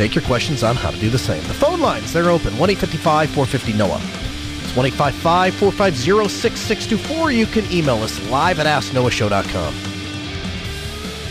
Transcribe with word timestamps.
take 0.00 0.14
your 0.14 0.24
questions 0.24 0.62
on 0.62 0.76
how 0.76 0.90
to 0.90 0.98
do 0.98 1.10
the 1.10 1.18
same. 1.18 1.42
The 1.42 1.52
phone 1.52 1.80
lines, 1.80 2.10
they're 2.10 2.30
open 2.30 2.56
1 2.56 2.70
855 2.70 3.30
450 3.30 3.72
Noah. 3.74 4.00
It's 4.62 4.74
1 4.74 4.86
855 4.86 5.54
450 5.54 6.28
6624. 6.28 7.32
You 7.32 7.44
can 7.44 7.70
email 7.70 8.02
us 8.02 8.18
live 8.30 8.58
at 8.60 8.66
AskNoahShow.com. 8.66 9.74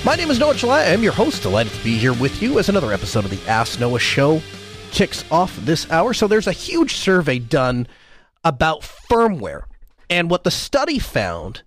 My 0.06 0.16
name 0.16 0.30
is 0.30 0.38
Noah 0.38 0.54
Chelliah. 0.54 0.94
I'm 0.94 1.02
your 1.02 1.14
host. 1.14 1.42
Delighted 1.42 1.74
to 1.74 1.84
be 1.84 1.98
here 1.98 2.14
with 2.14 2.44
you 2.44 2.60
as 2.60 2.70
another 2.70 2.94
episode 2.94 3.26
of 3.26 3.32
the 3.32 3.50
Ask 3.50 3.80
Noah 3.80 4.00
show 4.00 4.40
kicks 4.92 5.26
off 5.32 5.56
this 5.58 5.90
hour. 5.90 6.14
So 6.14 6.28
there's 6.28 6.48
a 6.48 6.52
huge 6.52 6.96
survey 6.96 7.40
done 7.40 7.88
about 8.44 8.82
firmware 8.82 9.64
and 10.12 10.30
what 10.30 10.44
the 10.44 10.52
study 10.52 11.00
found 11.00 11.64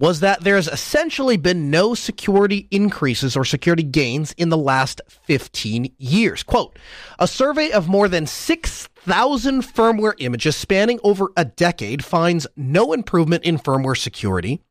was 0.00 0.20
that 0.20 0.40
there's 0.40 0.66
essentially 0.66 1.36
been 1.36 1.70
no 1.70 1.94
security 1.94 2.66
increases 2.70 3.36
or 3.36 3.44
security 3.44 3.82
gains 3.82 4.32
in 4.32 4.48
the 4.48 4.56
last 4.56 5.02
15 5.08 5.92
years. 5.98 6.42
Quote, 6.42 6.78
a 7.18 7.28
survey 7.28 7.70
of 7.70 7.86
more 7.86 8.08
than 8.08 8.26
6,000 8.26 9.62
firmware 9.62 10.14
images 10.18 10.56
spanning 10.56 10.98
over 11.04 11.30
a 11.36 11.44
decade 11.44 12.02
finds 12.02 12.46
no 12.56 12.94
improvement 12.94 13.44
in 13.44 13.58
firmware 13.58 13.96
security 13.96 14.62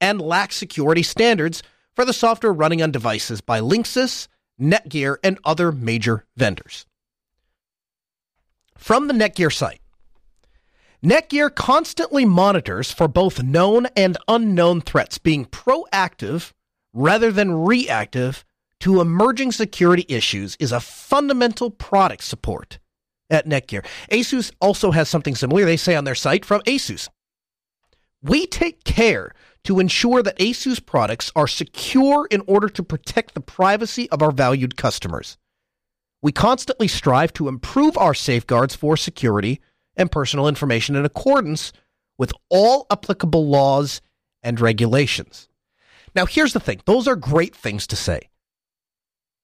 and 0.00 0.22
lacks 0.22 0.56
security 0.56 1.02
standards 1.02 1.62
for 1.94 2.06
the 2.06 2.14
software 2.14 2.52
running 2.52 2.82
on 2.82 2.90
devices 2.90 3.42
by 3.42 3.60
Linksys, 3.60 4.26
Netgear, 4.58 5.16
and 5.22 5.38
other 5.44 5.70
major 5.70 6.24
vendors. 6.34 6.86
From 8.78 9.06
the 9.06 9.14
Netgear 9.14 9.52
site, 9.52 9.81
Netgear 11.04 11.52
constantly 11.52 12.24
monitors 12.24 12.92
for 12.92 13.08
both 13.08 13.42
known 13.42 13.86
and 13.96 14.16
unknown 14.28 14.80
threats, 14.80 15.18
being 15.18 15.44
proactive 15.46 16.52
rather 16.92 17.32
than 17.32 17.64
reactive 17.64 18.44
to 18.78 19.00
emerging 19.00 19.50
security 19.50 20.06
issues 20.08 20.56
is 20.60 20.70
a 20.70 20.78
fundamental 20.78 21.70
product 21.70 22.22
support 22.22 22.78
at 23.30 23.46
Netgear. 23.46 23.84
Asus 24.12 24.52
also 24.60 24.92
has 24.92 25.08
something 25.08 25.34
similar. 25.34 25.64
They 25.64 25.76
say 25.76 25.96
on 25.96 26.04
their 26.04 26.14
site 26.14 26.44
from 26.44 26.60
Asus. 26.62 27.08
We 28.22 28.46
take 28.46 28.84
care 28.84 29.32
to 29.64 29.80
ensure 29.80 30.22
that 30.22 30.38
Asus 30.38 30.84
products 30.84 31.32
are 31.34 31.48
secure 31.48 32.28
in 32.30 32.42
order 32.46 32.68
to 32.68 32.82
protect 32.84 33.34
the 33.34 33.40
privacy 33.40 34.08
of 34.10 34.22
our 34.22 34.30
valued 34.30 34.76
customers. 34.76 35.36
We 36.20 36.30
constantly 36.30 36.86
strive 36.86 37.32
to 37.32 37.48
improve 37.48 37.98
our 37.98 38.14
safeguards 38.14 38.76
for 38.76 38.96
security 38.96 39.60
and 40.02 40.12
personal 40.12 40.46
information 40.46 40.94
in 40.94 41.06
accordance 41.06 41.72
with 42.18 42.32
all 42.50 42.86
applicable 42.90 43.46
laws 43.46 44.02
and 44.42 44.60
regulations. 44.60 45.48
Now, 46.14 46.26
here's 46.26 46.52
the 46.52 46.60
thing 46.60 46.82
those 46.84 47.08
are 47.08 47.16
great 47.16 47.56
things 47.56 47.86
to 47.86 47.96
say. 47.96 48.28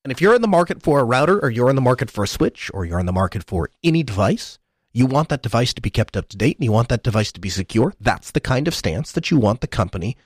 And 0.05 0.13
if 0.13 0.21
you're 0.21 0.35
in 0.35 0.43
the 0.43 0.49
market 0.49 0.83
for 0.83 1.01
a 1.01 1.05
router, 1.05 1.39
or 1.41 1.51
you're 1.51 1.71
in 1.71 1.77
the 1.77 1.83
market 1.83 2.11
for 2.11 2.25
a 2.25 2.29
switch, 2.29 2.71
or 2.75 2.85
you're 2.85 3.01
in 3.01 3.07
the 3.07 3.13
market 3.13 3.45
for 3.45 3.71
any 3.83 4.03
device, 4.03 4.59
you 4.93 5.07
want 5.07 5.29
that 5.29 5.43
device 5.43 5.75
to 5.75 5.83
be 5.83 5.91
kept 5.91 6.17
up 6.17 6.29
to 6.29 6.37
date 6.37 6.57
and 6.57 6.65
you 6.65 6.73
want 6.73 6.89
that 6.89 7.03
device 7.03 7.33
to 7.33 7.41
be 7.41 7.49
secure. 7.49 7.95
That's 8.01 8.31
the 8.31 8.41
kind 8.41 8.69
of 8.69 8.75
stance 8.75 9.13
that 9.13 9.31
you 9.31 9.39
want 9.39 9.61
the 9.61 9.67
company 9.67 10.17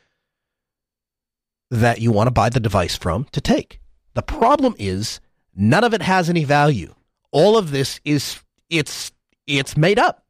that 1.70 2.00
you 2.00 2.12
want 2.12 2.26
to 2.26 2.32
buy 2.32 2.50
the 2.50 2.60
device 2.60 2.96
from 2.96 3.24
to 3.32 3.40
take. 3.40 3.80
The 4.14 4.22
problem 4.22 4.74
is 4.78 5.20
none 5.54 5.84
of 5.84 5.94
it 5.94 6.02
has 6.02 6.28
any 6.28 6.44
value. 6.44 6.94
All 7.30 7.56
of 7.56 7.70
this 7.70 7.98
is 8.04 8.40
it's 8.68 9.10
it's 9.46 9.76
made 9.76 9.98
up. 9.98 10.21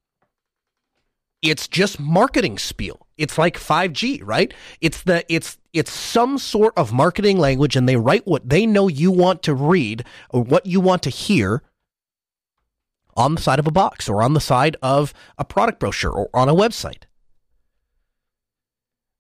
It's 1.43 1.67
just 1.67 1.99
marketing 1.99 2.57
spiel. 2.57 3.07
It's 3.19 3.37
like 3.37 3.59
5G, 3.59 4.21
right? 4.23 4.55
It's 4.81 5.03
the 5.03 5.25
it's 5.29 5.59
it's 5.73 5.93
some 5.93 6.39
sort 6.39 6.73
of 6.77 6.93
marketing 6.93 7.39
language 7.39 7.75
and 7.77 7.89
they 7.89 7.97
write 7.97 8.27
what 8.27 8.49
they 8.49 8.65
know 8.65 8.89
you 8.89 9.11
want 9.11 9.43
to 9.43 9.55
read 9.55 10.05
or 10.31 10.43
what 10.43 10.67
you 10.67 10.81
want 10.81 11.03
to 11.03 11.11
hear 11.11 11.63
on 13.17 13.35
the 13.35 13.41
side 13.43 13.59
of 13.59 13.67
a 13.67 13.73
box 13.73 14.09
or 14.09 14.23
on 14.23 14.35
the 14.35 14.41
side 14.41 14.77
of 14.83 15.13
a 15.37 15.45
product 15.45 15.81
brochure 15.81 16.13
or 16.13 16.31
on 16.33 16.49
a 16.49 16.55
website. 16.55 17.05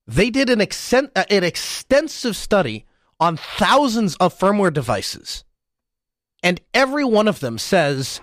They 0.06 0.30
did 0.30 0.50
an, 0.50 0.58
exen- 0.58 1.10
uh, 1.14 1.24
an 1.30 1.44
extensive 1.44 2.36
study 2.36 2.86
on 3.20 3.36
thousands 3.36 4.16
of 4.16 4.36
firmware 4.36 4.72
devices, 4.72 5.44
and 6.42 6.60
every 6.74 7.04
one 7.04 7.28
of 7.28 7.40
them 7.40 7.56
says 7.56 8.20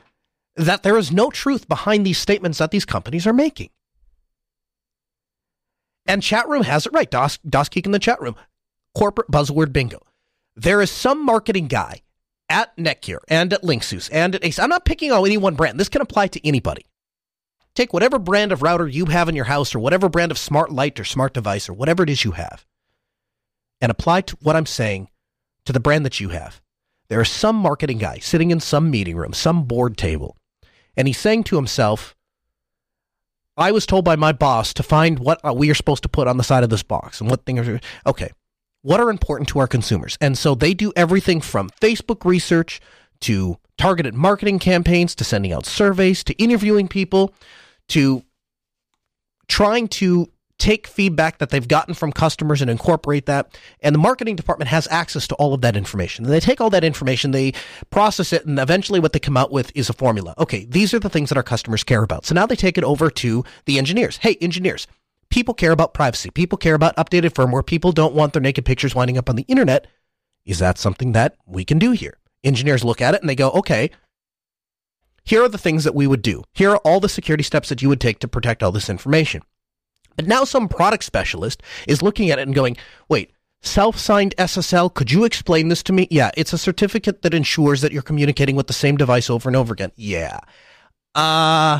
that 0.55 0.83
there 0.83 0.97
is 0.97 1.11
no 1.11 1.29
truth 1.29 1.69
behind 1.69 2.05
these 2.05 2.17
statements 2.17 2.57
that 2.57 2.71
these 2.71 2.85
companies 2.85 3.25
are 3.25 3.33
making. 3.33 3.69
And 6.09 6.23
chat 6.23 6.49
room 6.49 6.63
has 6.63 6.87
it 6.87 6.91
right. 6.91 7.09
Dos, 7.09 7.37
Dos 7.37 7.69
Geek 7.69 7.85
in 7.85 7.91
the 7.91 7.99
chat 7.99 8.19
room. 8.19 8.35
Corporate 8.95 9.29
buzzword 9.29 9.71
bingo. 9.71 9.99
There 10.55 10.81
is 10.81 10.89
some 10.89 11.23
marketing 11.23 11.67
guy 11.67 12.01
at 12.49 12.75
Netgear 12.77 13.19
and 13.27 13.53
at 13.53 13.61
Linksys 13.61 14.09
and 14.11 14.33
at 14.33 14.43
Ace. 14.43 14.57
I'm 14.57 14.69
not 14.69 14.85
picking 14.85 15.11
on 15.11 15.23
any 15.23 15.37
one 15.37 15.53
brand. 15.53 15.79
This 15.79 15.87
can 15.87 16.01
apply 16.01 16.29
to 16.29 16.47
anybody. 16.47 16.83
Take 17.75 17.93
whatever 17.93 18.17
brand 18.17 18.51
of 18.51 18.63
router 18.63 18.87
you 18.87 19.05
have 19.05 19.29
in 19.29 19.35
your 19.35 19.45
house 19.45 19.75
or 19.75 19.79
whatever 19.79 20.09
brand 20.09 20.31
of 20.31 20.39
smart 20.39 20.71
light 20.71 20.99
or 20.99 21.03
smart 21.05 21.35
device 21.35 21.69
or 21.69 21.73
whatever 21.73 22.01
it 22.01 22.09
is 22.09 22.25
you 22.25 22.31
have 22.31 22.65
and 23.79 23.91
apply 23.91 24.21
to 24.21 24.37
what 24.41 24.55
I'm 24.55 24.65
saying 24.65 25.09
to 25.65 25.71
the 25.71 25.79
brand 25.79 26.05
that 26.05 26.19
you 26.19 26.29
have. 26.29 26.59
There 27.07 27.21
is 27.21 27.29
some 27.29 27.55
marketing 27.55 27.99
guy 27.99 28.17
sitting 28.17 28.49
in 28.49 28.59
some 28.59 28.89
meeting 28.89 29.15
room, 29.15 29.33
some 29.33 29.63
board 29.63 29.95
table, 29.95 30.35
and 30.97 31.07
he's 31.07 31.19
saying 31.19 31.43
to 31.45 31.55
himself, 31.55 32.15
I 33.59 33.71
was 33.71 33.85
told 33.85 34.05
by 34.05 34.15
my 34.15 34.31
boss 34.31 34.73
to 34.75 34.83
find 34.83 35.19
what 35.19 35.43
uh, 35.45 35.53
we 35.53 35.69
are 35.69 35.75
supposed 35.75 36.03
to 36.03 36.09
put 36.09 36.27
on 36.27 36.37
the 36.37 36.43
side 36.43 36.63
of 36.63 36.69
this 36.69 36.81
box 36.81 37.19
and 37.19 37.29
what 37.29 37.45
things 37.45 37.67
are. 37.67 37.79
Okay. 38.07 38.31
What 38.81 39.01
are 39.01 39.09
important 39.09 39.49
to 39.49 39.59
our 39.59 39.67
consumers? 39.67 40.17
And 40.21 40.37
so 40.37 40.55
they 40.55 40.73
do 40.73 40.93
everything 40.95 41.41
from 41.41 41.69
Facebook 41.81 42.23
research 42.23 42.79
to 43.21 43.57
targeted 43.77 44.13
marketing 44.13 44.59
campaigns 44.59 45.13
to 45.15 45.25
sending 45.25 45.51
out 45.51 45.65
surveys 45.65 46.23
to 46.23 46.33
interviewing 46.35 46.87
people 46.87 47.33
to 47.89 48.23
trying 49.49 49.89
to 49.89 50.31
take 50.59 50.85
feedback 50.85 51.39
that 51.39 51.49
they've 51.49 51.67
gotten 51.67 51.93
from 51.93 52.11
customers 52.11 52.61
and 52.61 52.69
incorporate 52.69 53.25
that. 53.25 53.57
And 53.81 53.95
the 53.95 53.99
marketing 53.99 54.35
department 54.35 54.69
has 54.69 54.87
access 54.91 55.27
to 55.29 55.35
all 55.35 55.53
of 55.53 55.61
that 55.61 55.75
information. 55.75 56.25
And 56.25 56.33
they 56.33 56.39
take 56.39 56.61
all 56.61 56.69
that 56.69 56.83
information, 56.83 57.31
they 57.31 57.53
process 57.89 58.31
it, 58.33 58.45
and 58.45 58.59
eventually 58.59 58.99
what 58.99 59.13
they 59.13 59.19
come 59.19 59.37
out 59.37 59.51
with 59.51 59.71
is 59.73 59.89
a 59.89 59.93
formula. 59.93 60.35
Okay, 60.37 60.65
these 60.65 60.93
are 60.93 60.99
the 60.99 61.09
things 61.09 61.29
that 61.29 61.37
our 61.37 61.43
customers 61.43 61.83
care 61.83 62.03
about. 62.03 62.25
So 62.25 62.35
now 62.35 62.45
they 62.45 62.55
take 62.55 62.77
it 62.77 62.83
over 62.83 63.09
to 63.09 63.43
the 63.65 63.77
engineers. 63.77 64.17
Hey, 64.17 64.35
engineers, 64.41 64.85
people 65.29 65.53
care 65.53 65.71
about 65.71 65.93
privacy. 65.93 66.29
People 66.29 66.57
care 66.57 66.75
about 66.75 66.95
updated 66.97 67.31
firmware. 67.31 67.65
People 67.65 67.91
don't 67.91 68.13
want 68.13 68.33
their 68.33 68.41
naked 68.41 68.65
pictures 68.65 68.93
winding 68.93 69.17
up 69.17 69.29
on 69.29 69.37
the 69.37 69.45
internet. 69.47 69.87
Is 70.45 70.59
that 70.59 70.77
something 70.77 71.13
that 71.13 71.37
we 71.45 71.63
can 71.63 71.79
do 71.79 71.91
here? 71.91 72.17
Engineers 72.43 72.83
look 72.83 73.01
at 73.01 73.15
it 73.15 73.21
and 73.21 73.29
they 73.29 73.35
go, 73.35 73.51
okay, 73.51 73.91
here 75.23 75.43
are 75.43 75.49
the 75.49 75.57
things 75.57 75.83
that 75.83 75.95
we 75.95 76.07
would 76.07 76.21
do. 76.21 76.43
Here 76.53 76.71
are 76.71 76.77
all 76.77 76.99
the 76.99 77.09
security 77.09 77.43
steps 77.43 77.69
that 77.69 77.81
you 77.81 77.89
would 77.89 78.01
take 78.01 78.19
to 78.19 78.27
protect 78.27 78.63
all 78.63 78.71
this 78.71 78.89
information. 78.89 79.41
But 80.19 80.27
now 80.27 80.43
some 80.43 80.67
product 80.67 81.05
specialist 81.05 81.63
is 81.87 82.01
looking 82.01 82.29
at 82.29 82.39
it 82.39 82.41
and 82.41 82.53
going, 82.53 82.75
wait, 83.07 83.31
self 83.61 83.97
signed 83.97 84.35
SSL, 84.37 84.93
could 84.93 85.13
you 85.13 85.23
explain 85.23 85.69
this 85.69 85.81
to 85.83 85.93
me? 85.93 86.09
Yeah, 86.11 86.29
it's 86.35 86.51
a 86.51 86.57
certificate 86.57 87.21
that 87.21 87.33
ensures 87.33 87.79
that 87.79 87.93
you're 87.93 88.01
communicating 88.01 88.57
with 88.57 88.67
the 88.67 88.73
same 88.73 88.97
device 88.97 89.29
over 89.29 89.47
and 89.47 89.55
over 89.55 89.71
again. 89.71 89.93
Yeah. 89.95 90.41
Uh, 91.15 91.79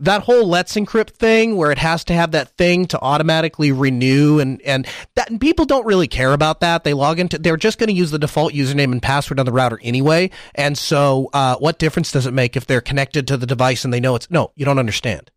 that 0.00 0.22
whole 0.22 0.48
let's 0.48 0.74
encrypt 0.74 1.10
thing 1.10 1.54
where 1.54 1.70
it 1.70 1.78
has 1.78 2.02
to 2.06 2.14
have 2.14 2.32
that 2.32 2.48
thing 2.56 2.86
to 2.86 3.00
automatically 3.00 3.70
renew 3.70 4.40
and 4.40 4.60
and 4.62 4.84
that 5.14 5.30
and 5.30 5.40
people 5.40 5.64
don't 5.64 5.86
really 5.86 6.08
care 6.08 6.32
about 6.32 6.58
that 6.60 6.82
they 6.82 6.94
log 6.94 7.18
into 7.18 7.38
they're 7.38 7.56
just 7.56 7.78
going 7.78 7.88
to 7.88 7.94
use 7.94 8.12
the 8.12 8.18
default 8.18 8.52
username 8.52 8.92
and 8.92 9.02
password 9.02 9.40
on 9.40 9.46
the 9.46 9.50
router 9.50 9.80
anyway 9.82 10.30
and 10.54 10.78
so 10.78 11.28
uh, 11.32 11.56
what 11.56 11.80
difference 11.80 12.12
does 12.12 12.26
it 12.26 12.32
make 12.32 12.56
if 12.56 12.64
they're 12.66 12.80
connected 12.80 13.26
to 13.26 13.36
the 13.36 13.46
device 13.46 13.84
and 13.84 13.92
they 13.92 13.98
know 13.98 14.14
it's 14.14 14.30
no 14.30 14.52
you 14.54 14.64
don't 14.64 14.78
understand 14.78 15.32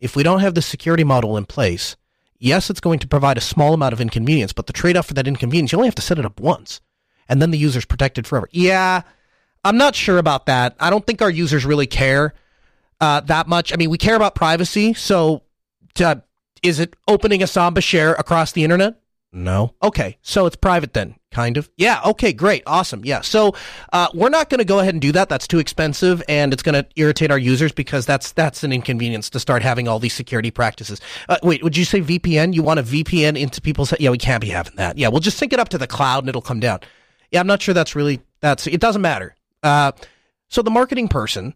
if 0.00 0.16
we 0.16 0.22
don't 0.22 0.40
have 0.40 0.54
the 0.54 0.62
security 0.62 1.04
model 1.04 1.36
in 1.36 1.44
place, 1.44 1.96
yes, 2.38 2.70
it's 2.70 2.80
going 2.80 2.98
to 2.98 3.08
provide 3.08 3.38
a 3.38 3.42
small 3.42 3.74
amount 3.74 3.92
of 3.92 4.00
inconvenience, 4.00 4.52
but 4.52 4.66
the 4.66 4.72
trade 4.72 4.96
off 4.96 5.06
for 5.06 5.14
that 5.14 5.28
inconvenience, 5.28 5.72
you 5.72 5.78
only 5.78 5.88
have 5.88 5.94
to 5.94 6.02
set 6.02 6.18
it 6.18 6.26
up 6.26 6.40
once, 6.40 6.80
and 7.28 7.40
then 7.40 7.50
the 7.50 7.58
user's 7.58 7.84
protected 7.84 8.26
forever. 8.26 8.48
Yeah, 8.52 9.02
I'm 9.64 9.76
not 9.76 9.94
sure 9.94 10.18
about 10.18 10.46
that. 10.46 10.76
I 10.78 10.90
don't 10.90 11.06
think 11.06 11.22
our 11.22 11.30
users 11.30 11.64
really 11.64 11.86
care 11.86 12.34
uh, 13.00 13.20
that 13.20 13.48
much. 13.48 13.72
I 13.72 13.76
mean, 13.76 13.90
we 13.90 13.98
care 13.98 14.16
about 14.16 14.34
privacy, 14.34 14.94
so 14.94 15.42
to, 15.94 16.22
is 16.62 16.78
it 16.78 16.94
opening 17.08 17.42
a 17.42 17.46
Samba 17.46 17.80
share 17.80 18.14
across 18.14 18.52
the 18.52 18.64
internet? 18.64 19.00
No. 19.36 19.74
Okay. 19.82 20.16
So 20.22 20.46
it's 20.46 20.56
private 20.56 20.94
then, 20.94 21.14
kind 21.30 21.58
of. 21.58 21.70
Yeah. 21.76 22.00
Okay. 22.06 22.32
Great. 22.32 22.62
Awesome. 22.66 23.04
Yeah. 23.04 23.20
So 23.20 23.54
uh, 23.92 24.08
we're 24.14 24.30
not 24.30 24.48
going 24.48 24.60
to 24.60 24.64
go 24.64 24.78
ahead 24.78 24.94
and 24.94 25.00
do 25.00 25.12
that. 25.12 25.28
That's 25.28 25.46
too 25.46 25.58
expensive, 25.58 26.22
and 26.26 26.54
it's 26.54 26.62
going 26.62 26.74
to 26.74 26.88
irritate 26.96 27.30
our 27.30 27.38
users 27.38 27.70
because 27.70 28.06
that's 28.06 28.32
that's 28.32 28.64
an 28.64 28.72
inconvenience 28.72 29.28
to 29.30 29.38
start 29.38 29.62
having 29.62 29.88
all 29.88 29.98
these 29.98 30.14
security 30.14 30.50
practices. 30.50 31.02
Uh, 31.28 31.36
wait, 31.42 31.62
would 31.62 31.76
you 31.76 31.84
say 31.84 32.00
VPN? 32.00 32.54
You 32.54 32.62
want 32.62 32.80
a 32.80 32.82
VPN 32.82 33.38
into 33.38 33.60
people's? 33.60 33.92
Yeah, 34.00 34.08
we 34.08 34.18
can't 34.18 34.40
be 34.40 34.48
having 34.48 34.76
that. 34.76 34.96
Yeah, 34.96 35.08
we'll 35.08 35.20
just 35.20 35.36
sync 35.36 35.52
it 35.52 35.60
up 35.60 35.68
to 35.68 35.78
the 35.78 35.86
cloud 35.86 36.20
and 36.20 36.30
it'll 36.30 36.40
come 36.40 36.60
down. 36.60 36.80
Yeah, 37.30 37.40
I'm 37.40 37.46
not 37.46 37.60
sure 37.60 37.74
that's 37.74 37.94
really 37.94 38.20
that's. 38.40 38.66
It 38.66 38.80
doesn't 38.80 39.02
matter. 39.02 39.36
Uh, 39.62 39.92
so 40.48 40.62
the 40.62 40.70
marketing 40.70 41.08
person 41.08 41.54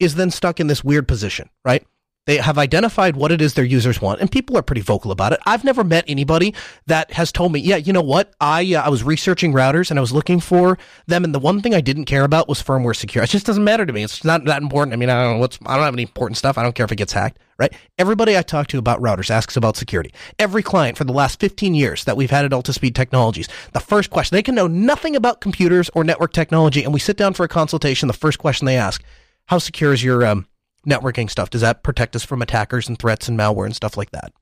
is 0.00 0.16
then 0.16 0.32
stuck 0.32 0.58
in 0.58 0.66
this 0.66 0.82
weird 0.82 1.06
position, 1.06 1.48
right? 1.64 1.86
They 2.24 2.36
have 2.36 2.56
identified 2.56 3.16
what 3.16 3.32
it 3.32 3.40
is 3.42 3.54
their 3.54 3.64
users 3.64 4.00
want, 4.00 4.20
and 4.20 4.30
people 4.30 4.56
are 4.56 4.62
pretty 4.62 4.80
vocal 4.80 5.10
about 5.10 5.32
it. 5.32 5.40
I've 5.44 5.64
never 5.64 5.82
met 5.82 6.04
anybody 6.06 6.54
that 6.86 7.10
has 7.14 7.32
told 7.32 7.50
me, 7.50 7.58
"Yeah, 7.58 7.76
you 7.76 7.92
know 7.92 8.00
what? 8.02 8.32
I 8.40 8.74
uh, 8.74 8.82
I 8.82 8.90
was 8.90 9.02
researching 9.02 9.52
routers 9.52 9.90
and 9.90 9.98
I 9.98 10.00
was 10.00 10.12
looking 10.12 10.38
for 10.38 10.78
them, 11.08 11.24
and 11.24 11.34
the 11.34 11.40
one 11.40 11.60
thing 11.60 11.74
I 11.74 11.80
didn't 11.80 12.04
care 12.04 12.22
about 12.22 12.48
was 12.48 12.62
firmware 12.62 12.94
security. 12.94 13.28
It 13.28 13.32
just 13.32 13.46
doesn't 13.46 13.64
matter 13.64 13.84
to 13.84 13.92
me. 13.92 14.04
It's 14.04 14.22
not 14.22 14.44
that 14.44 14.62
important. 14.62 14.92
I 14.92 14.98
mean, 14.98 15.10
I 15.10 15.20
don't 15.20 15.34
know 15.34 15.40
what's 15.40 15.58
I 15.66 15.74
don't 15.74 15.84
have 15.84 15.94
any 15.94 16.02
important 16.02 16.38
stuff. 16.38 16.56
I 16.56 16.62
don't 16.62 16.76
care 16.76 16.84
if 16.84 16.92
it 16.92 16.96
gets 16.96 17.12
hacked, 17.12 17.38
right? 17.58 17.72
Everybody 17.98 18.38
I 18.38 18.42
talk 18.42 18.68
to 18.68 18.78
about 18.78 19.00
routers 19.00 19.28
asks 19.28 19.56
about 19.56 19.76
security. 19.76 20.14
Every 20.38 20.62
client 20.62 20.96
for 20.96 21.02
the 21.02 21.12
last 21.12 21.40
15 21.40 21.74
years 21.74 22.04
that 22.04 22.16
we've 22.16 22.30
had 22.30 22.44
at 22.44 22.52
Altispeed 22.52 22.94
Technologies, 22.94 23.48
the 23.72 23.80
first 23.80 24.10
question 24.10 24.36
they 24.36 24.44
can 24.44 24.54
know 24.54 24.68
nothing 24.68 25.16
about 25.16 25.40
computers 25.40 25.90
or 25.92 26.04
network 26.04 26.32
technology, 26.32 26.84
and 26.84 26.94
we 26.94 27.00
sit 27.00 27.16
down 27.16 27.34
for 27.34 27.42
a 27.42 27.48
consultation. 27.48 28.06
The 28.06 28.12
first 28.12 28.38
question 28.38 28.66
they 28.66 28.76
ask, 28.76 29.02
"How 29.46 29.58
secure 29.58 29.92
is 29.92 30.04
your 30.04 30.24
um, 30.24 30.46
networking 30.86 31.30
stuff? 31.30 31.50
Does 31.50 31.60
that 31.60 31.82
protect 31.82 32.16
us 32.16 32.24
from 32.24 32.42
attackers 32.42 32.88
and 32.88 32.98
threats 32.98 33.28
and 33.28 33.38
malware 33.38 33.66
and 33.66 33.76
stuff 33.76 33.96
like 33.96 34.10
that? 34.10 34.32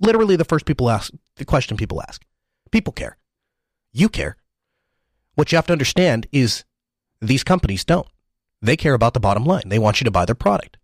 Literally, 0.00 0.36
the 0.36 0.44
first 0.44 0.66
people 0.66 0.90
ask, 0.90 1.12
the 1.36 1.44
question 1.44 1.76
people 1.76 2.02
ask. 2.02 2.24
People 2.70 2.92
care. 2.92 3.16
You 3.92 4.08
care. 4.08 4.36
What 5.34 5.50
you 5.52 5.56
have 5.56 5.66
to 5.66 5.72
understand 5.72 6.26
is 6.32 6.64
these 7.20 7.44
companies 7.44 7.84
don't. 7.84 8.08
They 8.60 8.76
care 8.76 8.94
about 8.94 9.14
the 9.14 9.20
bottom 9.20 9.44
line. 9.44 9.68
They 9.68 9.78
want 9.78 10.00
you 10.00 10.04
to 10.04 10.10
buy 10.10 10.24
their 10.24 10.34
product. 10.34 10.78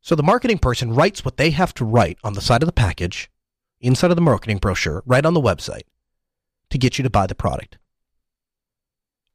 So 0.00 0.14
the 0.14 0.22
marketing 0.22 0.58
person 0.58 0.94
writes 0.94 1.24
what 1.24 1.36
they 1.36 1.50
have 1.50 1.74
to 1.74 1.84
write 1.84 2.18
on 2.24 2.34
the 2.34 2.40
side 2.40 2.62
of 2.62 2.66
the 2.66 2.72
package, 2.72 3.30
inside 3.80 4.10
of 4.10 4.16
the 4.16 4.22
marketing 4.22 4.58
brochure, 4.58 5.02
right 5.06 5.24
on 5.24 5.34
the 5.34 5.40
website 5.40 5.82
to 6.70 6.78
get 6.78 6.98
you 6.98 7.02
to 7.02 7.10
buy 7.10 7.26
the 7.26 7.34
product. 7.34 7.78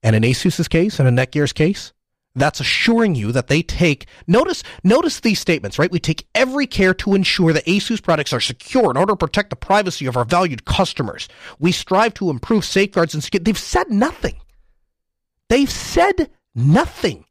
And 0.02 0.16
in 0.16 0.26
Asus's 0.26 0.68
case 0.68 1.00
and 1.00 1.08
in 1.08 1.16
Netgear's 1.16 1.54
case, 1.54 1.94
that's 2.36 2.60
assuring 2.60 3.16
you 3.16 3.32
that 3.32 3.48
they 3.48 3.62
take 3.62 4.08
notice 4.28 4.64
notice 4.84 5.20
these 5.20 5.40
statements 5.40 5.78
right? 5.78 5.92
We 5.92 6.00
take 6.00 6.28
every 6.34 6.66
care 6.66 6.94
to 6.96 7.14
ensure 7.14 7.54
that 7.54 7.66
asus 7.66 8.02
products 8.02 8.34
are 8.34 8.40
secure 8.40 8.92
in 8.92 8.98
order 8.98 9.14
to 9.14 9.18
protect 9.18 9.50
the 9.50 9.56
privacy 9.56 10.06
of 10.06 10.18
our 10.18 10.26
valued 10.26 10.66
customers. 10.66 11.28
We 11.60 11.72
strive 11.72 12.14
to 12.16 12.30
improve 12.30 12.66
safeguards 12.66 13.14
and 13.14 13.24
security. 13.24 13.52
they've 13.52 13.58
said 13.58 13.90
nothing. 13.90 14.40
They've 15.50 15.70
said 15.70 16.32
nothing. 16.56 17.26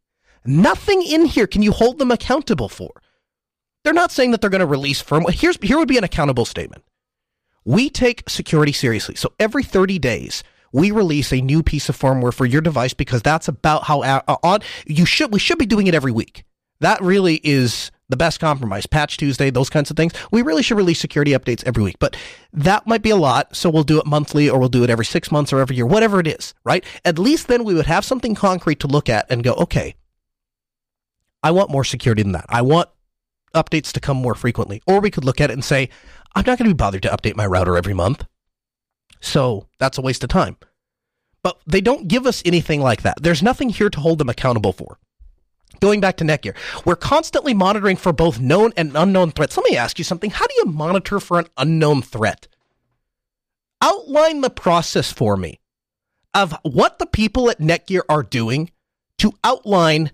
Nothing 0.44 1.02
in 1.02 1.26
here 1.26 1.46
can 1.46 1.62
you 1.62 1.72
hold 1.72 1.98
them 1.98 2.10
accountable 2.10 2.68
for. 2.68 2.92
They're 3.84 3.92
not 3.92 4.12
saying 4.12 4.30
that 4.30 4.40
they're 4.40 4.50
going 4.50 4.60
to 4.60 4.66
release 4.66 5.02
firmware 5.02 5.32
here's 5.32 5.58
here 5.60 5.78
would 5.78 5.88
be 5.88 5.98
an 5.98 6.04
accountable 6.04 6.44
statement. 6.44 6.84
We 7.64 7.90
take 7.90 8.28
security 8.28 8.72
seriously. 8.72 9.14
So 9.14 9.32
every 9.38 9.62
30 9.62 9.98
days 9.98 10.42
we 10.72 10.90
release 10.90 11.32
a 11.32 11.40
new 11.40 11.62
piece 11.62 11.88
of 11.88 11.98
firmware 11.98 12.34
for 12.34 12.46
your 12.46 12.60
device 12.60 12.94
because 12.94 13.22
that's 13.22 13.48
about 13.48 13.84
how 13.84 14.02
uh, 14.02 14.36
on 14.42 14.60
you 14.86 15.04
should 15.06 15.32
we 15.32 15.38
should 15.38 15.58
be 15.58 15.66
doing 15.66 15.86
it 15.86 15.94
every 15.94 16.12
week. 16.12 16.44
That 16.80 17.00
really 17.00 17.40
is 17.44 17.92
the 18.08 18.16
best 18.16 18.40
compromise. 18.40 18.86
Patch 18.86 19.16
Tuesday, 19.16 19.50
those 19.50 19.70
kinds 19.70 19.90
of 19.90 19.96
things. 19.96 20.12
We 20.30 20.42
really 20.42 20.62
should 20.62 20.76
release 20.76 20.98
security 20.98 21.30
updates 21.30 21.64
every 21.64 21.82
week, 21.82 21.96
but 21.98 22.16
that 22.52 22.86
might 22.86 23.02
be 23.02 23.10
a 23.10 23.16
lot. 23.16 23.54
So 23.54 23.70
we'll 23.70 23.84
do 23.84 23.98
it 23.98 24.06
monthly 24.06 24.50
or 24.50 24.58
we'll 24.58 24.68
do 24.68 24.84
it 24.84 24.90
every 24.90 25.04
six 25.04 25.30
months 25.30 25.52
or 25.52 25.60
every 25.60 25.76
year, 25.76 25.86
whatever 25.86 26.20
it 26.20 26.26
is, 26.26 26.54
right? 26.64 26.84
At 27.04 27.18
least 27.18 27.48
then 27.48 27.64
we 27.64 27.72
would 27.74 27.86
have 27.86 28.04
something 28.04 28.34
concrete 28.34 28.80
to 28.80 28.86
look 28.86 29.08
at 29.08 29.26
and 29.30 29.42
go, 29.42 29.54
okay, 29.54 29.94
I 31.42 31.52
want 31.52 31.70
more 31.70 31.84
security 31.84 32.22
than 32.22 32.32
that. 32.32 32.46
I 32.48 32.62
want 32.62 32.90
updates 33.54 33.92
to 33.92 34.00
come 34.00 34.16
more 34.16 34.34
frequently. 34.34 34.82
Or 34.86 35.00
we 35.00 35.10
could 35.10 35.24
look 35.24 35.40
at 35.40 35.50
it 35.50 35.54
and 35.54 35.64
say, 35.64 35.88
I'm 36.34 36.44
not 36.46 36.58
going 36.58 36.68
to 36.68 36.74
be 36.74 36.78
bothered 36.78 37.02
to 37.02 37.10
update 37.10 37.36
my 37.36 37.46
router 37.46 37.76
every 37.76 37.94
month. 37.94 38.26
So 39.22 39.68
that's 39.78 39.96
a 39.96 40.02
waste 40.02 40.22
of 40.24 40.28
time. 40.28 40.56
But 41.42 41.58
they 41.66 41.80
don't 41.80 42.08
give 42.08 42.26
us 42.26 42.42
anything 42.44 42.82
like 42.82 43.02
that. 43.02 43.22
There's 43.22 43.42
nothing 43.42 43.70
here 43.70 43.88
to 43.88 44.00
hold 44.00 44.18
them 44.18 44.28
accountable 44.28 44.72
for. 44.72 44.98
Going 45.80 46.00
back 46.00 46.16
to 46.18 46.24
Netgear, 46.24 46.54
we're 46.84 46.96
constantly 46.96 47.54
monitoring 47.54 47.96
for 47.96 48.12
both 48.12 48.38
known 48.38 48.72
and 48.76 48.94
unknown 48.94 49.32
threats. 49.32 49.56
Let 49.56 49.68
me 49.68 49.76
ask 49.76 49.98
you 49.98 50.04
something. 50.04 50.30
How 50.30 50.46
do 50.46 50.54
you 50.58 50.66
monitor 50.66 51.18
for 51.18 51.38
an 51.38 51.46
unknown 51.56 52.02
threat? 52.02 52.46
Outline 53.80 54.42
the 54.42 54.50
process 54.50 55.10
for 55.10 55.36
me 55.36 55.60
of 56.34 56.56
what 56.62 56.98
the 56.98 57.06
people 57.06 57.50
at 57.50 57.58
Netgear 57.58 58.02
are 58.08 58.22
doing 58.22 58.70
to 59.18 59.32
outline 59.42 60.12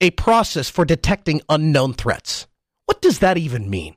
a 0.00 0.10
process 0.10 0.68
for 0.68 0.84
detecting 0.84 1.40
unknown 1.48 1.94
threats. 1.94 2.46
What 2.86 3.00
does 3.00 3.20
that 3.20 3.38
even 3.38 3.70
mean? 3.70 3.96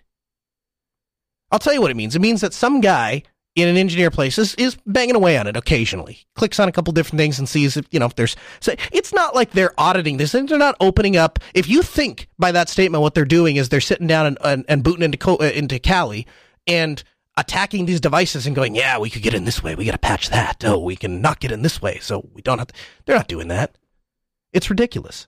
I'll 1.51 1.59
tell 1.59 1.74
you 1.74 1.81
what 1.81 1.91
it 1.91 1.98
means. 1.98 2.15
It 2.15 2.21
means 2.21 2.41
that 2.41 2.53
some 2.53 2.80
guy 2.81 3.24
in 3.56 3.69
an 3.69 3.78
engineer 3.78 4.12
place 4.12 4.38
is, 4.38 4.54
is 4.56 4.78
banging 4.86 5.16
away 5.16 5.38
on 5.38 5.48
it 5.48 5.56
occasionally. 5.56 6.19
Clicks 6.36 6.60
on 6.60 6.68
a 6.68 6.72
couple 6.74 6.92
different 6.92 7.19
things 7.19 7.40
and 7.40 7.48
sees 7.48 7.78
if, 7.78 7.88
you 7.90 8.00
know, 8.00 8.06
if 8.06 8.16
there's, 8.16 8.36
so 8.60 8.75
it's 8.92 9.13
not 9.13 9.34
like 9.34 9.52
they're 9.52 9.74
auditing 9.78 10.18
this. 10.18 10.34
And 10.34 10.48
they're 10.48 10.57
not 10.57 10.75
opening 10.81 11.16
up. 11.16 11.40
If 11.54 11.69
you 11.69 11.81
think 11.81 12.28
by 12.38 12.52
that 12.52 12.68
statement 12.68 13.02
what 13.02 13.16
they're 13.16 13.24
doing 13.24 13.56
is 13.56 13.69
they're 13.69 13.80
sitting 13.81 14.07
down 14.07 14.25
and, 14.25 14.38
and, 14.44 14.66
and 14.68 14.84
booting 14.84 15.04
into, 15.04 15.38
uh, 15.38 15.44
into 15.56 15.80
Kali 15.80 16.28
and 16.68 17.02
attacking 17.38 17.86
these 17.86 18.02
devices 18.02 18.46
and 18.46 18.56
going, 18.56 18.75
yeah, 18.75 19.00
we 19.00 19.10
could 19.10 19.22
get 19.22 19.34
in 19.34 19.46
this 19.46 19.63
way. 19.63 19.74
We 19.74 19.86
got 19.86 19.94
to 19.94 19.98
patch 19.98 20.30
that. 20.30 20.63
Oh, 20.66 20.80
we 20.80 20.98
can 20.98 21.22
not 21.22 21.40
get 21.40 21.51
in 21.51 21.62
this 21.62 21.81
way. 21.81 22.00
So 22.00 22.30
we 22.34 22.42
don't 22.42 22.60
have 22.60 22.68
to, 22.68 22.74
they're 23.06 23.16
not 23.16 23.28
doing 23.28 23.48
that. 23.48 23.78
It's 24.51 24.69
ridiculous. 24.69 25.28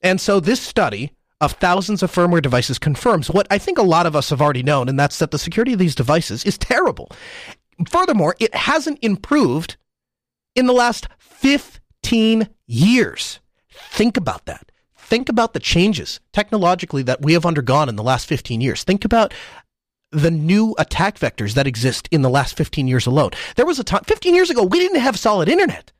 And 0.00 0.20
so 0.20 0.40
this 0.40 0.60
study 0.60 1.12
of 1.42 1.52
thousands 1.52 2.02
of 2.02 2.10
firmware 2.10 2.40
devices 2.40 2.78
confirms 2.78 3.28
what 3.28 3.48
I 3.50 3.58
think 3.58 3.76
a 3.76 3.82
lot 3.82 4.06
of 4.06 4.14
us 4.14 4.30
have 4.30 4.40
already 4.40 4.62
known, 4.62 4.88
and 4.88 4.98
that's 4.98 5.18
that 5.18 5.32
the 5.32 5.38
security 5.38 5.72
of 5.72 5.80
these 5.80 5.96
devices 5.96 6.44
is 6.44 6.56
terrible. 6.56 7.10
Furthermore, 7.90 8.36
it 8.38 8.54
hasn't 8.54 9.00
improved 9.02 9.76
in 10.54 10.66
the 10.66 10.72
last 10.72 11.08
15 11.18 12.48
years. 12.66 13.40
Think 13.68 14.16
about 14.16 14.46
that. 14.46 14.70
Think 14.96 15.28
about 15.28 15.52
the 15.52 15.60
changes 15.60 16.20
technologically 16.32 17.02
that 17.02 17.22
we 17.22 17.32
have 17.32 17.44
undergone 17.44 17.88
in 17.88 17.96
the 17.96 18.04
last 18.04 18.26
15 18.26 18.60
years. 18.60 18.84
Think 18.84 19.04
about 19.04 19.34
the 20.12 20.30
new 20.30 20.76
attack 20.78 21.18
vectors 21.18 21.54
that 21.54 21.66
exist 21.66 22.08
in 22.12 22.22
the 22.22 22.30
last 22.30 22.56
15 22.56 22.86
years 22.86 23.06
alone. 23.06 23.30
There 23.56 23.66
was 23.66 23.80
a 23.80 23.84
time, 23.84 24.04
15 24.04 24.32
years 24.34 24.48
ago, 24.48 24.62
we 24.62 24.78
didn't 24.78 25.00
have 25.00 25.18
solid 25.18 25.48
internet. 25.48 25.90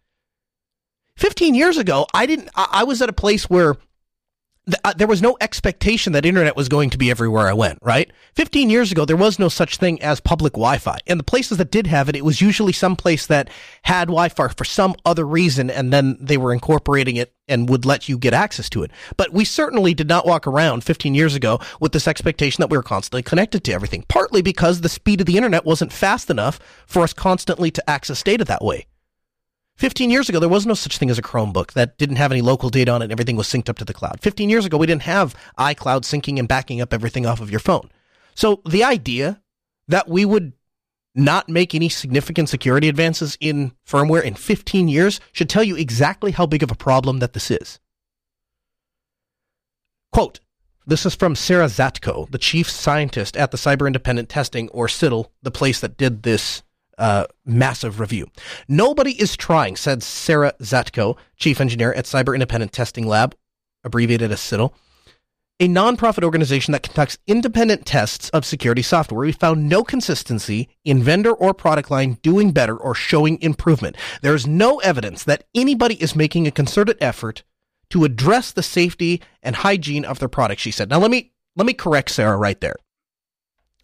15 1.17 1.55
years 1.57 1.79
ago, 1.79 2.07
I 2.15 2.27
didn't, 2.27 2.49
I 2.55 2.85
was 2.85 3.03
at 3.03 3.09
a 3.09 3.13
place 3.13 3.51
where 3.51 3.77
uh, 4.85 4.93
there 4.97 5.09
was 5.09 5.21
no 5.21 5.37
expectation 5.41 6.13
that 6.13 6.25
internet 6.25 6.57
was 6.57 6.69
going 6.69 6.91
to 6.91 6.99
be 6.99 7.11
everywhere 7.11 7.49
I 7.49 7.53
went, 7.53 7.79
right? 7.83 8.11
15 8.35 8.71
years 8.71 8.93
ago, 8.93 9.05
there 9.05 9.17
was 9.17 9.39
no 9.39 9.49
such 9.49 9.77
thing 9.77 10.01
as 10.01 10.21
public 10.21 10.53
Wi-Fi. 10.53 10.99
And 11.07 11.19
the 11.19 11.25
places 11.25 11.59
that 11.59 11.71
did 11.71 11.89
have 11.89 12.09
it, 12.09 12.15
it 12.15 12.25
was 12.25 12.41
usually 12.41 12.73
some 12.73 12.95
place 12.95 13.27
that 13.27 13.51
had 13.83 14.07
Wi-Fi 14.07 14.49
for 14.49 14.65
some 14.65 14.95
other 15.05 15.27
reason, 15.27 15.69
and 15.69 15.93
then 15.93 16.17
they 16.21 16.37
were 16.37 16.53
incorporating 16.53 17.17
it 17.17 17.35
and 17.49 17.69
would 17.69 17.85
let 17.85 18.09
you 18.09 18.17
get 18.17 18.35
access 18.35 18.71
to 18.71 18.85
it. 18.85 18.93
But 19.17 19.33
we 19.33 19.45
certainly 19.45 19.95
did 19.95 20.09
not 20.09 20.27
walk 20.27 20.47
around 20.47 20.85
15 20.85 21.15
years 21.15 21.35
ago 21.35 21.59
with 21.81 21.93
this 21.93 22.07
expectation 22.07 22.63
that 22.63 22.71
we 22.71 22.77
were 22.77 22.85
constantly 22.85 23.23
connected 23.23 23.65
to 23.65 23.73
everything, 23.73 24.05
partly 24.09 24.43
because 24.43 24.81
the 24.81 24.89
speed 24.89 25.21
of 25.21 25.27
the 25.27 25.37
internet 25.37 25.65
wasn't 25.65 25.93
fast 25.93 26.31
enough 26.31 26.61
for 26.87 27.03
us 27.03 27.13
constantly 27.13 27.73
to 27.73 27.91
access 27.91 28.23
data 28.23 28.45
that 28.45 28.65
way. 28.65 28.87
15 29.83 30.11
years 30.11 30.29
ago, 30.29 30.39
there 30.39 30.49
was 30.49 30.65
no 30.65 30.75
such 30.75 30.97
thing 30.97 31.11
as 31.11 31.19
a 31.19 31.23
Chromebook 31.23 31.73
that 31.73 31.99
didn't 31.99 32.15
have 32.15 32.31
any 32.31 32.41
local 32.41 32.71
data 32.71 32.93
on 32.93 33.03
it 33.03 33.07
and 33.07 33.13
everything 33.13 33.35
was 33.35 33.49
synced 33.49 33.69
up 33.69 33.79
to 33.79 33.85
the 33.85 33.93
cloud. 33.93 34.21
15 34.21 34.49
years 34.49 34.65
ago, 34.65 34.77
we 34.77 34.87
didn't 34.87 35.03
have 35.03 35.35
iCloud 35.59 36.03
syncing 36.03 36.39
and 36.39 36.47
backing 36.47 36.81
up 36.81 36.95
everything 36.95 37.27
off 37.27 37.41
of 37.41 37.51
your 37.51 37.59
phone. 37.59 37.91
So 38.37 38.63
the 38.65 38.85
idea 38.85 39.43
that 39.89 40.09
we 40.09 40.25
would 40.25 40.53
not 41.17 41.49
make 41.49 41.75
any 41.75 41.89
significant 41.89 42.49
security 42.49 42.89
advances 42.89 43.37
in 43.41 43.73
firmware 43.85 44.23
in 44.23 44.35
15 44.35 44.87
years 44.87 45.19
should 45.33 45.51
tell 45.51 45.65
you 45.65 45.75
exactly 45.75 46.31
how 46.31 46.47
big 46.47 46.63
of 46.63 46.71
a 46.71 46.77
problem 46.77 47.19
that 47.19 47.33
this 47.33 47.51
is. 47.51 47.81
Quote, 50.13 50.39
this 50.87 51.05
is 51.05 51.17
from 51.17 51.35
Sarah 51.35 51.67
Zatko, 51.67 52.31
the 52.31 52.39
chief 52.39 52.71
scientist 52.71 53.37
at 53.37 53.51
the 53.51 53.59
Cyber 53.59 53.89
Independent 53.89 54.29
Testing, 54.29 54.69
or 54.69 54.87
CITL, 54.87 55.31
the 55.43 55.51
place 55.51 55.81
that 55.81 55.97
did 55.97 56.23
this 56.23 56.63
uh, 57.03 57.27
massive 57.45 57.99
review. 57.99 58.29
Nobody 58.69 59.21
is 59.21 59.37
trying, 59.37 59.75
said 59.75 60.05
Sarah 60.05 60.55
Zatko, 60.63 61.19
chief 61.37 61.61
engineer 61.61 61.93
at 61.95 62.05
Cyber 62.05 62.33
Independent 62.33 62.73
Testing 62.73 63.09
Lab, 63.09 63.35
abbreviated 63.83 64.31
as 64.31 64.39
CITL, 64.39 64.73
a 65.59 65.67
nonprofit 65.67 66.23
organization 66.23 66.71
that 66.71 66.85
conducts 66.85 67.19
independent 67.27 67.87
tests 67.87 68.31
of 68.31 68.45
security 68.45 68.83
software. 68.83 69.27
We 69.27 69.33
found 69.33 69.69
no 69.69 69.83
consistency 69.83 70.69
in 70.85 71.03
vendor 71.03 71.33
or 71.33 71.53
product 71.53 71.91
line 71.91 72.19
doing 72.23 72.53
better 72.53 72.77
or 72.77 72.95
showing 72.95 73.43
improvement. 73.43 73.97
There 74.23 74.37
is 74.37 74.47
no 74.47 74.79
evidence 74.79 75.25
that 75.25 75.45
anybody 75.57 76.01
is 76.01 76.15
making 76.15 76.47
a 76.47 76.53
concerted 76.53 76.99
effort 77.01 77.43
to 77.91 78.05
address 78.05 78.53
the 78.53 78.63
safety 78.63 79.21
and 79.43 79.57
hygiene 79.57 80.05
of 80.05 80.21
their 80.21 80.29
product, 80.29 80.61
she 80.61 80.71
said. 80.71 80.89
Now 80.89 81.01
let 81.01 81.11
me 81.11 81.33
let 81.57 81.67
me 81.67 81.75
correct 81.75 82.13
Sarah 82.13 82.37
right 82.37 82.61
there. 82.61 82.77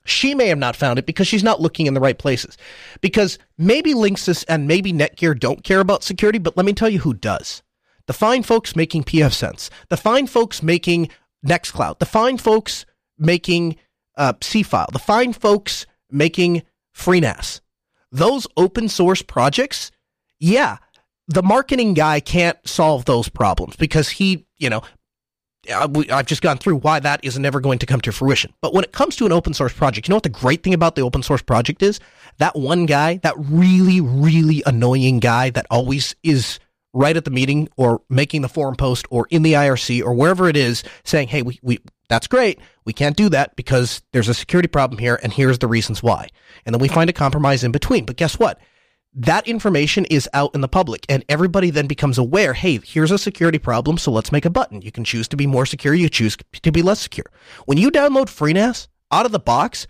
She 0.08 0.34
may 0.34 0.48
have 0.48 0.58
not 0.58 0.76
found 0.76 0.98
it 0.98 1.06
because 1.06 1.28
she's 1.28 1.42
not 1.42 1.60
looking 1.60 1.86
in 1.86 1.94
the 1.94 2.00
right 2.00 2.18
places. 2.18 2.56
Because 3.00 3.38
maybe 3.56 3.94
Linksys 3.94 4.44
and 4.48 4.66
maybe 4.66 4.92
Netgear 4.92 5.38
don't 5.38 5.64
care 5.64 5.80
about 5.80 6.02
security, 6.02 6.38
but 6.38 6.56
let 6.56 6.66
me 6.66 6.72
tell 6.72 6.88
you 6.88 7.00
who 7.00 7.14
does. 7.14 7.62
The 8.06 8.12
fine 8.12 8.42
folks 8.42 8.74
making 8.74 9.04
pfSense, 9.04 9.68
the 9.90 9.96
fine 9.96 10.26
folks 10.26 10.62
making 10.62 11.10
Nextcloud, 11.46 11.98
the 11.98 12.06
fine 12.06 12.38
folks 12.38 12.86
making 13.18 13.76
uh, 14.16 14.32
Seafile, 14.34 14.90
the 14.92 14.98
fine 14.98 15.32
folks 15.32 15.86
making 16.10 16.62
FreeNAS. 16.96 17.60
Those 18.10 18.46
open 18.56 18.88
source 18.88 19.20
projects, 19.20 19.90
yeah, 20.40 20.78
the 21.26 21.42
marketing 21.42 21.92
guy 21.94 22.20
can't 22.20 22.56
solve 22.66 23.04
those 23.04 23.28
problems 23.28 23.76
because 23.76 24.08
he, 24.08 24.46
you 24.56 24.70
know, 24.70 24.82
I've 25.70 26.26
just 26.26 26.42
gone 26.42 26.58
through 26.58 26.76
why 26.76 27.00
that 27.00 27.24
is 27.24 27.38
never 27.38 27.60
going 27.60 27.78
to 27.80 27.86
come 27.86 28.00
to 28.02 28.12
fruition. 28.12 28.52
But 28.60 28.74
when 28.74 28.84
it 28.84 28.92
comes 28.92 29.16
to 29.16 29.26
an 29.26 29.32
open 29.32 29.54
source 29.54 29.72
project, 29.72 30.08
you 30.08 30.12
know 30.12 30.16
what 30.16 30.22
the 30.22 30.28
great 30.28 30.62
thing 30.62 30.74
about 30.74 30.94
the 30.94 31.02
open 31.02 31.22
source 31.22 31.42
project 31.42 31.82
is? 31.82 32.00
That 32.38 32.56
one 32.56 32.86
guy, 32.86 33.18
that 33.18 33.34
really, 33.38 34.00
really 34.00 34.62
annoying 34.66 35.18
guy 35.20 35.50
that 35.50 35.66
always 35.70 36.14
is 36.22 36.58
right 36.94 37.16
at 37.16 37.24
the 37.24 37.30
meeting 37.30 37.68
or 37.76 38.00
making 38.08 38.42
the 38.42 38.48
forum 38.48 38.76
post 38.76 39.06
or 39.10 39.26
in 39.30 39.42
the 39.42 39.52
IRC 39.52 40.02
or 40.02 40.14
wherever 40.14 40.48
it 40.48 40.56
is 40.56 40.82
saying, 41.04 41.28
hey, 41.28 41.42
we, 41.42 41.58
we 41.62 41.78
that's 42.08 42.26
great. 42.26 42.58
We 42.84 42.92
can't 42.92 43.16
do 43.16 43.28
that 43.28 43.54
because 43.54 44.02
there's 44.12 44.28
a 44.28 44.34
security 44.34 44.68
problem 44.68 44.98
here 44.98 45.20
and 45.22 45.32
here's 45.32 45.58
the 45.58 45.68
reasons 45.68 46.02
why. 46.02 46.28
And 46.64 46.74
then 46.74 46.80
we 46.80 46.88
find 46.88 47.10
a 47.10 47.12
compromise 47.12 47.62
in 47.62 47.72
between. 47.72 48.06
But 48.06 48.16
guess 48.16 48.38
what? 48.38 48.58
That 49.18 49.48
information 49.48 50.04
is 50.04 50.28
out 50.32 50.54
in 50.54 50.60
the 50.60 50.68
public 50.68 51.04
and 51.08 51.24
everybody 51.28 51.70
then 51.70 51.88
becomes 51.88 52.18
aware, 52.18 52.52
hey, 52.52 52.78
here's 52.84 53.10
a 53.10 53.18
security 53.18 53.58
problem, 53.58 53.98
so 53.98 54.12
let's 54.12 54.30
make 54.30 54.44
a 54.44 54.50
button. 54.50 54.80
You 54.80 54.92
can 54.92 55.02
choose 55.02 55.26
to 55.28 55.36
be 55.36 55.44
more 55.44 55.66
secure, 55.66 55.92
you 55.92 56.08
choose 56.08 56.36
to 56.62 56.70
be 56.70 56.82
less 56.82 57.00
secure. 57.00 57.26
When 57.66 57.78
you 57.78 57.90
download 57.90 58.26
FreeNAS 58.26 58.86
out 59.10 59.26
of 59.26 59.32
the 59.32 59.40
box, 59.40 59.88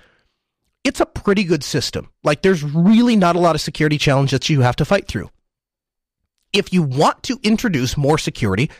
it's 0.82 1.00
a 1.00 1.04
pretty 1.04 1.44
good 1.44 1.62
system. 1.62 2.08
Like 2.24 2.40
there's 2.40 2.64
really 2.64 3.16
not 3.16 3.36
a 3.36 3.38
lot 3.38 3.54
of 3.54 3.60
security 3.60 3.98
challenges 3.98 4.38
that 4.38 4.48
you 4.48 4.62
have 4.62 4.76
to 4.76 4.86
fight 4.86 5.06
through. 5.06 5.28
If 6.54 6.72
you 6.72 6.82
want 6.82 7.22
to 7.24 7.38
introduce 7.42 7.98
more 7.98 8.16
security, 8.16 8.70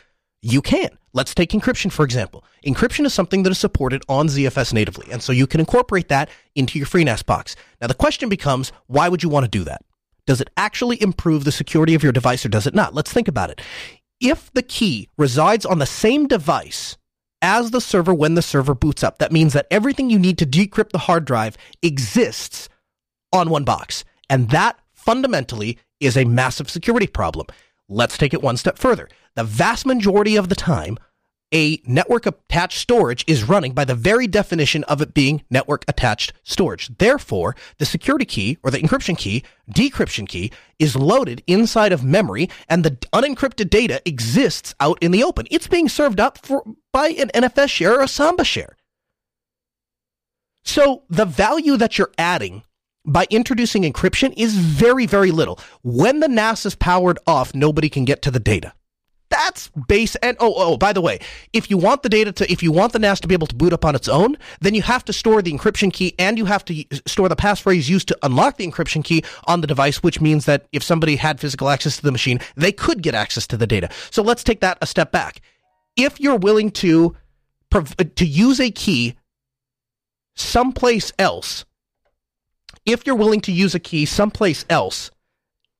you 0.41 0.63
can. 0.63 0.89
Let's 1.13 1.35
take 1.35 1.51
encryption, 1.51 1.91
for 1.91 2.03
example. 2.03 2.43
Encryption 2.65 3.05
is 3.05 3.13
something 3.13 3.43
that 3.43 3.51
is 3.51 3.59
supported 3.59 4.01
on 4.09 4.27
ZFS 4.27 4.73
natively, 4.73 5.05
and 5.11 5.21
so 5.21 5.31
you 5.31 5.45
can 5.45 5.59
incorporate 5.59 6.07
that 6.07 6.27
into 6.55 6.79
your 6.79 6.87
FreeNAS 6.87 7.23
box. 7.23 7.55
Now, 7.79 7.87
the 7.87 7.93
question 7.93 8.29
becomes, 8.29 8.71
why 8.87 9.09
would 9.09 9.21
you 9.21 9.29
want 9.29 9.43
to 9.43 9.49
do 9.49 9.63
that? 9.65 9.83
Does 10.29 10.41
it 10.41 10.51
actually 10.57 11.01
improve 11.01 11.43
the 11.43 11.51
security 11.51 11.95
of 11.95 12.03
your 12.03 12.11
device 12.11 12.45
or 12.45 12.49
does 12.49 12.67
it 12.67 12.75
not? 12.75 12.93
Let's 12.93 13.11
think 13.11 13.27
about 13.27 13.49
it. 13.49 13.61
If 14.21 14.53
the 14.53 14.61
key 14.61 15.09
resides 15.17 15.65
on 15.65 15.79
the 15.79 15.87
same 15.87 16.27
device 16.27 16.97
as 17.41 17.71
the 17.71 17.81
server 17.81 18.13
when 18.13 18.35
the 18.35 18.43
server 18.43 18.75
boots 18.75 19.03
up, 19.03 19.17
that 19.17 19.31
means 19.31 19.53
that 19.53 19.65
everything 19.71 20.11
you 20.11 20.19
need 20.19 20.37
to 20.37 20.45
decrypt 20.45 20.91
the 20.91 20.99
hard 20.99 21.25
drive 21.25 21.57
exists 21.81 22.69
on 23.33 23.49
one 23.49 23.63
box. 23.63 24.05
And 24.29 24.51
that 24.51 24.77
fundamentally 24.93 25.79
is 25.99 26.15
a 26.15 26.25
massive 26.25 26.69
security 26.69 27.07
problem. 27.07 27.47
Let's 27.87 28.15
take 28.15 28.35
it 28.35 28.43
one 28.43 28.57
step 28.57 28.77
further. 28.77 29.09
The 29.35 29.43
vast 29.43 29.87
majority 29.87 30.35
of 30.35 30.47
the 30.47 30.55
time, 30.55 30.99
a 31.53 31.81
network 31.85 32.25
attached 32.25 32.79
storage 32.79 33.23
is 33.27 33.43
running 33.43 33.73
by 33.73 33.85
the 33.85 33.95
very 33.95 34.27
definition 34.27 34.83
of 34.85 35.01
it 35.01 35.13
being 35.13 35.43
network 35.49 35.83
attached 35.87 36.33
storage. 36.43 36.89
Therefore, 36.97 37.55
the 37.77 37.85
security 37.85 38.25
key 38.25 38.57
or 38.63 38.71
the 38.71 38.79
encryption 38.79 39.17
key, 39.17 39.43
decryption 39.71 40.27
key, 40.27 40.51
is 40.77 40.95
loaded 40.95 41.43
inside 41.47 41.91
of 41.91 42.03
memory 42.03 42.49
and 42.67 42.83
the 42.83 42.91
unencrypted 43.13 43.69
data 43.69 44.01
exists 44.05 44.75
out 44.79 44.97
in 45.01 45.11
the 45.11 45.23
open. 45.23 45.47
It's 45.51 45.67
being 45.67 45.89
served 45.89 46.19
up 46.19 46.37
for, 46.37 46.63
by 46.91 47.09
an 47.09 47.29
NFS 47.29 47.69
share 47.69 47.99
or 47.99 48.03
a 48.03 48.07
Samba 48.07 48.43
share. 48.43 48.75
So 50.63 51.03
the 51.09 51.25
value 51.25 51.77
that 51.77 51.97
you're 51.97 52.11
adding 52.17 52.63
by 53.05 53.25
introducing 53.29 53.83
encryption 53.83 54.33
is 54.37 54.55
very, 54.55 55.05
very 55.05 55.31
little. 55.31 55.59
When 55.81 56.19
the 56.19 56.27
NAS 56.27 56.65
is 56.65 56.75
powered 56.75 57.17
off, 57.25 57.55
nobody 57.55 57.89
can 57.89 58.05
get 58.05 58.21
to 58.23 58.31
the 58.31 58.39
data. 58.39 58.73
That's 59.29 59.69
base. 59.87 60.15
And 60.17 60.35
oh, 60.39 60.53
oh, 60.55 60.77
by 60.77 60.93
the 60.93 61.01
way, 61.01 61.19
if 61.53 61.69
you 61.69 61.77
want 61.77 62.03
the 62.03 62.09
data 62.09 62.31
to, 62.31 62.51
if 62.51 62.63
you 62.63 62.71
want 62.71 62.93
the 62.93 62.99
NAS 62.99 63.19
to 63.21 63.27
be 63.27 63.33
able 63.33 63.47
to 63.47 63.55
boot 63.55 63.73
up 63.73 63.85
on 63.85 63.95
its 63.95 64.07
own, 64.07 64.37
then 64.61 64.73
you 64.73 64.81
have 64.81 65.05
to 65.05 65.13
store 65.13 65.41
the 65.41 65.51
encryption 65.51 65.93
key 65.93 66.15
and 66.17 66.37
you 66.37 66.45
have 66.45 66.65
to 66.65 66.83
store 67.05 67.29
the 67.29 67.35
passphrase 67.35 67.87
used 67.89 68.07
to 68.07 68.17
unlock 68.23 68.57
the 68.57 68.67
encryption 68.67 69.03
key 69.03 69.23
on 69.45 69.61
the 69.61 69.67
device, 69.67 70.01
which 70.01 70.19
means 70.19 70.45
that 70.45 70.67
if 70.71 70.83
somebody 70.83 71.15
had 71.15 71.39
physical 71.39 71.69
access 71.69 71.97
to 71.97 72.03
the 72.03 72.11
machine, 72.11 72.39
they 72.55 72.71
could 72.71 73.01
get 73.01 73.13
access 73.13 73.45
to 73.47 73.57
the 73.57 73.67
data. 73.67 73.89
So 74.09 74.23
let's 74.23 74.43
take 74.43 74.61
that 74.61 74.77
a 74.81 74.87
step 74.87 75.11
back. 75.11 75.41
If 75.95 76.19
you're 76.19 76.37
willing 76.37 76.71
to, 76.71 77.15
uh, 77.73 77.83
to 78.15 78.25
use 78.25 78.59
a 78.59 78.71
key 78.71 79.15
someplace 80.35 81.11
else 81.19 81.65
if 82.85 83.05
you're 83.05 83.15
willing 83.15 83.41
to 83.41 83.51
use 83.51 83.75
a 83.75 83.79
key 83.79 84.05
someplace 84.05 84.65
else, 84.69 85.11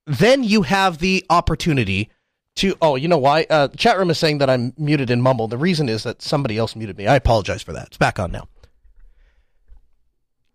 then 0.06 0.44
you 0.44 0.64
have 0.64 1.00
the 1.00 1.26
opportunity 1.30 2.10
to. 2.60 2.76
Oh, 2.82 2.96
you 2.96 3.08
know 3.08 3.18
why? 3.18 3.46
Uh, 3.50 3.68
chat 3.70 3.98
room 3.98 4.10
is 4.10 4.18
saying 4.18 4.38
that 4.40 4.50
I'm 4.50 4.74
muted 4.78 5.10
and 5.10 5.22
Mumble. 5.22 5.48
The 5.48 5.58
reason 5.58 5.90
is 5.90 6.04
that 6.04 6.22
somebody 6.22 6.58
else 6.58 6.76
muted 6.76 6.98
me. 6.98 7.08
I 7.08 7.16
apologize 7.16 7.64
for 7.64 7.74
that. 7.74 7.88
It's 7.88 7.98
back 7.98 8.20
on 8.20 8.32
now. 8.32 8.48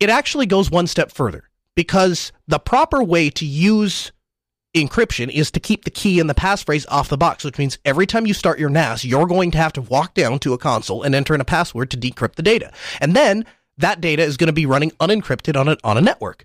It 0.00 0.10
actually 0.10 0.46
goes 0.46 0.70
one 0.70 0.86
step 0.86 1.12
further 1.12 1.48
because 1.74 2.32
the 2.46 2.58
proper 2.58 3.02
way 3.02 3.30
to 3.30 3.46
use 3.46 4.12
encryption 4.74 5.30
is 5.30 5.50
to 5.52 5.60
keep 5.60 5.84
the 5.84 5.90
key 5.90 6.18
and 6.18 6.28
the 6.28 6.34
passphrase 6.34 6.84
off 6.88 7.08
the 7.08 7.16
box, 7.16 7.44
which 7.44 7.58
means 7.58 7.78
every 7.84 8.06
time 8.06 8.26
you 8.26 8.34
start 8.34 8.58
your 8.58 8.68
NAS, 8.68 9.04
you're 9.04 9.26
going 9.26 9.50
to 9.52 9.58
have 9.58 9.72
to 9.74 9.82
walk 9.82 10.14
down 10.14 10.38
to 10.40 10.52
a 10.52 10.58
console 10.58 11.02
and 11.02 11.14
enter 11.14 11.34
in 11.34 11.40
a 11.40 11.44
password 11.44 11.90
to 11.90 11.96
decrypt 11.96 12.34
the 12.34 12.42
data. 12.42 12.72
And 13.00 13.14
then 13.14 13.46
that 13.78 14.00
data 14.00 14.22
is 14.22 14.36
going 14.36 14.48
to 14.48 14.52
be 14.52 14.66
running 14.66 14.90
unencrypted 14.92 15.58
on 15.58 15.68
a, 15.68 15.76
on 15.84 15.96
a 15.96 16.00
network. 16.00 16.44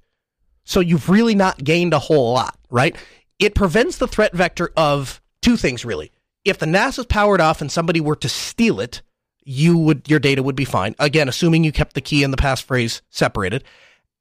So 0.64 0.80
you've 0.80 1.10
really 1.10 1.36
not 1.36 1.64
gained 1.64 1.94
a 1.94 2.00
whole 2.00 2.34
lot, 2.34 2.58
right? 2.70 2.96
It 3.40 3.56
prevents 3.56 3.98
the 3.98 4.08
threat 4.08 4.34
vector 4.34 4.72
of 4.78 5.22
two 5.50 5.58
things 5.58 5.84
really. 5.84 6.12
If 6.46 6.60
the 6.60 6.68
NAS 6.68 7.00
is 7.00 7.08
powered 7.08 7.42
off 7.42 7.60
and 7.60 7.72
somebody 7.72 8.00
were 8.00 8.16
to 8.18 8.30
steal 8.30 8.80
it, 8.80 9.02
you 9.44 9.80
would 9.80 10.08
your 10.08 10.20
data 10.20 10.44
would 10.44 10.56
be 10.56 10.64
fine. 10.64 10.94
Again, 11.00 11.28
assuming 11.28 11.64
you 11.64 11.72
kept 11.72 11.96
the 11.96 12.02
key 12.02 12.24
and 12.24 12.32
the 12.32 12.38
passphrase 12.38 13.02
separated. 13.10 13.64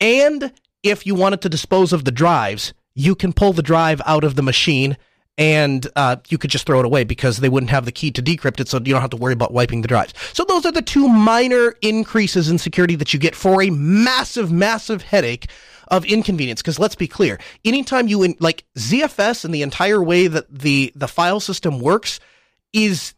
And 0.00 0.54
if 0.82 1.06
you 1.06 1.14
wanted 1.14 1.42
to 1.42 1.50
dispose 1.50 1.92
of 1.92 2.06
the 2.06 2.10
drives, 2.10 2.72
you 2.94 3.14
can 3.14 3.34
pull 3.34 3.52
the 3.52 3.62
drive 3.62 4.00
out 4.06 4.24
of 4.24 4.36
the 4.36 4.42
machine 4.42 4.96
and 5.36 5.86
uh, 5.96 6.16
you 6.30 6.38
could 6.38 6.50
just 6.50 6.64
throw 6.64 6.80
it 6.80 6.86
away 6.86 7.04
because 7.04 7.36
they 7.36 7.50
wouldn't 7.50 7.70
have 7.70 7.84
the 7.84 7.92
key 7.92 8.10
to 8.10 8.22
decrypt 8.22 8.58
it, 8.58 8.68
so 8.68 8.78
you 8.78 8.92
don't 8.92 9.02
have 9.02 9.10
to 9.10 9.16
worry 9.18 9.34
about 9.34 9.52
wiping 9.52 9.82
the 9.82 9.88
drives. 9.88 10.14
So 10.32 10.44
those 10.44 10.64
are 10.64 10.72
the 10.72 10.82
two 10.82 11.08
minor 11.08 11.74
increases 11.82 12.48
in 12.48 12.56
security 12.56 12.96
that 12.96 13.12
you 13.12 13.20
get 13.20 13.36
for 13.36 13.62
a 13.62 13.70
massive, 13.70 14.50
massive 14.50 15.02
headache 15.02 15.48
of 15.88 16.04
inconvenience. 16.04 16.62
Because 16.62 16.78
let's 16.78 16.94
be 16.94 17.08
clear, 17.08 17.38
anytime 17.64 18.08
you 18.08 18.22
in 18.22 18.36
like 18.40 18.64
ZFS 18.76 19.44
and 19.44 19.54
the 19.54 19.62
entire 19.62 20.02
way 20.02 20.26
that 20.26 20.46
the 20.52 20.92
the 20.94 21.08
file 21.08 21.40
system 21.40 21.80
works 21.80 22.20
is 22.72 23.14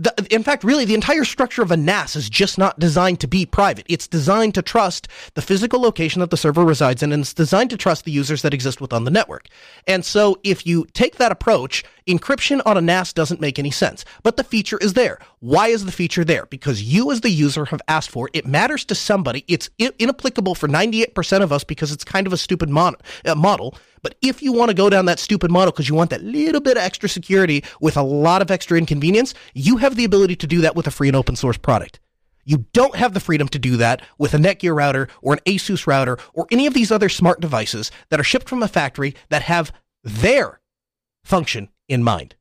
the, 0.00 0.26
in 0.30 0.42
fact, 0.42 0.64
really, 0.64 0.86
the 0.86 0.94
entire 0.94 1.24
structure 1.24 1.60
of 1.60 1.70
a 1.70 1.76
NAS 1.76 2.16
is 2.16 2.30
just 2.30 2.56
not 2.56 2.78
designed 2.78 3.20
to 3.20 3.28
be 3.28 3.44
private. 3.44 3.84
It's 3.86 4.08
designed 4.08 4.54
to 4.54 4.62
trust 4.62 5.08
the 5.34 5.42
physical 5.42 5.78
location 5.78 6.20
that 6.20 6.30
the 6.30 6.38
server 6.38 6.64
resides 6.64 7.02
in, 7.02 7.12
and 7.12 7.20
it's 7.20 7.34
designed 7.34 7.68
to 7.68 7.76
trust 7.76 8.06
the 8.06 8.10
users 8.10 8.40
that 8.40 8.54
exist 8.54 8.80
within 8.80 9.04
the 9.04 9.10
network. 9.10 9.48
And 9.86 10.02
so, 10.02 10.40
if 10.42 10.66
you 10.66 10.86
take 10.94 11.16
that 11.16 11.32
approach, 11.32 11.84
encryption 12.08 12.62
on 12.64 12.78
a 12.78 12.80
NAS 12.80 13.12
doesn't 13.12 13.42
make 13.42 13.58
any 13.58 13.70
sense. 13.70 14.06
But 14.22 14.38
the 14.38 14.44
feature 14.44 14.78
is 14.78 14.94
there. 14.94 15.18
Why 15.40 15.68
is 15.68 15.84
the 15.84 15.92
feature 15.92 16.24
there? 16.24 16.46
Because 16.46 16.82
you, 16.82 17.10
as 17.12 17.20
the 17.20 17.28
user, 17.28 17.66
have 17.66 17.82
asked 17.86 18.10
for 18.10 18.28
it. 18.28 18.38
It 18.38 18.46
matters 18.46 18.86
to 18.86 18.94
somebody. 18.94 19.44
It's 19.48 19.68
inapplicable 19.78 20.54
for 20.54 20.66
98% 20.66 21.42
of 21.42 21.52
us 21.52 21.62
because 21.62 21.92
it's 21.92 22.04
kind 22.04 22.26
of 22.26 22.32
a 22.32 22.38
stupid 22.38 22.70
mon- 22.70 22.96
uh, 23.26 23.34
model. 23.34 23.76
But 24.02 24.16
if 24.22 24.42
you 24.42 24.52
want 24.52 24.70
to 24.70 24.74
go 24.74 24.90
down 24.90 25.06
that 25.06 25.18
stupid 25.18 25.50
model 25.50 25.72
because 25.72 25.88
you 25.88 25.94
want 25.94 26.10
that 26.10 26.22
little 26.22 26.60
bit 26.60 26.76
of 26.76 26.82
extra 26.82 27.08
security 27.08 27.64
with 27.80 27.96
a 27.96 28.02
lot 28.02 28.42
of 28.42 28.50
extra 28.50 28.78
inconvenience, 28.78 29.34
you 29.54 29.78
have 29.78 29.96
the 29.96 30.04
ability 30.04 30.36
to 30.36 30.46
do 30.46 30.60
that 30.62 30.76
with 30.76 30.86
a 30.86 30.90
free 30.90 31.08
and 31.08 31.16
open 31.16 31.36
source 31.36 31.58
product. 31.58 32.00
You 32.44 32.66
don't 32.72 32.96
have 32.96 33.14
the 33.14 33.20
freedom 33.20 33.48
to 33.48 33.58
do 33.58 33.76
that 33.76 34.02
with 34.18 34.34
a 34.34 34.38
Netgear 34.38 34.74
router 34.74 35.08
or 35.22 35.34
an 35.34 35.40
Asus 35.46 35.86
router 35.86 36.18
or 36.32 36.46
any 36.50 36.66
of 36.66 36.74
these 36.74 36.90
other 36.90 37.08
smart 37.08 37.40
devices 37.40 37.90
that 38.08 38.18
are 38.18 38.24
shipped 38.24 38.48
from 38.48 38.62
a 38.62 38.68
factory 38.68 39.14
that 39.28 39.42
have 39.42 39.72
their 40.02 40.60
function 41.22 41.68
in 41.88 42.02
mind. 42.02 42.34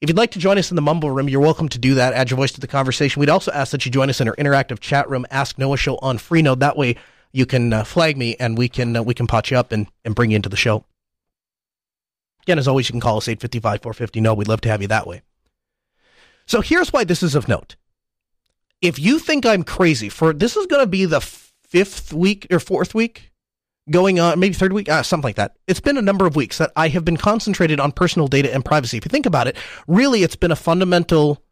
If 0.00 0.10
you'd 0.10 0.18
like 0.18 0.32
to 0.32 0.38
join 0.38 0.58
us 0.58 0.70
in 0.70 0.76
the 0.76 0.82
Mumble 0.82 1.10
Room, 1.10 1.30
you're 1.30 1.40
welcome 1.40 1.68
to 1.70 1.78
do 1.78 1.94
that. 1.94 2.12
Add 2.12 2.30
your 2.30 2.36
voice 2.36 2.52
to 2.52 2.60
the 2.60 2.66
conversation. 2.66 3.20
We'd 3.20 3.30
also 3.30 3.50
ask 3.52 3.72
that 3.72 3.86
you 3.86 3.90
join 3.90 4.10
us 4.10 4.20
in 4.20 4.28
our 4.28 4.36
interactive 4.36 4.78
chat 4.78 5.08
room, 5.08 5.24
Ask 5.30 5.58
Noah 5.58 5.78
Show 5.78 5.96
on 6.02 6.18
Freenode. 6.18 6.58
That 6.58 6.76
way, 6.76 6.96
you 7.34 7.46
can 7.46 7.72
uh, 7.72 7.82
flag 7.82 8.16
me 8.16 8.36
and 8.38 8.56
we 8.56 8.68
can 8.68 8.96
uh, 8.96 9.02
we 9.02 9.12
can 9.12 9.26
pot 9.26 9.50
you 9.50 9.58
up 9.58 9.72
and, 9.72 9.88
and 10.04 10.14
bring 10.14 10.30
you 10.30 10.36
into 10.36 10.48
the 10.48 10.56
show. 10.56 10.84
Again, 12.44 12.58
as 12.58 12.68
always, 12.68 12.88
you 12.88 12.92
can 12.92 13.00
call 13.00 13.16
us 13.16 13.28
855 13.28 13.82
450 13.82 14.20
No. 14.20 14.34
We'd 14.34 14.48
love 14.48 14.60
to 14.62 14.68
have 14.68 14.80
you 14.80 14.88
that 14.88 15.06
way. 15.06 15.22
So 16.46 16.60
here's 16.60 16.92
why 16.92 17.02
this 17.04 17.22
is 17.22 17.34
of 17.34 17.48
note. 17.48 17.74
If 18.80 18.98
you 18.98 19.18
think 19.18 19.44
I'm 19.44 19.64
crazy 19.64 20.08
for 20.08 20.32
this 20.32 20.56
is 20.56 20.66
going 20.66 20.82
to 20.82 20.86
be 20.86 21.06
the 21.06 21.20
fifth 21.20 22.12
week 22.12 22.46
or 22.52 22.60
fourth 22.60 22.94
week 22.94 23.32
going 23.90 24.20
on, 24.20 24.38
maybe 24.38 24.54
third 24.54 24.72
week, 24.72 24.88
uh, 24.88 25.02
something 25.02 25.26
like 25.26 25.36
that. 25.36 25.56
It's 25.66 25.80
been 25.80 25.98
a 25.98 26.02
number 26.02 26.26
of 26.26 26.36
weeks 26.36 26.58
that 26.58 26.70
I 26.76 26.88
have 26.88 27.04
been 27.04 27.16
concentrated 27.16 27.80
on 27.80 27.90
personal 27.90 28.28
data 28.28 28.54
and 28.54 28.64
privacy. 28.64 28.96
If 28.96 29.04
you 29.04 29.10
think 29.10 29.26
about 29.26 29.48
it, 29.48 29.56
really, 29.88 30.22
it's 30.22 30.36
been 30.36 30.52
a 30.52 30.56
fundamental 30.56 31.42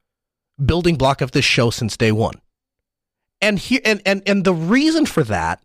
building 0.65 0.95
block 0.95 1.21
of 1.21 1.33
this 1.33 1.45
show 1.45 1.71
since 1.71 1.97
day 1.97 2.13
one. 2.13 2.41
And 3.41 3.59
here 3.59 3.81
and, 3.85 4.01
and 4.07 4.23
and 4.27 4.45
the 4.45 4.55
reason 4.55 5.07
for 5.07 5.25
that 5.25 5.61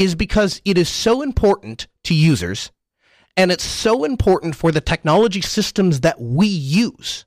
is 0.00 0.14
because 0.14 0.62
it 0.64 0.78
is 0.78 0.88
so 0.88 1.20
important 1.20 1.86
to 2.04 2.14
users 2.14 2.72
and 3.36 3.52
it's 3.52 3.64
so 3.64 4.02
important 4.02 4.56
for 4.56 4.72
the 4.72 4.80
technology 4.80 5.42
systems 5.42 6.00
that 6.00 6.18
we 6.18 6.46
use 6.46 7.26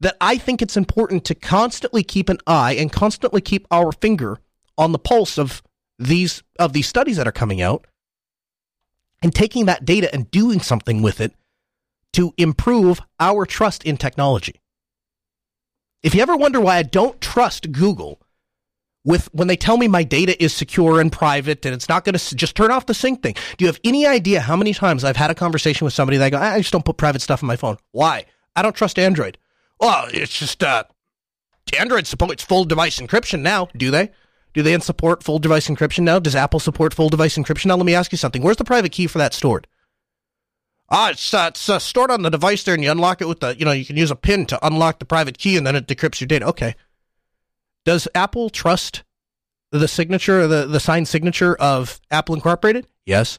that 0.00 0.14
I 0.20 0.36
think 0.36 0.60
it's 0.60 0.76
important 0.76 1.24
to 1.24 1.34
constantly 1.34 2.02
keep 2.02 2.28
an 2.28 2.38
eye 2.46 2.74
and 2.74 2.92
constantly 2.92 3.40
keep 3.40 3.66
our 3.70 3.90
finger 3.90 4.38
on 4.76 4.92
the 4.92 4.98
pulse 4.98 5.38
of 5.38 5.62
these 5.98 6.42
of 6.58 6.74
these 6.74 6.86
studies 6.86 7.16
that 7.16 7.26
are 7.26 7.32
coming 7.32 7.62
out 7.62 7.86
and 9.22 9.34
taking 9.34 9.64
that 9.64 9.86
data 9.86 10.12
and 10.14 10.30
doing 10.30 10.60
something 10.60 11.00
with 11.00 11.22
it 11.22 11.32
to 12.12 12.34
improve 12.36 13.00
our 13.18 13.46
trust 13.46 13.82
in 13.84 13.96
technology. 13.96 14.60
If 16.02 16.14
you 16.14 16.20
ever 16.20 16.36
wonder 16.36 16.60
why 16.60 16.76
I 16.76 16.82
don't 16.82 17.18
trust 17.20 17.72
Google 17.72 18.20
with 19.08 19.32
when 19.32 19.48
they 19.48 19.56
tell 19.56 19.78
me 19.78 19.88
my 19.88 20.04
data 20.04 20.40
is 20.40 20.52
secure 20.52 21.00
and 21.00 21.10
private 21.10 21.64
and 21.64 21.74
it's 21.74 21.88
not 21.88 22.04
going 22.04 22.14
to 22.14 22.36
just 22.36 22.54
turn 22.54 22.70
off 22.70 22.84
the 22.84 22.92
sync 22.92 23.22
thing. 23.22 23.34
Do 23.56 23.64
you 23.64 23.66
have 23.66 23.80
any 23.82 24.06
idea 24.06 24.40
how 24.40 24.54
many 24.54 24.74
times 24.74 25.02
I've 25.02 25.16
had 25.16 25.30
a 25.30 25.34
conversation 25.34 25.86
with 25.86 25.94
somebody 25.94 26.18
that 26.18 26.28
go, 26.30 26.36
I 26.36 26.58
just 26.58 26.72
don't 26.72 26.84
put 26.84 26.98
private 26.98 27.22
stuff 27.22 27.40
in 27.42 27.48
my 27.48 27.56
phone. 27.56 27.78
Why? 27.92 28.26
I 28.54 28.60
don't 28.60 28.76
trust 28.76 28.98
Android. 28.98 29.38
Well, 29.80 30.08
it's 30.12 30.38
just 30.38 30.62
uh, 30.62 30.84
Android 31.78 32.06
supports 32.06 32.44
full 32.44 32.64
device 32.64 32.98
encryption 32.98 33.40
now. 33.40 33.68
Do 33.74 33.90
they? 33.90 34.10
Do 34.52 34.62
they 34.62 34.78
support 34.80 35.22
full 35.22 35.38
device 35.38 35.68
encryption 35.68 36.00
now? 36.00 36.18
Does 36.18 36.34
Apple 36.36 36.60
support 36.60 36.92
full 36.92 37.08
device 37.08 37.38
encryption 37.38 37.66
now? 37.66 37.76
Let 37.76 37.86
me 37.86 37.94
ask 37.94 38.12
you 38.12 38.18
something. 38.18 38.42
Where's 38.42 38.58
the 38.58 38.64
private 38.64 38.92
key 38.92 39.06
for 39.06 39.16
that 39.18 39.32
stored? 39.32 39.66
Ah, 40.90 41.10
it's 41.10 41.32
uh, 41.32 41.46
it's 41.48 41.68
uh, 41.68 41.78
stored 41.78 42.10
on 42.10 42.22
the 42.22 42.30
device 42.30 42.62
there, 42.64 42.74
and 42.74 42.84
you 42.84 42.90
unlock 42.90 43.22
it 43.22 43.28
with 43.28 43.40
the 43.40 43.56
you 43.58 43.64
know 43.64 43.72
you 43.72 43.86
can 43.86 43.96
use 43.96 44.10
a 44.10 44.16
pin 44.16 44.44
to 44.46 44.66
unlock 44.66 44.98
the 44.98 45.04
private 45.06 45.38
key, 45.38 45.56
and 45.56 45.66
then 45.66 45.76
it 45.76 45.86
decrypts 45.86 46.20
your 46.20 46.28
data. 46.28 46.46
Okay. 46.46 46.74
Does 47.88 48.06
Apple 48.14 48.50
trust 48.50 49.02
the 49.72 49.88
signature, 49.88 50.46
the 50.46 50.66
the 50.66 50.78
signed 50.78 51.08
signature 51.08 51.54
of 51.54 52.02
Apple 52.10 52.34
Incorporated? 52.34 52.86
Yes. 53.06 53.38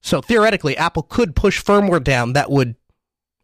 So 0.00 0.22
theoretically, 0.22 0.74
Apple 0.74 1.02
could 1.02 1.36
push 1.36 1.62
firmware 1.62 2.02
down 2.02 2.32
that 2.32 2.50
would 2.50 2.76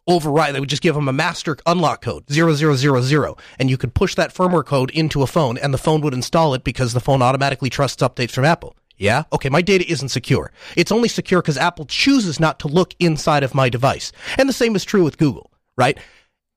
override. 0.07 0.55
They 0.55 0.61
would 0.61 0.71
just 0.71 0.81
give 0.81 0.95
them 0.95 1.09
a 1.09 1.13
master 1.13 1.59
unlock 1.67 2.01
code 2.01 2.25
0000, 2.33 3.35
and 3.59 3.69
you 3.69 3.77
could 3.77 3.93
push 3.93 4.15
that 4.15 4.33
firmware 4.33 4.65
code 4.65 4.91
into 4.93 5.21
a 5.21 5.27
phone, 5.27 5.59
and 5.59 5.75
the 5.75 5.79
phone 5.79 6.01
would 6.01 6.15
install 6.15 6.55
it 6.55 6.65
because 6.65 6.95
the 6.95 7.01
phone 7.01 7.21
automatically 7.21 7.69
trusts 7.69 8.03
updates 8.03 8.31
from 8.31 8.47
Apple. 8.47 8.75
Yeah? 8.97 9.25
Okay, 9.35 9.51
my 9.51 9.61
data 9.61 9.85
isn't 9.93 10.09
secure. 10.09 10.53
It's 10.75 10.91
only 10.91 11.09
secure 11.09 11.43
because 11.43 11.59
Apple 11.59 11.85
chooses 11.85 12.41
not 12.41 12.59
to 12.61 12.67
look 12.69 12.95
inside 12.99 13.43
of 13.43 13.55
my 13.55 13.69
device. 13.69 14.11
And 14.39 14.49
the 14.49 14.55
same 14.55 14.75
is 14.75 14.87
true 14.87 15.05
with 15.05 15.19
Google, 15.19 15.51
right? 15.77 15.99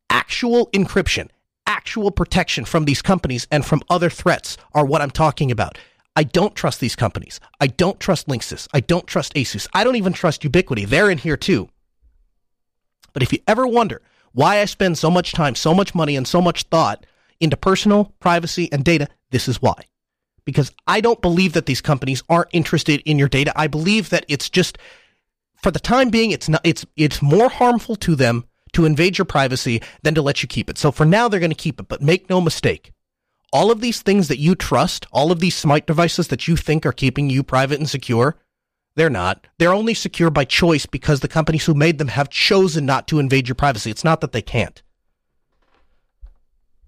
Actual 0.10 0.68
encryption, 0.68 1.28
actual 1.68 2.12
protection 2.12 2.66
from 2.66 2.86
these 2.86 3.02
companies 3.02 3.48
and 3.52 3.66
from 3.66 3.82
other 3.90 4.10
threats 4.10 4.58
are 4.74 4.86
what 4.86 5.02
I'm 5.02 5.12
talking 5.12 5.52
about. 5.52 5.78
I 6.16 6.24
don't 6.24 6.56
trust 6.56 6.80
these 6.80 6.96
companies. 6.96 7.40
I 7.60 7.68
don't 7.68 8.00
trust 8.00 8.28
Linksys. 8.28 8.68
I 8.74 8.82
don't 8.82 9.08
trust 9.08 9.34
Asus. 9.34 9.68
I 9.74 9.84
don't 9.84 9.96
even 9.96 10.14
trust 10.14 10.44
Ubiquiti. 10.44 10.88
They're 10.88 11.10
in 11.10 11.18
here 11.18 11.38
too. 11.38 11.70
But 13.14 13.24
if 13.24 13.34
you 13.34 13.40
ever 13.48 13.66
wonder 13.68 14.02
why 14.32 14.60
I 14.60 14.66
spend 14.66 14.98
so 14.98 15.10
much 15.10 15.34
time, 15.34 15.56
so 15.56 15.74
much 15.74 15.96
money, 15.96 16.16
and 16.16 16.28
so 16.28 16.42
much 16.42 16.64
thought 16.64 17.06
into 17.40 17.58
personal 17.58 18.14
privacy 18.20 18.70
and 18.72 18.84
data, 18.84 19.08
this 19.32 19.48
is 19.48 19.62
why 19.62 19.86
because 20.46 20.72
I 20.88 21.02
don't 21.02 21.22
believe 21.22 21.54
that 21.54 21.66
these 21.66 21.82
companies 21.82 22.24
aren't 22.30 22.50
interested 22.52 23.02
in 23.06 23.18
your 23.18 23.30
data. 23.30 23.54
I 23.56 23.68
believe 23.68 24.10
that 24.10 24.26
it's 24.28 24.50
just 24.50 24.78
for 25.56 25.72
the 25.72 25.80
time 25.80 26.10
being 26.10 26.32
it's 26.32 26.50
not 26.50 26.62
it's 26.64 26.86
it's 26.96 27.22
more 27.22 27.50
harmful 27.50 27.96
to 27.98 28.16
them 28.16 28.46
to 28.74 28.86
invade 28.86 29.18
your 29.18 29.26
privacy 29.26 29.82
than 30.02 30.16
to 30.16 30.22
let 30.22 30.42
you 30.42 30.48
keep 30.48 30.70
it. 30.70 30.78
So 30.78 30.92
for 30.92 31.06
now 31.06 31.28
they're 31.28 31.40
going 31.40 31.50
to 31.52 31.56
keep 31.56 31.80
it, 31.80 31.88
but 31.88 32.02
make 32.02 32.30
no 32.30 32.42
mistake. 32.42 32.92
All 33.52 33.72
of 33.72 33.82
these 33.82 34.02
things 34.02 34.28
that 34.30 34.40
you 34.40 34.56
trust, 34.56 35.06
all 35.12 35.32
of 35.32 35.40
these 35.40 35.56
smart 35.56 35.86
devices 35.86 36.30
that 36.30 36.48
you 36.48 36.56
think 36.56 36.86
are 36.86 36.92
keeping 36.92 37.30
you 37.30 37.44
private 37.44 37.80
and 37.80 37.90
secure, 37.90 38.36
they're 38.96 39.10
not. 39.10 39.48
They're 39.58 39.74
only 39.74 39.94
secure 39.94 40.30
by 40.30 40.46
choice 40.46 40.86
because 40.86 41.20
the 41.20 41.28
companies 41.28 41.66
who 41.66 41.74
made 41.74 41.98
them 41.98 42.10
have 42.10 42.30
chosen 42.30 42.86
not 42.86 43.08
to 43.08 43.20
invade 43.20 43.48
your 43.48 43.56
privacy. 43.56 43.92
It's 43.92 44.04
not 44.04 44.22
that 44.22 44.32
they 44.32 44.42
can't. 44.42 44.82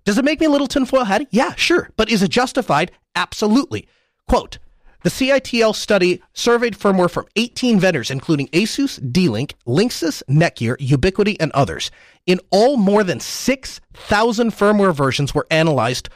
Does 0.06 0.18
it 0.20 0.26
make 0.26 0.40
me 0.40 0.46
a 0.46 0.52
little 0.52 0.68
tinfoil 0.68 1.06
hatty? 1.06 1.28
Yeah, 1.32 1.56
sure. 1.56 1.90
But 1.98 2.12
is 2.12 2.22
it 2.22 2.30
justified? 2.30 2.92
Absolutely. 3.16 3.88
Quote, 4.28 4.60
the 5.06 5.12
CITL 5.12 5.76
study 5.76 6.20
surveyed 6.34 6.76
firmware 6.76 7.12
from 7.12 7.28
18 7.36 7.80
vendors, 7.80 8.10
including 8.10 8.48
Asus, 8.48 9.00
D-Link, 9.12 9.54
Linksys, 9.68 10.24
Netgear, 10.28 10.76
Ubiquiti, 10.78 11.38
and 11.40 11.52
others. 11.52 11.92
In 12.26 12.40
all, 12.50 12.76
more 12.76 13.04
than 13.04 13.20
6,000 13.20 14.52
firmware 14.52 14.96
versions 14.96 15.36
were 15.36 15.46
analyzed, 15.52 16.10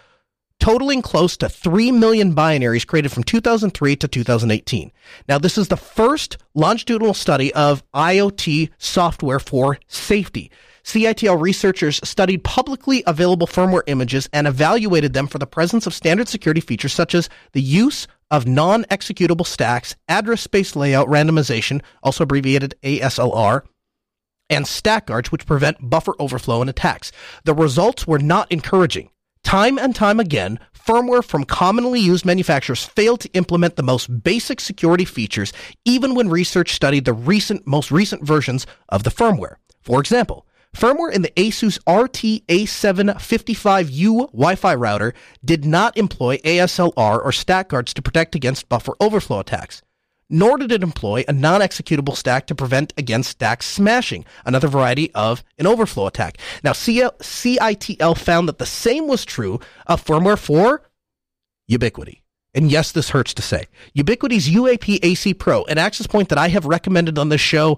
totaling 0.59 1.03
close 1.03 1.37
to 1.37 1.47
3 1.47 1.91
million 1.91 2.33
binaries 2.33 2.87
created 2.87 3.11
from 3.11 3.23
2003 3.23 3.95
to 3.95 4.07
2018. 4.07 4.91
Now, 5.27 5.37
this 5.37 5.59
is 5.59 5.67
the 5.67 5.77
first 5.77 6.37
longitudinal 6.55 7.13
study 7.13 7.53
of 7.53 7.83
IoT 7.93 8.71
software 8.79 9.39
for 9.39 9.77
safety. 9.85 10.49
CITL 10.83 11.39
researchers 11.39 11.99
studied 12.03 12.43
publicly 12.43 13.03
available 13.05 13.45
firmware 13.45 13.83
images 13.85 14.27
and 14.33 14.47
evaluated 14.47 15.13
them 15.13 15.27
for 15.27 15.37
the 15.37 15.45
presence 15.45 15.85
of 15.85 15.93
standard 15.93 16.27
security 16.27 16.61
features 16.61 16.93
such 16.93 17.13
as 17.13 17.29
the 17.51 17.61
use 17.61 18.07
of 18.31 18.47
non 18.47 18.83
executable 18.85 19.45
stacks, 19.45 19.95
address 20.07 20.41
space 20.41 20.75
layout 20.75 21.07
randomization, 21.07 21.81
also 22.03 22.23
abbreviated 22.23 22.75
ASLR, 22.83 23.63
and 24.49 24.67
stack 24.67 25.07
guards, 25.07 25.31
which 25.31 25.45
prevent 25.45 25.89
buffer 25.89 26.15
overflow 26.19 26.61
and 26.61 26.69
attacks. 26.69 27.11
The 27.45 27.53
results 27.53 28.07
were 28.07 28.19
not 28.19 28.51
encouraging. 28.51 29.09
Time 29.43 29.77
and 29.77 29.95
time 29.95 30.19
again, 30.19 30.59
firmware 30.77 31.23
from 31.23 31.43
commonly 31.43 31.99
used 31.99 32.25
manufacturers 32.25 32.83
failed 32.83 33.21
to 33.21 33.33
implement 33.33 33.75
the 33.75 33.83
most 33.83 34.23
basic 34.23 34.59
security 34.59 35.05
features, 35.05 35.53
even 35.85 36.15
when 36.15 36.29
research 36.29 36.73
studied 36.73 37.05
the 37.05 37.13
recent, 37.13 37.65
most 37.65 37.91
recent 37.91 38.25
versions 38.25 38.65
of 38.89 39.03
the 39.03 39.11
firmware. 39.11 39.55
For 39.81 39.99
example, 39.99 40.45
Firmware 40.75 41.11
in 41.11 41.23
the 41.23 41.31
Asus 41.31 41.79
RT-A755U 41.87 44.31
Wi-Fi 44.31 44.75
router 44.75 45.13
did 45.43 45.65
not 45.65 45.97
employ 45.97 46.37
ASLR 46.37 47.23
or 47.23 47.31
stack 47.31 47.69
guards 47.69 47.93
to 47.93 48.01
protect 48.01 48.35
against 48.35 48.69
buffer 48.69 48.95
overflow 48.99 49.39
attacks. 49.39 49.81
Nor 50.29 50.59
did 50.59 50.71
it 50.71 50.83
employ 50.83 51.25
a 51.27 51.33
non-executable 51.33 52.15
stack 52.15 52.45
to 52.47 52.55
prevent 52.55 52.93
against 52.97 53.31
stack 53.31 53.63
smashing, 53.63 54.25
another 54.45 54.67
variety 54.67 55.11
of 55.15 55.43
an 55.57 55.65
overflow 55.65 56.05
attack. 56.05 56.37
Now, 56.63 56.73
CITL 56.73 58.15
found 58.15 58.47
that 58.47 58.59
the 58.59 58.67
same 58.67 59.07
was 59.07 59.25
true 59.25 59.59
of 59.87 60.05
firmware 60.05 60.37
for 60.37 60.83
Ubiquiti. 61.69 62.21
And 62.53 62.71
yes, 62.71 62.91
this 62.91 63.09
hurts 63.09 63.33
to 63.35 63.41
say. 63.41 63.67
Ubiquiti's 63.95 64.49
UAP 64.49 64.99
AC 65.03 65.33
Pro, 65.35 65.63
an 65.65 65.77
access 65.77 66.07
point 66.07 66.29
that 66.29 66.37
I 66.37 66.47
have 66.49 66.65
recommended 66.65 67.19
on 67.19 67.29
this 67.29 67.41
show 67.41 67.77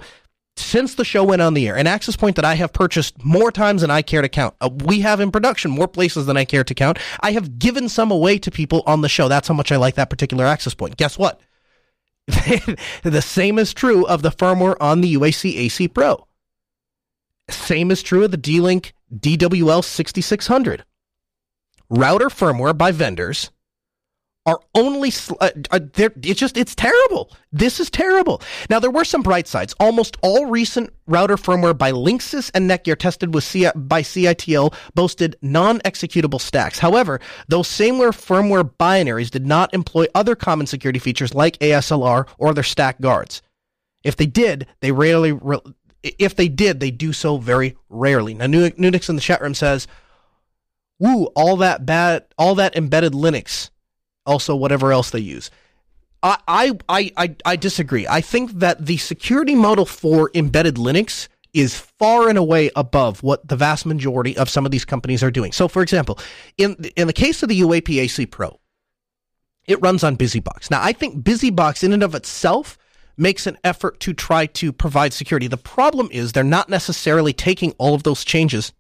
since 0.58 0.96
the 0.96 1.06
show 1.06 1.24
went 1.24 1.42
on 1.42 1.54
the 1.54 1.68
air, 1.68 1.78
an 1.78 1.88
access 1.88 2.16
point 2.16 2.36
that 2.36 2.46
I 2.46 2.56
have 2.56 2.74
purchased 2.74 3.24
more 3.24 3.52
times 3.52 3.82
than 3.82 3.92
I 3.92 4.02
care 4.02 4.22
to 4.22 4.30
count. 4.30 4.56
Uh, 4.62 4.70
we 4.86 5.02
have 5.02 5.20
in 5.20 5.32
production 5.32 5.72
more 5.72 5.88
places 5.88 6.26
than 6.26 6.38
I 6.38 6.46
care 6.46 6.64
to 6.64 6.74
count. 6.74 7.00
I 7.22 7.32
have 7.32 7.60
given 7.60 7.90
some 7.90 8.12
away 8.12 8.38
to 8.40 8.52
people 8.52 8.84
on 8.86 9.02
the 9.02 9.10
show. 9.10 9.28
That's 9.28 9.48
how 9.48 9.54
much 9.54 9.72
I 9.72 9.78
like 9.78 9.96
that 9.96 10.10
particular 10.10 10.46
access 10.46 10.74
point. 10.74 10.98
Guess 10.98 11.18
what? 11.18 11.40
the 13.04 13.22
same 13.22 13.58
is 13.58 13.74
true 13.74 14.06
of 14.06 14.22
the 14.22 14.32
firmware 14.32 14.78
on 14.80 15.02
the 15.02 15.16
UAP 15.16 15.58
AC 15.58 15.88
Pro. 15.88 16.28
Same 17.50 17.92
is 17.92 18.02
true 18.02 18.24
of 18.24 18.32
the 18.32 18.38
D-Link 18.38 18.94
DWL 19.14 19.84
6600. 19.84 20.86
Router 21.90 22.30
firmware 22.30 22.78
by 22.78 22.92
vendors 22.92 23.52
are 24.46 24.60
only 24.74 25.12
uh, 25.40 25.50
uh 25.70 25.80
it's 25.96 26.40
just 26.40 26.58
it's 26.58 26.74
terrible. 26.74 27.32
This 27.52 27.80
is 27.80 27.90
terrible. 27.90 28.42
Now 28.70 28.80
there 28.80 28.90
were 28.90 29.06
some 29.06 29.22
bright 29.22 29.48
sides. 29.48 29.76
Almost 29.80 30.18
all 30.22 30.48
recent 30.48 30.92
router 31.06 31.38
firmware 31.38 31.78
by 31.78 31.92
Linksys 31.92 32.50
and 32.54 32.70
Netgear 32.70 32.98
tested 32.98 33.34
with 33.34 33.44
C- 33.44 33.70
by 33.76 34.02
CITL 34.02 34.74
boasted 34.96 35.36
non-executable 35.42 36.42
stacks. 36.42 36.80
However, 36.80 37.20
those 37.48 37.68
sameware 37.68 38.12
firmware 38.12 38.70
binaries 38.80 39.30
did 39.30 39.46
not 39.46 39.74
employ 39.74 40.08
other 40.16 40.36
common 40.36 40.66
security 40.66 41.00
features 41.00 41.36
like 41.36 41.60
ASLR 41.60 42.28
or 42.38 42.54
their 42.54 42.64
stack 42.64 43.00
guards. 43.00 43.42
If 44.04 44.16
they 44.16 44.26
did, 44.26 44.66
they 44.80 44.92
rarely 44.92 45.34
re- 45.34 45.60
if 46.02 46.36
they 46.36 46.48
did, 46.48 46.80
they 46.80 46.90
do 46.90 47.14
so 47.14 47.38
very 47.38 47.78
rarely. 47.90 48.34
Now 48.34 48.48
Nunix 48.48 49.08
in 49.08 49.16
the 49.16 49.22
chat 49.22 49.40
room 49.40 49.54
says, 49.54 49.86
"Woo, 50.98 51.26
all 51.36 51.58
that 51.58 51.86
bad 51.86 52.26
all 52.40 52.56
that 52.56 52.76
embedded 52.76 53.14
Linux 53.14 53.70
also 54.32 54.56
whatever 54.56 54.92
else 54.92 55.12
they 55.12 55.20
use. 55.20 55.52
I, 56.24 56.38
I, 56.88 57.12
I, 57.18 57.36
I 57.46 57.56
disagree. 57.56 58.08
I 58.08 58.22
think 58.22 58.52
that 58.60 58.86
the 58.86 58.98
security 58.98 59.56
model 59.56 59.86
for 59.86 60.32
embedded 60.34 60.76
Linux 60.76 61.28
is 61.54 61.76
far 61.76 62.30
and 62.30 62.38
away 62.38 62.72
above 62.76 63.24
what 63.24 63.48
the 63.48 63.56
vast 63.56 63.86
majority 63.86 64.38
of 64.38 64.50
some 64.50 64.66
of 64.66 64.72
these 64.72 64.86
companies 64.86 65.24
are 65.24 65.32
doing. 65.32 65.52
So, 65.52 65.68
for 65.68 65.82
example, 65.82 66.18
in 66.58 66.76
in 66.96 67.08
the 67.08 67.14
case 67.14 67.44
of 67.44 67.50
the 67.50 67.60
UAPAC 67.62 68.32
Pro, 68.32 68.60
it 69.66 69.82
runs 69.82 70.04
on 70.04 70.16
BusyBox. 70.16 70.72
Now, 70.72 70.82
I 70.82 70.94
think 70.94 71.24
BusyBox 71.24 71.84
in 71.84 71.94
and 71.94 72.04
of 72.04 72.16
itself 72.16 72.78
makes 73.18 73.48
an 73.48 73.58
effort 73.64 74.00
to 74.02 74.14
try 74.14 74.46
to 74.46 74.72
provide 74.72 75.14
security. 75.14 75.48
The 75.48 75.58
problem 75.58 76.08
is 76.12 76.32
they're 76.32 76.44
not 76.44 76.70
necessarily 76.70 77.34
taking 77.34 77.74
all 77.78 77.94
of 77.94 78.04
those 78.04 78.24
changes 78.24 78.72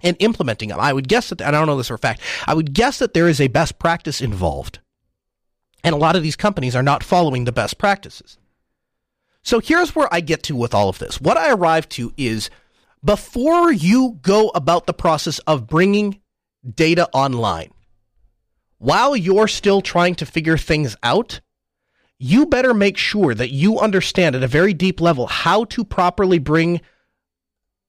and 0.00 0.16
implementing 0.20 0.68
them. 0.68 0.78
I 0.80 0.92
would 0.92 1.08
guess 1.08 1.30
that, 1.30 1.42
I 1.42 1.50
don't 1.50 1.66
know 1.66 1.76
this 1.76 1.88
for 1.88 1.94
a 1.94 1.98
fact, 1.98 2.20
I 2.46 2.54
would 2.54 2.72
guess 2.72 2.98
that 2.98 3.14
there 3.14 3.28
is 3.28 3.40
a 3.40 3.48
best 3.48 3.78
practice 3.78 4.20
involved. 4.20 4.78
And 5.84 5.94
a 5.94 5.98
lot 5.98 6.16
of 6.16 6.22
these 6.22 6.34
companies 6.34 6.74
are 6.74 6.82
not 6.82 7.04
following 7.04 7.44
the 7.44 7.52
best 7.52 7.78
practices. 7.78 8.38
So 9.42 9.60
here's 9.60 9.94
where 9.94 10.08
I 10.10 10.20
get 10.20 10.42
to 10.44 10.56
with 10.56 10.74
all 10.74 10.88
of 10.88 10.98
this. 10.98 11.20
What 11.20 11.36
I 11.36 11.52
arrive 11.52 11.88
to 11.90 12.12
is 12.16 12.48
before 13.04 13.70
you 13.70 14.18
go 14.22 14.48
about 14.54 14.86
the 14.86 14.94
process 14.94 15.38
of 15.40 15.66
bringing 15.66 16.20
data 16.74 17.08
online, 17.12 17.70
while 18.78 19.14
you're 19.14 19.48
still 19.48 19.82
trying 19.82 20.14
to 20.16 20.26
figure 20.26 20.56
things 20.56 20.96
out, 21.02 21.42
you 22.18 22.46
better 22.46 22.72
make 22.72 22.96
sure 22.96 23.34
that 23.34 23.50
you 23.50 23.78
understand 23.78 24.34
at 24.34 24.42
a 24.42 24.48
very 24.48 24.72
deep 24.72 25.00
level 25.00 25.26
how 25.26 25.64
to 25.64 25.84
properly 25.84 26.38
bring 26.38 26.80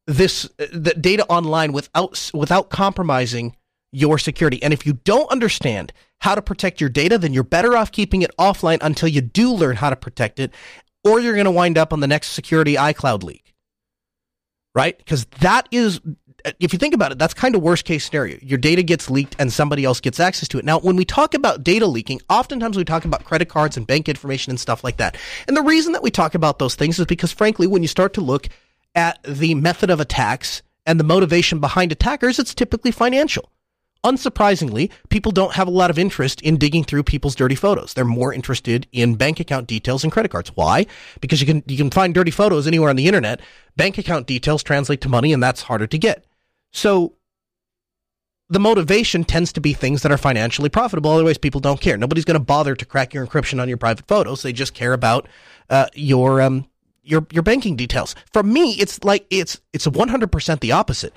this 0.08 0.46
uh, 0.60 0.66
the 0.72 0.94
data 0.94 1.26
online 1.28 1.72
without 1.72 2.30
without 2.34 2.70
compromising 2.70 3.56
your 3.92 4.18
security. 4.18 4.62
And 4.62 4.74
if 4.74 4.86
you 4.86 4.94
don't 5.04 5.30
understand 5.32 5.94
how 6.20 6.36
to 6.36 6.42
protect 6.42 6.82
your 6.82 6.90
data, 6.90 7.18
then 7.18 7.34
you're 7.34 7.44
better 7.44 7.76
off 7.78 7.92
keeping 7.92 8.22
it 8.22 8.32
offline 8.38 8.80
until 8.82 9.08
you 9.10 9.22
do 9.22 9.52
learn 9.52 9.78
how 9.78 9.90
to 9.90 9.96
protect 9.96 10.40
it, 10.40 10.52
or 11.04 11.20
you're 11.20 11.34
going 11.34 11.46
to 11.46 11.52
wind 11.52 11.78
up 11.78 11.94
on 11.94 12.00
the 12.00 12.08
next 12.08 12.30
security 12.30 12.76
iCloud 12.76 13.24
leak. 13.24 13.54
Right? 14.74 14.98
Because 14.98 15.26
that 15.40 15.70
is 15.72 16.02
if 16.60 16.74
you 16.74 16.80
think 16.80 16.94
about 16.94 17.12
it, 17.12 17.18
that's 17.18 17.34
kind 17.34 17.56
of 17.56 17.62
worst 17.62 17.86
case 17.86 18.06
scenario. 18.06 18.38
Your 18.42 18.58
data 18.58 18.84
gets 18.84 19.10
leaked 19.10 19.36
and 19.40 19.52
somebody 19.52 19.84
else 19.84 20.00
gets 20.00 20.20
access 20.20 20.48
to 20.50 20.60
it. 20.60 20.66
Now, 20.66 20.80
when 20.80 20.96
we 20.96 21.06
talk 21.06 21.34
about 21.34 21.64
data 21.64 21.88
leaking, 21.88 22.22
oftentimes 22.30 22.78
we 22.78 22.84
talk 22.84 23.06
about 23.06 23.24
credit 23.24 23.50
cards 23.50 23.78
and 23.78 23.88
bank 23.88 24.08
information 24.08 24.52
and 24.52 24.60
stuff 24.60 24.84
like 24.84 24.98
that. 24.98 25.18
And 25.48 25.58
the 25.58 25.62
reason 25.62 25.94
that 25.94 26.04
we 26.04 26.12
talk 26.12 26.36
about 26.36 26.60
those 26.60 26.76
things 26.76 27.00
is 27.00 27.06
because, 27.06 27.32
frankly, 27.32 27.68
when 27.68 27.82
you 27.82 27.88
start 27.88 28.14
to 28.16 28.22
look 28.22 28.50
at 28.94 29.22
the 29.24 29.56
method 29.56 29.90
of 29.90 30.00
attacks 30.00 30.62
and 30.86 31.00
the 31.00 31.04
motivation 31.04 31.60
behind 31.60 31.92
attackers, 31.92 32.40
it's 32.40 32.54
typically 32.54 32.92
financial. 32.92 33.50
Unsurprisingly, 34.06 34.92
people 35.10 35.32
don't 35.32 35.54
have 35.54 35.68
a 35.68 35.72
lot 35.72 35.90
of 35.90 35.98
interest 35.98 36.40
in 36.42 36.58
digging 36.58 36.84
through 36.84 37.02
people's 37.02 37.34
dirty 37.34 37.56
photos. 37.56 37.96
They're 37.96 38.06
more 38.06 38.32
interested 38.32 38.86
in 38.92 39.16
bank 39.16 39.40
account 39.40 39.66
details 39.66 40.04
and 40.04 40.14
credit 40.14 40.30
cards. 40.30 40.52
Why? 40.54 40.86
Because 41.22 41.42
you 41.42 41.48
can 41.48 41.64
you 41.66 41.76
can 41.76 41.90
find 41.90 42.14
dirty 42.14 42.30
photos 42.30 42.68
anywhere 42.68 42.92
on 42.92 42.98
the 42.98 43.08
internet. 43.08 43.42
Bank 43.76 43.98
account 43.98 44.28
details 44.28 44.62
translate 44.62 45.02
to 45.02 45.10
money 45.10 45.34
and 45.34 45.42
that's 45.42 45.64
harder 45.64 45.88
to 45.88 45.98
get. 45.98 46.24
So 46.72 47.16
the 48.48 48.60
motivation 48.60 49.24
tends 49.24 49.52
to 49.54 49.60
be 49.60 49.74
things 49.74 50.04
that 50.04 50.12
are 50.12 50.18
financially 50.18 50.70
profitable. 50.70 51.10
Otherwise, 51.10 51.40
people 51.40 51.60
don't 51.60 51.82
care. 51.82 51.98
Nobody's 51.98 52.26
going 52.26 52.40
to 52.40 52.46
bother 52.46 52.76
to 52.76 52.86
crack 52.86 53.12
your 53.12 53.26
encryption 53.26 53.60
on 53.60 53.68
your 53.68 53.78
private 53.78 54.08
photos. 54.08 54.44
They 54.44 54.54
just 54.54 54.76
care 54.76 54.94
about 54.94 55.28
uh, 55.72 55.88
your 55.96 56.44
um, 56.44 56.70
your 57.02 57.26
your 57.32 57.42
banking 57.42 57.76
details. 57.76 58.14
For 58.34 58.44
me, 58.44 58.74
it's 58.74 59.04
like 59.04 59.26
it's 59.32 59.62
it's 59.74 59.88
100% 59.88 60.60
the 60.60 60.74
opposite. 60.74 61.14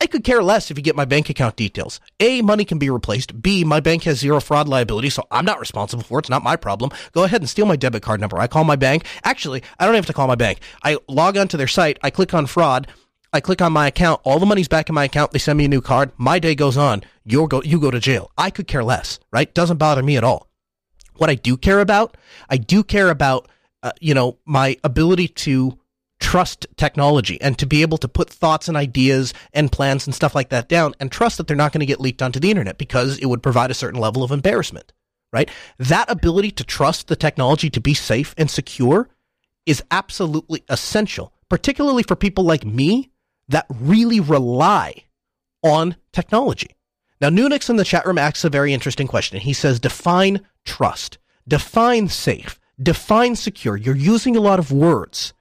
I 0.00 0.06
could 0.06 0.24
care 0.24 0.42
less 0.42 0.70
if 0.70 0.78
you 0.78 0.82
get 0.82 0.96
my 0.96 1.04
bank 1.04 1.28
account 1.28 1.56
details. 1.56 2.00
A, 2.20 2.40
money 2.40 2.64
can 2.64 2.78
be 2.78 2.88
replaced. 2.88 3.42
B, 3.42 3.64
my 3.64 3.80
bank 3.80 4.04
has 4.04 4.18
zero 4.18 4.40
fraud 4.40 4.66
liability, 4.66 5.10
so 5.10 5.26
I'm 5.30 5.44
not 5.44 5.60
responsible 5.60 6.02
for 6.02 6.18
it. 6.18 6.22
It's 6.22 6.30
not 6.30 6.42
my 6.42 6.56
problem. 6.56 6.90
Go 7.12 7.24
ahead 7.24 7.42
and 7.42 7.50
steal 7.50 7.66
my 7.66 7.76
debit 7.76 8.02
card 8.02 8.18
number. 8.18 8.38
I 8.38 8.46
call 8.46 8.64
my 8.64 8.76
bank. 8.76 9.04
Actually, 9.24 9.62
I 9.78 9.84
don't 9.84 9.94
have 9.94 10.06
to 10.06 10.14
call 10.14 10.26
my 10.26 10.36
bank. 10.36 10.60
I 10.82 10.96
log 11.06 11.36
onto 11.36 11.58
their 11.58 11.68
site. 11.68 11.98
I 12.02 12.08
click 12.08 12.32
on 12.32 12.46
fraud. 12.46 12.86
I 13.32 13.40
click 13.40 13.60
on 13.60 13.74
my 13.74 13.88
account. 13.88 14.22
All 14.24 14.38
the 14.38 14.46
money's 14.46 14.68
back 14.68 14.88
in 14.88 14.94
my 14.94 15.04
account. 15.04 15.32
They 15.32 15.38
send 15.38 15.58
me 15.58 15.66
a 15.66 15.68
new 15.68 15.82
card. 15.82 16.12
My 16.16 16.38
day 16.38 16.54
goes 16.54 16.78
on. 16.78 17.02
You 17.24 17.46
go, 17.46 17.62
you 17.62 17.78
go 17.78 17.90
to 17.90 18.00
jail. 18.00 18.30
I 18.38 18.48
could 18.48 18.66
care 18.66 18.82
less, 18.82 19.20
right? 19.30 19.52
Doesn't 19.52 19.76
bother 19.76 20.02
me 20.02 20.16
at 20.16 20.24
all. 20.24 20.48
What 21.16 21.28
I 21.28 21.34
do 21.34 21.58
care 21.58 21.80
about, 21.80 22.16
I 22.48 22.56
do 22.56 22.82
care 22.82 23.10
about 23.10 23.48
uh, 23.82 23.92
you 24.00 24.14
know, 24.14 24.38
my 24.44 24.76
ability 24.84 25.28
to 25.28 25.78
trust 26.20 26.66
technology 26.76 27.40
and 27.40 27.58
to 27.58 27.66
be 27.66 27.82
able 27.82 27.98
to 27.98 28.08
put 28.08 28.30
thoughts 28.30 28.68
and 28.68 28.76
ideas 28.76 29.34
and 29.52 29.72
plans 29.72 30.06
and 30.06 30.14
stuff 30.14 30.34
like 30.34 30.50
that 30.50 30.68
down 30.68 30.94
and 31.00 31.10
trust 31.10 31.38
that 31.38 31.46
they're 31.46 31.56
not 31.56 31.72
going 31.72 31.80
to 31.80 31.86
get 31.86 32.00
leaked 32.00 32.22
onto 32.22 32.38
the 32.38 32.50
internet 32.50 32.78
because 32.78 33.18
it 33.18 33.26
would 33.26 33.42
provide 33.42 33.70
a 33.70 33.74
certain 33.74 34.00
level 34.00 34.22
of 34.22 34.30
embarrassment, 34.30 34.92
right? 35.32 35.50
That 35.78 36.10
ability 36.10 36.52
to 36.52 36.64
trust 36.64 37.08
the 37.08 37.16
technology 37.16 37.70
to 37.70 37.80
be 37.80 37.94
safe 37.94 38.34
and 38.38 38.50
secure 38.50 39.08
is 39.66 39.82
absolutely 39.90 40.64
essential, 40.68 41.32
particularly 41.48 42.02
for 42.02 42.16
people 42.16 42.44
like 42.44 42.64
me 42.64 43.10
that 43.48 43.66
really 43.68 44.20
rely 44.20 45.04
on 45.62 45.96
technology. 46.12 46.76
Now, 47.20 47.28
Nunix 47.28 47.68
in 47.68 47.76
the 47.76 47.84
chat 47.84 48.06
room 48.06 48.18
asks 48.18 48.44
a 48.44 48.50
very 48.50 48.72
interesting 48.72 49.06
question. 49.06 49.40
He 49.40 49.52
says, 49.52 49.80
define 49.80 50.40
trust, 50.64 51.18
define 51.46 52.08
safe 52.08 52.60
define 52.82 53.36
secure, 53.36 53.76
you're 53.76 53.96
using 53.96 54.36
a 54.36 54.40
lot 54.40 54.58
of 54.58 54.72
words 54.72 55.34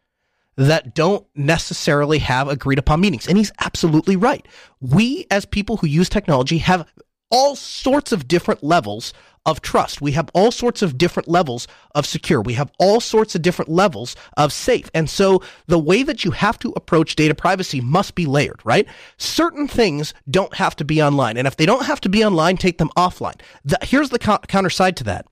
that 0.59 0.93
don't 0.93 1.25
necessarily 1.35 2.19
have 2.19 2.49
agreed 2.49 2.79
upon 2.79 2.99
meanings. 2.99 3.27
And 3.27 3.37
he's 3.37 3.51
absolutely 3.61 4.17
right. 4.17 4.45
We, 4.81 5.25
as 5.31 5.45
people 5.45 5.77
who 5.77 5.87
use 5.87 6.09
technology, 6.09 6.57
have 6.57 6.85
all 7.31 7.55
sorts 7.55 8.11
of 8.11 8.27
different 8.27 8.61
levels 8.61 9.13
of 9.45 9.61
trust. 9.61 10.01
We 10.01 10.11
have 10.11 10.29
all 10.33 10.51
sorts 10.51 10.81
of 10.81 10.97
different 10.97 11.29
levels 11.29 11.65
of 11.95 12.05
secure. 12.05 12.41
We 12.41 12.55
have 12.55 12.73
all 12.77 12.99
sorts 12.99 13.35
of 13.35 13.41
different 13.41 13.71
levels 13.71 14.17
of 14.35 14.51
safe. 14.51 14.91
And 14.93 15.09
so 15.09 15.41
the 15.67 15.79
way 15.79 16.03
that 16.03 16.25
you 16.25 16.31
have 16.31 16.59
to 16.59 16.73
approach 16.75 17.15
data 17.15 17.35
privacy 17.35 17.79
must 17.79 18.13
be 18.13 18.25
layered, 18.25 18.59
right? 18.65 18.85
Certain 19.15 19.65
things 19.65 20.13
don't 20.29 20.55
have 20.55 20.75
to 20.75 20.83
be 20.83 21.01
online. 21.01 21.37
And 21.37 21.47
if 21.47 21.55
they 21.55 21.65
don't 21.65 21.85
have 21.85 22.01
to 22.01 22.09
be 22.09 22.25
online, 22.25 22.57
take 22.57 22.79
them 22.79 22.91
offline. 22.97 23.39
The, 23.63 23.77
here's 23.81 24.09
the 24.09 24.19
co- 24.19 24.39
counter 24.39 24.69
side 24.69 24.97
to 24.97 25.05
that 25.05 25.25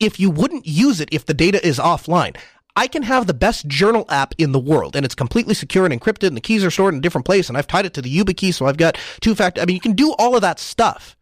if 0.00 0.18
you 0.18 0.30
wouldn't 0.30 0.66
use 0.66 1.00
it 1.00 1.08
if 1.12 1.26
the 1.26 1.34
data 1.34 1.64
is 1.64 1.78
offline. 1.78 2.36
I 2.74 2.86
can 2.86 3.02
have 3.02 3.26
the 3.26 3.34
best 3.34 3.66
journal 3.66 4.06
app 4.08 4.34
in 4.38 4.52
the 4.52 4.58
world 4.58 4.96
and 4.96 5.04
it's 5.04 5.14
completely 5.14 5.54
secure 5.54 5.84
and 5.84 6.00
encrypted 6.00 6.28
and 6.28 6.36
the 6.36 6.40
keys 6.40 6.64
are 6.64 6.70
stored 6.70 6.94
in 6.94 6.98
a 6.98 7.02
different 7.02 7.26
place 7.26 7.48
and 7.48 7.58
I've 7.58 7.66
tied 7.66 7.84
it 7.84 7.94
to 7.94 8.02
the 8.02 8.14
YubiKey 8.14 8.54
so 8.54 8.66
I've 8.66 8.78
got 8.78 8.98
two 9.20 9.34
factor. 9.34 9.60
I 9.60 9.66
mean, 9.66 9.74
you 9.74 9.80
can 9.80 9.92
do 9.92 10.12
all 10.18 10.34
of 10.34 10.42
that 10.42 10.58
stuff. 10.58 11.16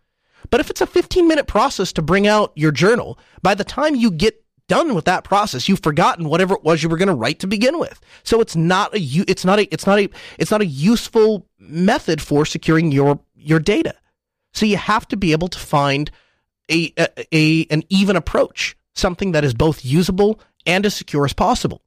But 0.50 0.60
if 0.60 0.70
it's 0.70 0.80
a 0.80 0.86
15 0.86 1.26
minute 1.26 1.46
process 1.46 1.92
to 1.94 2.02
bring 2.02 2.26
out 2.26 2.52
your 2.54 2.72
journal, 2.72 3.18
by 3.42 3.54
the 3.54 3.64
time 3.64 3.94
you 3.94 4.10
get 4.10 4.42
done 4.68 4.94
with 4.94 5.04
that 5.04 5.24
process, 5.24 5.68
you've 5.68 5.82
forgotten 5.82 6.28
whatever 6.28 6.54
it 6.54 6.62
was 6.62 6.82
you 6.82 6.88
were 6.88 6.96
going 6.96 7.08
to 7.08 7.14
write 7.14 7.40
to 7.40 7.46
begin 7.46 7.78
with. 7.78 8.00
So 8.22 8.40
it's 8.40 8.54
not 8.54 8.94
a 8.94 9.00
it's 9.00 9.44
not 9.44 9.58
a 9.58 9.72
it's 9.74 9.86
not 9.86 9.98
a 9.98 10.08
it's 10.38 10.50
not 10.50 10.62
a 10.62 10.66
useful 10.66 11.46
method 11.58 12.22
for 12.22 12.46
securing 12.46 12.92
your 12.92 13.20
your 13.34 13.58
data. 13.58 13.94
So 14.52 14.66
you 14.66 14.76
have 14.76 15.06
to 15.08 15.16
be 15.16 15.32
able 15.32 15.48
to 15.48 15.58
find 15.58 16.10
a, 16.70 16.92
a, 16.96 17.08
a 17.34 17.66
an 17.70 17.82
even 17.88 18.16
approach, 18.16 18.76
something 18.94 19.32
that 19.32 19.44
is 19.44 19.54
both 19.54 19.84
usable 19.84 20.40
and 20.66 20.86
as 20.86 20.94
secure 20.94 21.24
as 21.24 21.32
possible. 21.32 21.82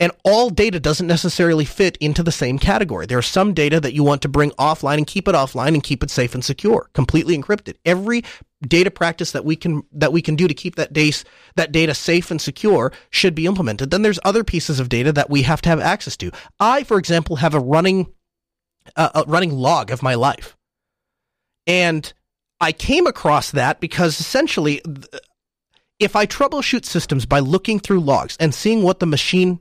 And 0.00 0.10
all 0.24 0.50
data 0.50 0.80
doesn't 0.80 1.06
necessarily 1.06 1.64
fit 1.64 1.96
into 1.98 2.24
the 2.24 2.32
same 2.32 2.58
category. 2.58 3.06
There 3.06 3.18
are 3.18 3.22
some 3.22 3.54
data 3.54 3.78
that 3.78 3.94
you 3.94 4.02
want 4.02 4.22
to 4.22 4.28
bring 4.28 4.50
offline 4.52 4.96
and 4.96 5.06
keep 5.06 5.28
it 5.28 5.36
offline 5.36 5.68
and 5.68 5.82
keep 5.82 6.02
it 6.02 6.10
safe 6.10 6.34
and 6.34 6.44
secure, 6.44 6.90
completely 6.94 7.38
encrypted. 7.38 7.76
Every 7.84 8.24
data 8.66 8.90
practice 8.90 9.32
that 9.32 9.44
we 9.44 9.54
can 9.54 9.84
that 9.92 10.12
we 10.12 10.20
can 10.20 10.34
do 10.34 10.48
to 10.48 10.54
keep 10.54 10.74
that 10.76 10.92
data 10.92 11.24
that 11.54 11.70
data 11.70 11.94
safe 11.94 12.30
and 12.30 12.40
secure 12.40 12.92
should 13.10 13.36
be 13.36 13.46
implemented. 13.46 13.90
Then 13.90 14.02
there's 14.02 14.18
other 14.24 14.42
pieces 14.42 14.80
of 14.80 14.88
data 14.88 15.12
that 15.12 15.30
we 15.30 15.42
have 15.42 15.62
to 15.62 15.68
have 15.68 15.80
access 15.80 16.16
to. 16.18 16.32
I, 16.58 16.82
for 16.82 16.98
example, 16.98 17.36
have 17.36 17.54
a 17.54 17.60
running 17.60 18.12
uh, 18.96 19.10
a 19.14 19.24
running 19.30 19.52
log 19.52 19.92
of 19.92 20.02
my 20.02 20.14
life, 20.14 20.56
and 21.68 22.12
I 22.60 22.72
came 22.72 23.06
across 23.06 23.52
that 23.52 23.80
because 23.80 24.18
essentially, 24.18 24.82
if 25.98 26.16
I 26.16 26.26
troubleshoot 26.26 26.84
systems 26.84 27.26
by 27.26 27.40
looking 27.40 27.78
through 27.78 28.00
logs 28.00 28.36
and 28.40 28.54
seeing 28.54 28.82
what 28.82 29.00
the 29.00 29.06
machine 29.06 29.60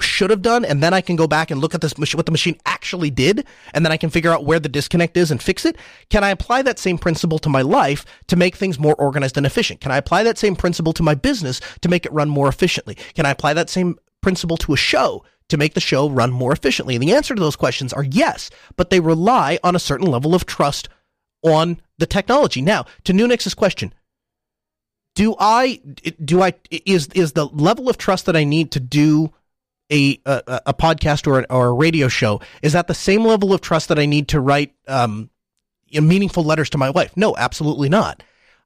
should 0.00 0.30
have 0.30 0.42
done, 0.42 0.64
and 0.64 0.82
then 0.82 0.92
I 0.92 1.00
can 1.00 1.16
go 1.16 1.26
back 1.26 1.50
and 1.50 1.60
look 1.60 1.74
at 1.74 1.80
this 1.80 1.94
what 2.14 2.26
the 2.26 2.32
machine 2.32 2.58
actually 2.66 3.10
did, 3.10 3.46
and 3.72 3.84
then 3.84 3.92
I 3.92 3.96
can 3.96 4.10
figure 4.10 4.32
out 4.32 4.44
where 4.44 4.58
the 4.58 4.68
disconnect 4.68 5.16
is 5.16 5.30
and 5.30 5.42
fix 5.42 5.64
it. 5.64 5.76
Can 6.10 6.24
I 6.24 6.30
apply 6.30 6.62
that 6.62 6.78
same 6.78 6.98
principle 6.98 7.38
to 7.38 7.48
my 7.48 7.62
life 7.62 8.04
to 8.26 8.36
make 8.36 8.56
things 8.56 8.78
more 8.78 8.94
organized 8.96 9.36
and 9.36 9.46
efficient? 9.46 9.80
Can 9.80 9.92
I 9.92 9.96
apply 9.96 10.24
that 10.24 10.36
same 10.36 10.56
principle 10.56 10.92
to 10.94 11.02
my 11.02 11.14
business 11.14 11.60
to 11.80 11.88
make 11.88 12.04
it 12.04 12.12
run 12.12 12.28
more 12.28 12.48
efficiently? 12.48 12.96
Can 13.14 13.24
I 13.24 13.30
apply 13.30 13.54
that 13.54 13.70
same 13.70 13.98
principle 14.20 14.56
to 14.58 14.74
a 14.74 14.76
show 14.76 15.24
to 15.48 15.56
make 15.56 15.74
the 15.74 15.80
show 15.80 16.10
run 16.10 16.32
more 16.32 16.52
efficiently? 16.52 16.94
And 16.94 17.02
the 17.02 17.14
answer 17.14 17.34
to 17.34 17.40
those 17.40 17.56
questions 17.56 17.92
are 17.92 18.04
yes, 18.04 18.50
but 18.76 18.90
they 18.90 19.00
rely 19.00 19.58
on 19.62 19.76
a 19.76 19.80
certain 19.80 20.08
level 20.08 20.34
of 20.34 20.44
trust 20.44 20.88
on 21.42 21.80
the 21.98 22.06
technology. 22.06 22.60
Now, 22.60 22.84
to 23.04 23.12
Nunix's 23.12 23.54
question, 23.54 23.94
do 25.18 25.34
I 25.36 25.80
do 26.24 26.42
I 26.42 26.54
is 26.70 27.08
is 27.08 27.32
the 27.32 27.46
level 27.46 27.90
of 27.90 27.98
trust 27.98 28.26
that 28.26 28.36
I 28.36 28.44
need 28.44 28.70
to 28.70 28.80
do 28.80 29.32
a 29.90 30.20
a, 30.24 30.60
a 30.66 30.74
podcast 30.74 31.26
or 31.26 31.40
a, 31.40 31.46
or 31.50 31.66
a 31.66 31.72
radio 31.72 32.06
show 32.06 32.40
is 32.62 32.72
that 32.74 32.86
the 32.86 32.94
same 32.94 33.24
level 33.24 33.52
of 33.52 33.60
trust 33.60 33.88
that 33.88 33.98
I 33.98 34.06
need 34.06 34.28
to 34.28 34.38
write 34.38 34.76
um, 34.86 35.28
meaningful 35.92 36.44
letters 36.44 36.70
to 36.70 36.78
my 36.78 36.90
wife? 36.90 37.16
No, 37.16 37.36
absolutely 37.36 37.88
not. 37.88 38.22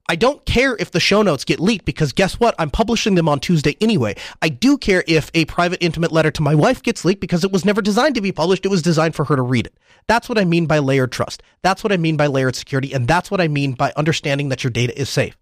I 0.07 0.15
don't 0.15 0.45
care 0.45 0.75
if 0.79 0.91
the 0.91 0.99
show 0.99 1.23
notes 1.23 1.43
get 1.43 1.59
leaked 1.59 1.85
because 1.85 2.11
guess 2.11 2.39
what? 2.39 2.53
I'm 2.59 2.69
publishing 2.69 3.15
them 3.15 3.27
on 3.27 3.39
Tuesday 3.39 3.75
anyway. 3.81 4.15
I 4.39 4.49
do 4.49 4.77
care 4.77 5.03
if 5.07 5.31
a 5.33 5.45
private, 5.45 5.81
intimate 5.81 6.11
letter 6.11 6.29
to 6.29 6.43
my 6.43 6.53
wife 6.53 6.83
gets 6.83 7.03
leaked 7.03 7.21
because 7.21 7.43
it 7.43 7.51
was 7.51 7.65
never 7.65 7.81
designed 7.81 8.13
to 8.13 8.21
be 8.21 8.31
published. 8.31 8.63
It 8.63 8.69
was 8.69 8.83
designed 8.83 9.15
for 9.15 9.25
her 9.25 9.35
to 9.35 9.41
read 9.41 9.65
it. 9.65 9.75
That's 10.05 10.29
what 10.29 10.37
I 10.37 10.45
mean 10.45 10.67
by 10.67 10.79
layered 10.79 11.13
trust. 11.13 11.41
That's 11.63 11.83
what 11.83 11.93
I 11.93 11.97
mean 11.97 12.15
by 12.15 12.27
layered 12.27 12.55
security. 12.55 12.93
And 12.93 13.07
that's 13.07 13.31
what 13.31 13.41
I 13.41 13.47
mean 13.47 13.71
by 13.73 13.91
understanding 13.95 14.49
that 14.49 14.63
your 14.63 14.71
data 14.71 14.95
is 14.99 15.09
safe. 15.09 15.35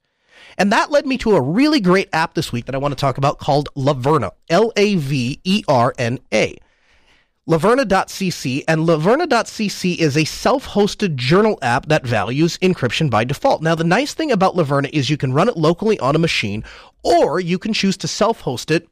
And 0.58 0.72
that 0.72 0.92
led 0.92 1.06
me 1.06 1.18
to 1.20 1.36
a 1.36 1.42
really 1.42 1.80
great 1.80 2.10
app 2.14 2.34
this 2.34 2.52
week 2.52 2.66
that 2.66 2.76
I 2.76 2.80
want 2.80 2.92
to 2.92 3.00
talk 3.00 3.18
about 3.18 3.40
called 3.40 3.70
Laverna. 3.76 4.32
L 4.50 4.72
A 4.76 4.96
V 4.96 5.40
E 5.44 5.64
R 5.68 5.94
N 5.98 6.20
A. 6.34 6.58
Laverna.cc, 7.50 8.64
and 8.68 8.82
Laverna.cc 8.82 9.98
is 9.98 10.16
a 10.16 10.26
self 10.26 10.68
hosted 10.68 11.16
journal 11.16 11.58
app 11.64 11.88
that 11.88 12.06
values 12.06 12.58
encryption 12.60 13.10
by 13.10 13.24
default. 13.24 13.64
Now, 13.64 13.74
the 13.74 13.84
nice 13.84 14.14
thing 14.14 14.32
about 14.32 14.56
Laverna 14.56 14.90
is 14.94 15.10
you 15.10 15.18
can 15.18 15.34
run 15.34 15.50
it 15.50 15.58
locally 15.58 16.00
on 16.00 16.16
a 16.16 16.20
machine, 16.20 16.64
or 17.04 17.40
you 17.40 17.58
can 17.58 17.74
choose 17.74 17.98
to 17.98 18.08
self 18.08 18.42
host 18.42 18.70
it 18.70 18.88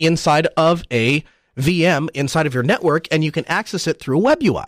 inside 0.00 0.48
of 0.56 0.82
a 0.90 1.22
VM 1.56 2.08
inside 2.14 2.46
of 2.46 2.54
your 2.54 2.62
network, 2.62 3.06
and 3.12 3.22
you 3.22 3.30
can 3.30 3.44
access 3.44 3.86
it 3.86 4.00
through 4.00 4.16
a 4.16 4.22
web 4.22 4.42
UI. 4.42 4.64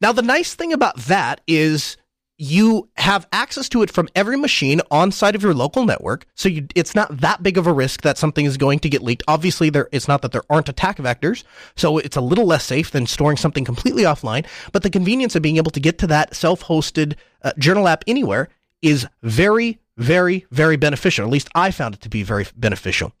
Now, 0.00 0.12
the 0.12 0.22
nice 0.22 0.54
thing 0.54 0.72
about 0.72 0.96
that 0.96 1.40
is 1.46 1.96
you 2.36 2.88
have 2.96 3.28
access 3.32 3.68
to 3.68 3.82
it 3.82 3.90
from 3.90 4.08
every 4.14 4.36
machine 4.36 4.80
on 4.90 5.12
site 5.12 5.36
of 5.36 5.42
your 5.42 5.54
local 5.54 5.84
network. 5.84 6.26
So 6.34 6.48
you, 6.48 6.66
it's 6.74 6.94
not 6.94 7.18
that 7.18 7.42
big 7.42 7.56
of 7.58 7.66
a 7.66 7.72
risk 7.72 8.02
that 8.02 8.18
something 8.18 8.44
is 8.44 8.56
going 8.56 8.80
to 8.80 8.88
get 8.88 9.02
leaked. 9.02 9.22
Obviously, 9.28 9.70
there, 9.70 9.88
it's 9.92 10.08
not 10.08 10.22
that 10.22 10.32
there 10.32 10.42
aren't 10.50 10.68
attack 10.68 10.96
vectors. 10.96 11.44
So 11.76 11.98
it's 11.98 12.16
a 12.16 12.20
little 12.20 12.46
less 12.46 12.64
safe 12.64 12.90
than 12.90 13.06
storing 13.06 13.36
something 13.36 13.64
completely 13.64 14.02
offline. 14.02 14.46
But 14.72 14.82
the 14.82 14.90
convenience 14.90 15.36
of 15.36 15.42
being 15.42 15.58
able 15.58 15.70
to 15.70 15.80
get 15.80 15.98
to 15.98 16.06
that 16.08 16.34
self-hosted 16.34 17.14
uh, 17.42 17.52
journal 17.58 17.86
app 17.86 18.02
anywhere 18.06 18.48
is 18.82 19.06
very, 19.22 19.78
very, 19.96 20.46
very 20.50 20.76
beneficial. 20.76 21.24
At 21.24 21.30
least 21.30 21.48
I 21.54 21.70
found 21.70 21.94
it 21.94 22.00
to 22.00 22.08
be 22.08 22.24
very 22.24 22.46
beneficial. 22.56 23.12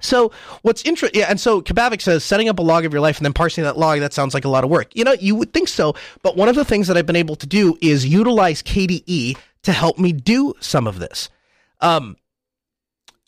So 0.00 0.30
what's 0.62 0.82
interesting, 0.84 1.20
yeah, 1.20 1.26
and 1.28 1.40
so 1.40 1.60
Kabavik 1.60 2.00
says 2.00 2.22
setting 2.22 2.48
up 2.48 2.58
a 2.60 2.62
log 2.62 2.84
of 2.84 2.92
your 2.92 3.00
life 3.02 3.16
and 3.18 3.24
then 3.24 3.32
parsing 3.32 3.64
that 3.64 3.76
log, 3.76 3.98
that 4.00 4.14
sounds 4.14 4.32
like 4.32 4.44
a 4.44 4.48
lot 4.48 4.62
of 4.62 4.70
work. 4.70 4.94
You 4.94 5.02
know, 5.02 5.12
you 5.12 5.34
would 5.34 5.52
think 5.52 5.66
so, 5.66 5.94
but 6.22 6.36
one 6.36 6.48
of 6.48 6.54
the 6.54 6.64
things 6.64 6.86
that 6.86 6.96
I've 6.96 7.06
been 7.06 7.16
able 7.16 7.34
to 7.36 7.46
do 7.46 7.76
is 7.80 8.06
utilize 8.06 8.62
KDE 8.62 9.36
to 9.62 9.72
help 9.72 9.98
me 9.98 10.12
do 10.12 10.54
some 10.60 10.86
of 10.86 11.00
this. 11.00 11.30
Um, 11.80 12.16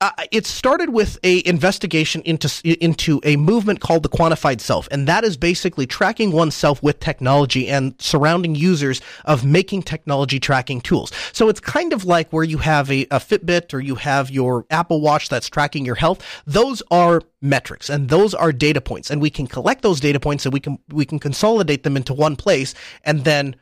uh, 0.00 0.10
it 0.30 0.46
started 0.46 0.90
with 0.90 1.18
a 1.22 1.46
investigation 1.46 2.22
into 2.22 2.50
into 2.82 3.20
a 3.22 3.36
movement 3.36 3.80
called 3.80 4.02
the 4.02 4.08
quantified 4.08 4.60
self, 4.60 4.88
and 4.90 5.06
that 5.06 5.24
is 5.24 5.36
basically 5.36 5.86
tracking 5.86 6.32
oneself 6.32 6.82
with 6.82 7.00
technology 7.00 7.68
and 7.68 7.94
surrounding 8.00 8.54
users 8.54 9.02
of 9.26 9.44
making 9.44 9.82
technology 9.82 10.40
tracking 10.40 10.80
tools. 10.80 11.12
So 11.32 11.50
it's 11.50 11.60
kind 11.60 11.92
of 11.92 12.04
like 12.04 12.30
where 12.30 12.44
you 12.44 12.58
have 12.58 12.90
a, 12.90 13.02
a 13.10 13.18
Fitbit 13.18 13.74
or 13.74 13.80
you 13.80 13.96
have 13.96 14.30
your 14.30 14.64
Apple 14.70 15.02
Watch 15.02 15.28
that's 15.28 15.50
tracking 15.50 15.84
your 15.84 15.96
health. 15.96 16.24
Those 16.46 16.82
are 16.90 17.20
metrics 17.42 17.90
and 17.90 18.08
those 18.08 18.32
are 18.32 18.52
data 18.52 18.80
points, 18.80 19.10
and 19.10 19.20
we 19.20 19.28
can 19.28 19.46
collect 19.46 19.82
those 19.82 20.00
data 20.00 20.18
points 20.18 20.46
and 20.46 20.52
we 20.54 20.60
can 20.60 20.78
we 20.88 21.04
can 21.04 21.18
consolidate 21.18 21.82
them 21.82 21.96
into 21.96 22.14
one 22.14 22.36
place 22.36 22.74
and 23.04 23.24
then 23.24 23.56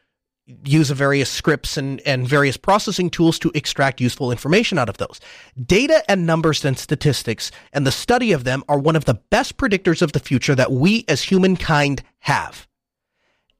use 0.65 0.91
various 0.91 1.31
scripts 1.31 1.77
and, 1.77 2.01
and 2.07 2.27
various 2.27 2.57
processing 2.57 3.11
tools 3.11 3.39
to 3.39 3.51
extract 3.55 4.01
useful 4.01 4.31
information 4.31 4.79
out 4.79 4.89
of 4.89 4.97
those. 4.97 5.21
Data 5.67 6.03
and 6.09 6.27
numbers 6.27 6.65
and 6.65 6.79
statistics 6.79 7.51
and 7.73 7.87
the 7.87 7.93
study 7.93 8.33
of 8.33 8.45
them 8.45 8.65
are 8.69 8.79
one 8.79 8.97
of 8.97 9.05
the 9.05 9.21
best 9.31 9.57
predictors 9.57 10.01
of 10.03 10.13
the 10.13 10.21
future 10.21 10.55
that 10.55 10.73
we 10.73 11.05
as 11.09 11.23
humankind 11.23 12.03
have. 12.21 12.67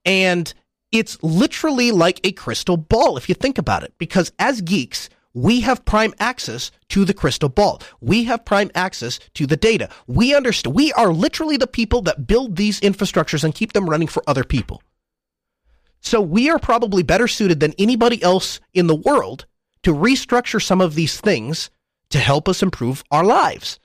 And 0.05 0.53
it's 0.91 1.23
literally 1.23 1.93
like 1.93 2.21
a 2.25 2.33
crystal 2.33 2.79
ball 2.79 3.17
if 3.17 3.29
you 3.29 3.35
think 3.35 3.59
about 3.59 3.83
it, 3.83 3.93
because 3.99 4.33
as 4.39 4.63
geeks, 4.63 5.11
we 5.35 5.61
have 5.61 5.85
prime 5.85 6.15
access 6.19 6.71
to 6.89 7.05
the 7.05 7.13
crystal 7.13 7.51
ball. 7.51 7.83
We 8.01 8.25
have 8.25 8.47
prime 8.47 8.71
access 8.75 9.21
to 9.35 9.47
the 9.47 9.57
data. 9.57 9.91
We 10.07 10.35
understand. 10.35 10.75
We 10.75 10.93
are 10.95 11.13
literally 11.13 11.59
the 11.59 11.67
people 11.67 12.01
that 12.03 12.27
build 12.27 12.57
these 12.57 12.81
infrastructures 12.81 13.45
and 13.45 13.55
keep 13.55 13.75
them 13.75 13.89
running 13.89 14.09
for 14.09 14.23
other 14.27 14.43
people. 14.43 14.83
So 16.01 16.21
we 16.21 16.49
are 16.51 16.59
probably 16.59 17.03
better 17.03 17.29
suited 17.29 17.61
than 17.61 17.75
anybody 17.79 18.23
else 18.23 18.61
in 18.73 18.87
the 18.87 18.95
world 18.95 19.47
to 19.83 19.95
restructure 19.95 20.63
some 20.63 20.81
of 20.81 20.95
these 20.95 21.21
things 21.21 21.71
to 22.11 22.19
help 22.19 22.49
us 22.49 22.63
improve 22.63 23.05
our 23.11 23.25
lives. 23.25 23.79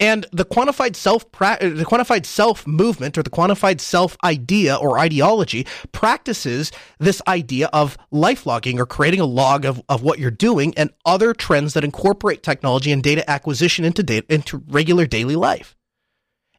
And 0.00 0.26
the 0.32 0.46
quantified 0.46 0.96
self 0.96 1.30
the 1.30 1.86
quantified 1.86 2.24
self 2.24 2.66
movement 2.66 3.18
or 3.18 3.22
the 3.22 3.28
quantified 3.28 3.80
self 3.80 4.16
idea 4.24 4.74
or 4.74 4.98
ideology 4.98 5.66
practices 5.92 6.72
this 6.98 7.20
idea 7.28 7.68
of 7.74 7.98
life 8.10 8.46
logging 8.46 8.80
or 8.80 8.86
creating 8.86 9.20
a 9.20 9.26
log 9.26 9.66
of, 9.66 9.82
of 9.90 10.02
what 10.02 10.18
you're 10.18 10.30
doing 10.30 10.72
and 10.78 10.90
other 11.04 11.34
trends 11.34 11.74
that 11.74 11.84
incorporate 11.84 12.42
technology 12.42 12.92
and 12.92 13.02
data 13.02 13.28
acquisition 13.30 13.84
into 13.84 14.02
data, 14.02 14.24
into 14.32 14.62
regular 14.68 15.04
daily 15.04 15.36
life. 15.36 15.76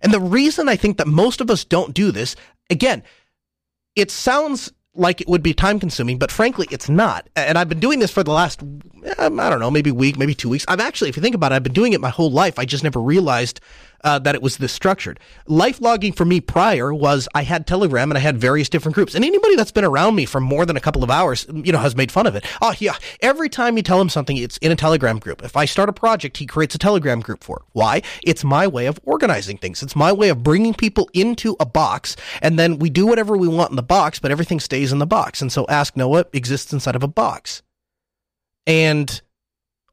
And 0.01 0.13
the 0.13 0.19
reason 0.19 0.69
I 0.69 0.75
think 0.75 0.97
that 0.97 1.07
most 1.07 1.41
of 1.41 1.49
us 1.49 1.63
don't 1.63 1.95
do 1.95 2.11
this, 2.11 2.35
again, 2.69 3.01
it 3.95 4.11
sounds 4.11 4.71
like 4.93 5.21
it 5.21 5.27
would 5.27 5.41
be 5.41 5.53
time 5.53 5.79
consuming, 5.79 6.17
but 6.17 6.31
frankly, 6.31 6.67
it's 6.69 6.89
not. 6.89 7.29
And 7.35 7.57
I've 7.57 7.69
been 7.69 7.79
doing 7.79 7.99
this 7.99 8.11
for 8.11 8.23
the 8.23 8.31
last, 8.31 8.61
um, 8.61 9.39
I 9.39 9.49
don't 9.49 9.59
know, 9.59 9.71
maybe 9.71 9.91
week, 9.91 10.17
maybe 10.17 10.35
two 10.35 10.49
weeks. 10.49 10.65
I've 10.67 10.81
actually, 10.81 11.09
if 11.09 11.15
you 11.15 11.21
think 11.21 11.35
about 11.35 11.53
it, 11.53 11.55
I've 11.55 11.63
been 11.63 11.73
doing 11.73 11.93
it 11.93 12.01
my 12.01 12.09
whole 12.09 12.31
life. 12.31 12.59
I 12.59 12.65
just 12.65 12.83
never 12.83 13.01
realized 13.01 13.61
uh, 14.03 14.19
that 14.19 14.35
it 14.35 14.41
was 14.41 14.57
this 14.57 14.71
structured. 14.71 15.19
Life 15.47 15.81
logging 15.81 16.13
for 16.13 16.25
me 16.25 16.41
prior 16.41 16.93
was 16.93 17.27
I 17.33 17.43
had 17.43 17.67
Telegram 17.67 18.11
and 18.11 18.17
I 18.17 18.21
had 18.21 18.37
various 18.37 18.69
different 18.69 18.95
groups. 18.95 19.15
And 19.15 19.23
anybody 19.23 19.55
that's 19.55 19.71
been 19.71 19.85
around 19.85 20.15
me 20.15 20.25
for 20.25 20.39
more 20.39 20.65
than 20.65 20.77
a 20.77 20.81
couple 20.81 21.03
of 21.03 21.11
hours, 21.11 21.45
you 21.53 21.71
know, 21.71 21.79
has 21.79 21.95
made 21.95 22.11
fun 22.11 22.27
of 22.27 22.35
it. 22.35 22.45
Oh, 22.61 22.73
yeah. 22.79 22.95
Every 23.21 23.49
time 23.49 23.77
you 23.77 23.83
tell 23.83 24.01
him 24.01 24.09
something, 24.09 24.37
it's 24.37 24.57
in 24.57 24.71
a 24.71 24.75
Telegram 24.75 25.19
group. 25.19 25.43
If 25.43 25.55
I 25.55 25.65
start 25.65 25.89
a 25.89 25.93
project, 25.93 26.37
he 26.37 26.45
creates 26.45 26.75
a 26.75 26.79
Telegram 26.79 27.19
group 27.19 27.43
for 27.43 27.57
it. 27.57 27.63
Why? 27.73 28.01
It's 28.23 28.43
my 28.43 28.67
way 28.67 28.85
of 28.85 28.99
organizing 29.03 29.57
things. 29.57 29.83
It's 29.83 29.95
my 29.95 30.11
way 30.11 30.29
of 30.29 30.43
bringing 30.43 30.73
people 30.73 31.09
into 31.13 31.55
a 31.59 31.65
box 31.65 32.15
and 32.41 32.57
then 32.57 32.79
we 32.79 32.89
do 32.89 33.05
whatever 33.05 33.37
we 33.37 33.47
want 33.47 33.69
in 33.71 33.75
the 33.75 33.83
box, 33.83 34.19
but 34.19 34.31
everything 34.31 34.59
stays 34.59 34.91
in 34.91 34.99
the 34.99 35.07
box. 35.07 35.41
And 35.41 35.51
so 35.51 35.65
Ask 35.67 35.95
Noah 35.95 36.25
exists 36.33 36.73
inside 36.73 36.95
of 36.95 37.03
a 37.03 37.07
box. 37.07 37.61
And 38.65 39.21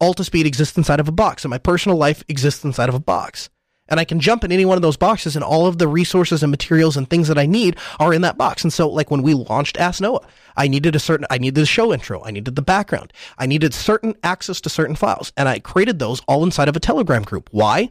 Altispeed 0.00 0.44
exists 0.44 0.76
inside 0.76 1.00
of 1.00 1.08
a 1.08 1.12
box, 1.12 1.44
and 1.44 1.50
my 1.50 1.58
personal 1.58 1.98
life 1.98 2.22
exists 2.28 2.64
inside 2.64 2.88
of 2.88 2.94
a 2.94 3.00
box 3.00 3.50
and 3.88 3.98
I 3.98 4.04
can 4.04 4.20
jump 4.20 4.44
in 4.44 4.52
any 4.52 4.64
one 4.64 4.76
of 4.76 4.82
those 4.82 4.96
boxes 4.96 5.34
and 5.34 5.44
all 5.44 5.66
of 5.66 5.78
the 5.78 5.88
resources 5.88 6.42
and 6.42 6.50
materials 6.50 6.96
and 6.96 7.08
things 7.08 7.28
that 7.28 7.38
I 7.38 7.46
need 7.46 7.76
are 7.98 8.12
in 8.12 8.22
that 8.22 8.38
box. 8.38 8.62
And 8.62 8.72
so 8.72 8.88
like 8.88 9.10
when 9.10 9.22
we 9.22 9.34
launched 9.34 9.76
Ask 9.78 10.00
Noah, 10.00 10.26
I 10.56 10.68
needed 10.68 10.94
a 10.94 10.98
certain, 10.98 11.26
I 11.30 11.38
needed 11.38 11.60
the 11.60 11.66
show 11.66 11.92
intro. 11.92 12.22
I 12.24 12.30
needed 12.30 12.56
the 12.56 12.62
background. 12.62 13.12
I 13.38 13.46
needed 13.46 13.74
certain 13.74 14.14
access 14.22 14.60
to 14.62 14.68
certain 14.68 14.96
files 14.96 15.32
and 15.36 15.48
I 15.48 15.58
created 15.58 15.98
those 15.98 16.20
all 16.28 16.44
inside 16.44 16.68
of 16.68 16.76
a 16.76 16.80
Telegram 16.80 17.22
group. 17.22 17.48
Why? 17.52 17.90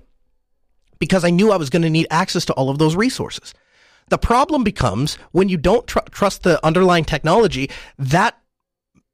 Because 0.99 1.23
I 1.23 1.29
knew 1.29 1.51
I 1.51 1.57
was 1.57 1.69
going 1.69 1.83
to 1.83 1.89
need 1.89 2.07
access 2.09 2.45
to 2.45 2.53
all 2.53 2.69
of 2.69 2.77
those 2.77 2.95
resources. 2.95 3.53
The 4.09 4.17
problem 4.17 4.63
becomes 4.63 5.15
when 5.31 5.49
you 5.49 5.57
don't 5.57 5.85
tr- 5.85 5.99
trust 6.11 6.43
the 6.43 6.65
underlying 6.65 7.05
technology 7.05 7.69
that 7.97 8.37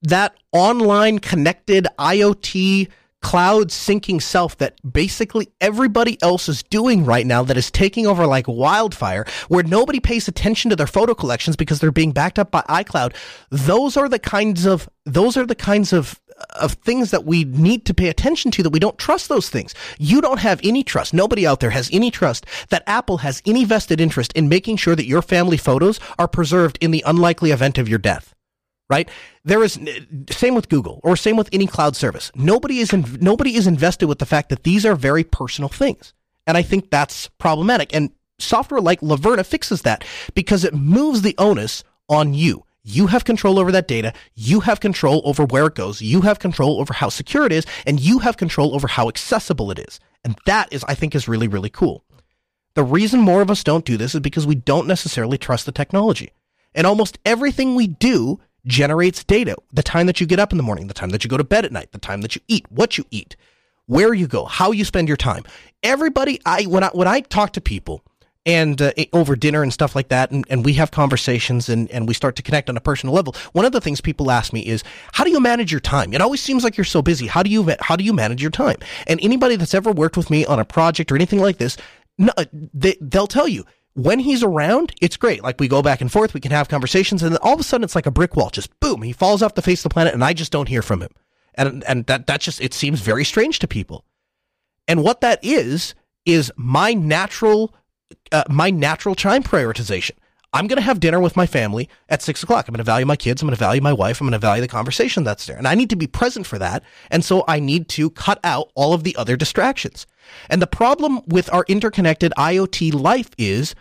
that 0.04 0.36
online 0.52 1.19
connected 1.19 1.88
IoT 1.98 2.89
cloud 3.23 3.69
syncing 3.69 4.21
self 4.21 4.57
that 4.57 4.75
basically 4.89 5.47
everybody 5.62 6.21
else 6.21 6.47
is 6.47 6.62
doing 6.62 7.05
right 7.05 7.25
now 7.25 7.41
that 7.41 7.57
is 7.57 7.71
taking 7.71 8.05
over 8.05 8.27
like 8.27 8.47
wildfire, 8.47 9.25
where 9.47 9.63
nobody 9.63 9.99
pays 9.99 10.27
attention 10.27 10.69
to 10.69 10.75
their 10.75 10.86
photo 10.86 11.15
collections 11.15 11.55
because 11.55 11.79
they're 11.79 11.91
being 11.91 12.12
backed 12.12 12.38
up 12.38 12.51
by 12.51 12.62
iCloud. 12.69 13.15
Those 13.49 13.97
are 13.97 14.09
the 14.09 14.19
kinds 14.19 14.65
of, 14.65 14.88
those 15.05 15.38
are 15.38 15.45
the 15.45 15.55
kinds 15.55 15.93
of, 15.93 16.19
of 16.59 16.73
things 16.73 17.12
that 17.12 17.25
we 17.25 17.45
need 17.45 17.86
to 17.86 17.93
pay 17.93 18.09
attention 18.09 18.51
to 18.51 18.63
that 18.63 18.71
we 18.71 18.79
don't 18.79 18.97
trust 18.97 19.29
those 19.29 19.49
things. 19.49 19.73
You 19.97 20.19
don't 20.19 20.39
have 20.39 20.59
any 20.63 20.83
trust. 20.83 21.13
Nobody 21.13 21.47
out 21.47 21.62
there 21.62 21.69
has 21.69 21.89
any 21.93 22.12
trust 22.12 22.45
that 22.69 22.83
Apple 22.86 23.17
has 23.19 23.41
any 23.45 23.63
vested 23.63 24.01
interest 24.01 24.33
in 24.33 24.49
making 24.49 24.77
sure 24.77 24.95
that 24.95 25.07
your 25.07 25.21
family 25.21 25.57
photos 25.57 25.99
are 26.19 26.27
preserved 26.27 26.77
in 26.81 26.91
the 26.91 27.03
unlikely 27.07 27.51
event 27.51 27.77
of 27.77 27.88
your 27.88 27.99
death 27.99 28.33
right? 28.89 29.10
There 29.43 29.63
is 29.63 29.80
same 30.30 30.56
with 30.56 30.69
Google 30.69 31.00
or 31.04 31.15
same 31.15 31.38
with 31.38 31.50
any 31.52 31.67
cloud 31.67 31.96
service. 31.96 32.32
Nobody 32.36 32.80
is 32.80 32.93
in, 32.93 33.17
nobody 33.19 33.56
is 33.56 33.67
invested 33.67 34.08
with 34.08 34.19
the 34.19 34.26
fact 34.26 34.50
that 34.50 34.63
these 34.63 34.86
are 34.86 34.96
very 34.96 35.24
personal 35.24 35.69
things, 35.69 36.13
and 36.48 36.58
I 36.58 36.62
think 36.62 36.89
that's 36.89 37.30
problematic. 37.38 37.93
And 37.93 38.12
software 38.39 38.82
like 38.82 39.02
Laverna 39.02 39.46
fixes 39.46 39.84
that 39.84 40.04
because 40.34 40.63
it 40.63 40.74
moves 40.74 41.22
the 41.22 41.36
onus 41.38 41.84
on 42.10 42.34
you. 42.34 42.65
You 42.86 43.08
have 43.08 43.24
control 43.24 43.60
over 43.60 43.72
that 43.72 43.88
data. 43.88 44.13
You 44.36 44.60
have 44.60 44.82
control 44.82 45.22
over 45.24 45.46
where 45.46 45.67
it 45.67 45.76
goes. 45.76 46.02
You 46.02 46.22
have 46.22 46.39
control 46.39 46.82
over 46.82 46.93
how 46.93 47.08
secure 47.08 47.46
it 47.46 47.54
is, 47.54 47.65
and 47.86 48.00
you 48.00 48.19
have 48.19 48.36
control 48.36 48.76
over 48.76 48.88
how 48.89 49.08
accessible 49.08 49.72
it 49.72 49.80
is. 49.80 50.02
And 50.26 50.38
that 50.46 50.72
is, 50.72 50.84
I 50.86 50.93
think, 50.93 51.15
is 51.15 51.28
really, 51.28 51.48
really 51.48 51.69
cool. 51.69 52.04
The 52.76 52.84
reason 52.84 53.22
more 53.22 53.41
of 53.41 53.50
us 53.50 53.63
don't 53.63 53.86
do 53.86 53.98
this 53.98 54.15
is 54.15 54.19
because 54.19 54.46
we 54.46 54.56
don't 54.56 54.88
necessarily 54.88 55.38
trust 55.38 55.65
the 55.65 55.72
technology. 55.72 56.32
And 56.76 56.86
almost 56.86 57.19
everything 57.26 57.76
we 57.76 57.88
do 57.88 58.39
generates 58.65 59.23
data. 59.23 59.56
The 59.71 59.84
time 59.84 60.08
that 60.08 60.21
you 60.21 60.28
get 60.28 60.39
up 60.39 60.52
in 60.52 60.58
the 60.58 60.63
morning, 60.63 60.88
the 60.88 60.93
time 60.93 61.10
that 61.10 61.23
you 61.23 61.30
go 61.30 61.38
to 61.38 61.43
bed 61.43 61.65
at 61.65 61.71
night, 61.71 61.91
the 61.91 61.97
time 61.97 62.21
that 62.21 62.36
you 62.36 62.41
eat, 62.47 62.65
what 62.69 62.97
you 62.97 63.06
eat, 63.12 63.36
where 63.86 64.13
you 64.13 64.28
go, 64.28 64.45
how 64.45 64.71
you 64.71 64.86
spend 64.86 65.08
your 65.08 65.17
time. 65.17 65.43
Everybody, 65.82 66.39
I 66.45 66.63
when 66.63 66.84
I 66.84 66.89
when 66.93 67.08
I 67.08 67.21
talk 67.21 67.54
to 67.54 67.62
people 67.62 68.04
and 68.45 68.82
uh, 68.82 68.91
over 69.13 69.36
dinner 69.36 69.63
and 69.63 69.71
stuff 69.71 69.95
like 69.95 70.10
that, 70.10 70.32
and, 70.32 70.45
and 70.49 70.65
we 70.65 70.73
have 70.73 70.91
conversations 70.91 71.69
and, 71.69 71.89
and 71.91 72.08
we 72.08 72.13
start 72.13 72.36
to 72.36 72.41
connect 72.41 72.69
on 72.69 72.76
a 72.76 72.82
personal 72.82 73.15
level. 73.15 73.36
One 73.54 73.65
of 73.65 73.71
the 73.71 73.82
things 73.82 74.02
people 74.02 74.32
ask 74.32 74.52
me 74.52 74.62
is, 74.65 74.84
how 75.13 75.23
do 75.23 75.32
you 75.32 75.39
manage 75.39 75.71
your 75.71 75.82
time? 75.82 76.13
It 76.13 76.21
always 76.21 76.41
seems 76.41 76.63
like 76.63 76.78
you're 76.78 76.84
so 76.86 77.02
busy. 77.02 77.28
How 77.28 77.43
do 77.43 77.49
you 77.49 77.73
how 77.82 77.95
do 77.95 78.04
you 78.04 78.13
manage 78.13 78.41
your 78.41 78.52
time? 78.52 78.78
And 79.08 79.19
anybody 79.21 79.56
that's 79.56 79.73
ever 79.73 79.91
worked 79.91 80.17
with 80.17 80.30
me 80.30 80.45
on 80.45 80.60
a 80.60 80.65
project 80.65 81.12
or 81.12 81.15
anything 81.15 81.39
like 81.39 81.58
this, 81.58 81.78
no, 82.17 82.32
they, 82.73 82.95
they'll 83.02 83.28
tell 83.28 83.47
you 83.47 83.65
when 83.95 84.19
he's 84.19 84.43
around, 84.43 84.93
it's 85.01 85.17
great. 85.17 85.43
Like 85.43 85.60
we 85.60 85.67
go 85.67 85.82
back 85.82 86.01
and 86.01 86.12
forth, 86.12 86.34
we 86.34 86.39
can 86.39 86.51
have 86.51 86.67
conversations, 86.69 87.21
and 87.21 87.34
then 87.34 87.39
all 87.43 87.53
of 87.53 87.60
a 87.60 87.63
sudden 87.63 87.84
it's 87.84 87.95
like 87.95 88.06
a 88.06 88.12
brick 88.12 88.36
wall. 88.36 88.49
Just 88.49 88.77
boom, 88.79 89.01
he 89.01 89.13
falls 89.13 89.41
off 89.41 89.56
the 89.56 89.62
face 89.62 89.79
of 89.79 89.89
the 89.89 89.93
planet, 89.93 90.13
and 90.13 90.23
I 90.23 90.34
just 90.34 90.51
don't 90.51 90.69
hear 90.69 90.82
from 90.82 91.01
him. 91.01 91.12
And 91.56 91.84
and 91.84 92.06
that 92.08 92.27
that 92.27 92.41
just 92.41 92.62
it 92.62 92.73
seems 92.73 93.01
very 93.01 93.23
strange 93.23 93.60
to 93.60 93.67
people. 93.67 94.06
And 94.88 95.03
what 95.03 95.21
that 95.21 95.39
is 95.43 95.93
is 96.25 96.51
my 96.56 96.93
natural 96.93 97.73
uh, 98.32 98.43
my 98.49 98.69
natural 98.69 99.15
time 99.15 99.43
prioritization. 99.43 100.12
I'm 100.56 100.67
going 100.67 100.77
to 100.77 100.84
have 100.84 100.99
dinner 100.99 101.19
with 101.19 101.36
my 101.36 101.47
family 101.47 101.89
at 102.10 102.21
six 102.21 102.43
o'clock. 102.43 102.67
I'm 102.67 102.73
going 102.73 102.77
to 102.77 102.84
value 102.84 103.08
my 103.08 103.15
kids. 103.15 103.41
I'm 103.41 103.47
going 103.47 103.56
to 103.56 103.60
value 103.60 103.82
my 103.82 103.91
wife. 103.91 104.21
I'm 104.21 104.27
going 104.27 104.34
to 104.34 104.39
value 104.39 104.62
the 104.62 104.67
conversation 104.67 105.23
that's 105.23 105.47
there. 105.47 105.58
And 105.58 105.67
I 105.67 105.73
need 105.73 105.89
to 105.89 105.95
be 105.95 106.06
present 106.06 106.45
for 106.45 106.60
that. 106.60 106.84
And 107.10 107.25
so 107.25 107.43
I 107.47 107.60
need 107.60 107.89
to 107.89 108.12
cut 108.12 108.39
out 108.43 108.71
all 108.75 108.93
of 108.93 109.03
the 109.03 109.15
other 109.15 109.36
distractions. 109.36 110.06
And 110.49 110.62
the 110.62 110.67
problem 110.67 111.21
with 111.25 111.51
our 111.51 111.65
interconnected 111.67 112.34
IoT 112.38 112.93
life 112.93 113.32
is 113.36 113.73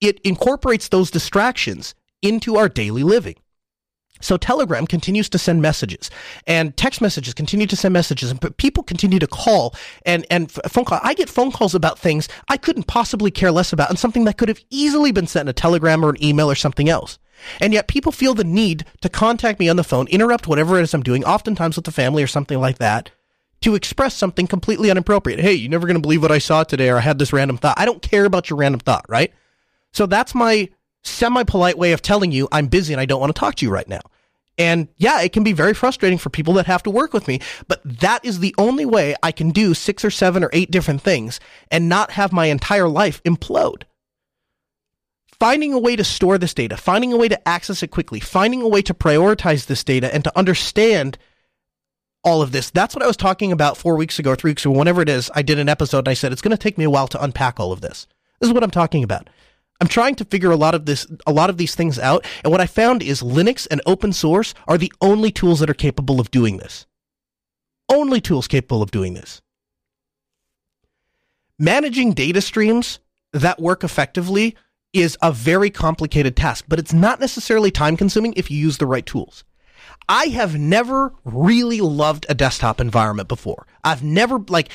it 0.00 0.20
incorporates 0.20 0.88
those 0.88 1.10
distractions 1.10 1.94
into 2.22 2.56
our 2.56 2.68
daily 2.68 3.02
living. 3.02 3.36
So 4.20 4.36
Telegram 4.36 4.86
continues 4.86 5.28
to 5.30 5.38
send 5.38 5.60
messages 5.60 6.10
and 6.46 6.74
text 6.76 7.00
messages 7.00 7.34
continue 7.34 7.66
to 7.66 7.76
send 7.76 7.92
messages 7.92 8.30
and 8.30 8.56
people 8.56 8.82
continue 8.82 9.18
to 9.18 9.26
call 9.26 9.74
and, 10.06 10.24
and 10.30 10.50
phone 10.50 10.86
call. 10.86 11.00
I 11.02 11.14
get 11.14 11.28
phone 11.28 11.52
calls 11.52 11.74
about 11.74 11.98
things 11.98 12.28
I 12.48 12.56
couldn't 12.56 12.86
possibly 12.86 13.30
care 13.30 13.52
less 13.52 13.72
about 13.72 13.90
and 13.90 13.98
something 13.98 14.24
that 14.24 14.38
could 14.38 14.48
have 14.48 14.60
easily 14.70 15.12
been 15.12 15.26
sent 15.26 15.46
in 15.46 15.50
a 15.50 15.52
telegram 15.52 16.04
or 16.04 16.10
an 16.10 16.24
email 16.24 16.50
or 16.50 16.54
something 16.54 16.88
else. 16.88 17.18
And 17.60 17.74
yet 17.74 17.88
people 17.88 18.12
feel 18.12 18.32
the 18.32 18.44
need 18.44 18.86
to 19.02 19.10
contact 19.10 19.60
me 19.60 19.68
on 19.68 19.76
the 19.76 19.84
phone, 19.84 20.08
interrupt 20.08 20.48
whatever 20.48 20.78
it 20.78 20.84
is 20.84 20.94
I'm 20.94 21.02
doing, 21.02 21.22
oftentimes 21.24 21.76
with 21.76 21.84
the 21.84 21.92
family 21.92 22.22
or 22.22 22.26
something 22.26 22.58
like 22.58 22.78
that, 22.78 23.10
to 23.60 23.74
express 23.74 24.14
something 24.14 24.46
completely 24.46 24.88
inappropriate. 24.88 25.40
Hey, 25.40 25.52
you're 25.52 25.70
never 25.70 25.86
going 25.86 25.96
to 25.96 26.02
believe 26.02 26.22
what 26.22 26.32
I 26.32 26.38
saw 26.38 26.64
today 26.64 26.88
or 26.88 26.96
I 26.96 27.00
had 27.00 27.18
this 27.18 27.34
random 27.34 27.58
thought. 27.58 27.78
I 27.78 27.84
don't 27.84 28.00
care 28.00 28.24
about 28.24 28.48
your 28.48 28.58
random 28.58 28.80
thought, 28.80 29.04
right? 29.08 29.32
So 29.96 30.04
that's 30.04 30.34
my 30.34 30.68
semi 31.04 31.42
polite 31.44 31.78
way 31.78 31.92
of 31.92 32.02
telling 32.02 32.30
you 32.30 32.48
I'm 32.52 32.66
busy 32.66 32.92
and 32.92 33.00
I 33.00 33.06
don't 33.06 33.18
want 33.18 33.34
to 33.34 33.40
talk 33.40 33.54
to 33.54 33.64
you 33.64 33.70
right 33.70 33.88
now. 33.88 34.02
And 34.58 34.88
yeah, 34.98 35.22
it 35.22 35.32
can 35.32 35.42
be 35.42 35.54
very 35.54 35.72
frustrating 35.72 36.18
for 36.18 36.28
people 36.28 36.52
that 36.54 36.66
have 36.66 36.82
to 36.82 36.90
work 36.90 37.14
with 37.14 37.26
me, 37.26 37.40
but 37.66 37.80
that 37.82 38.22
is 38.22 38.40
the 38.40 38.54
only 38.58 38.84
way 38.84 39.14
I 39.22 39.32
can 39.32 39.52
do 39.52 39.72
six 39.72 40.04
or 40.04 40.10
seven 40.10 40.44
or 40.44 40.50
eight 40.52 40.70
different 40.70 41.00
things 41.00 41.40
and 41.70 41.88
not 41.88 42.10
have 42.10 42.30
my 42.30 42.46
entire 42.46 42.90
life 42.90 43.22
implode. 43.24 43.84
Finding 45.40 45.72
a 45.72 45.78
way 45.78 45.96
to 45.96 46.04
store 46.04 46.36
this 46.36 46.52
data, 46.52 46.76
finding 46.76 47.14
a 47.14 47.16
way 47.16 47.28
to 47.28 47.48
access 47.48 47.82
it 47.82 47.88
quickly, 47.88 48.20
finding 48.20 48.60
a 48.60 48.68
way 48.68 48.82
to 48.82 48.92
prioritize 48.92 49.64
this 49.64 49.82
data 49.82 50.14
and 50.14 50.24
to 50.24 50.38
understand 50.38 51.16
all 52.22 52.42
of 52.42 52.52
this. 52.52 52.68
That's 52.68 52.94
what 52.94 53.02
I 53.02 53.06
was 53.06 53.16
talking 53.16 53.50
about 53.50 53.78
four 53.78 53.96
weeks 53.96 54.18
ago, 54.18 54.34
three 54.34 54.50
weeks 54.50 54.66
ago, 54.66 54.76
whenever 54.76 55.00
it 55.00 55.08
is. 55.08 55.30
I 55.34 55.40
did 55.40 55.58
an 55.58 55.70
episode 55.70 56.00
and 56.00 56.08
I 56.08 56.14
said 56.14 56.32
it's 56.32 56.42
going 56.42 56.50
to 56.50 56.62
take 56.62 56.76
me 56.76 56.84
a 56.84 56.90
while 56.90 57.08
to 57.08 57.22
unpack 57.22 57.58
all 57.58 57.72
of 57.72 57.80
this. 57.80 58.06
This 58.40 58.48
is 58.48 58.54
what 58.54 58.62
I'm 58.62 58.70
talking 58.70 59.02
about. 59.02 59.30
I'm 59.80 59.88
trying 59.88 60.14
to 60.16 60.24
figure 60.24 60.50
a 60.50 60.56
lot 60.56 60.74
of 60.74 60.86
this, 60.86 61.06
a 61.26 61.32
lot 61.32 61.50
of 61.50 61.58
these 61.58 61.74
things 61.74 61.98
out. 61.98 62.24
And 62.42 62.50
what 62.50 62.60
I 62.60 62.66
found 62.66 63.02
is 63.02 63.22
Linux 63.22 63.66
and 63.70 63.80
open 63.86 64.12
source 64.12 64.54
are 64.66 64.78
the 64.78 64.92
only 65.00 65.30
tools 65.30 65.60
that 65.60 65.70
are 65.70 65.74
capable 65.74 66.20
of 66.20 66.30
doing 66.30 66.56
this. 66.56 66.86
Only 67.88 68.20
tools 68.20 68.48
capable 68.48 68.82
of 68.82 68.90
doing 68.90 69.14
this. 69.14 69.42
Managing 71.58 72.12
data 72.12 72.40
streams 72.40 72.98
that 73.32 73.60
work 73.60 73.84
effectively 73.84 74.56
is 74.92 75.16
a 75.20 75.30
very 75.30 75.70
complicated 75.70 76.36
task, 76.36 76.64
but 76.68 76.78
it's 76.78 76.92
not 76.92 77.20
necessarily 77.20 77.70
time 77.70 77.96
consuming 77.96 78.32
if 78.34 78.50
you 78.50 78.58
use 78.58 78.78
the 78.78 78.86
right 78.86 79.04
tools. 79.04 79.44
I 80.08 80.26
have 80.26 80.58
never 80.58 81.12
really 81.24 81.80
loved 81.80 82.26
a 82.28 82.34
desktop 82.34 82.80
environment 82.80 83.28
before. 83.28 83.66
I've 83.84 84.02
never, 84.02 84.38
like, 84.48 84.70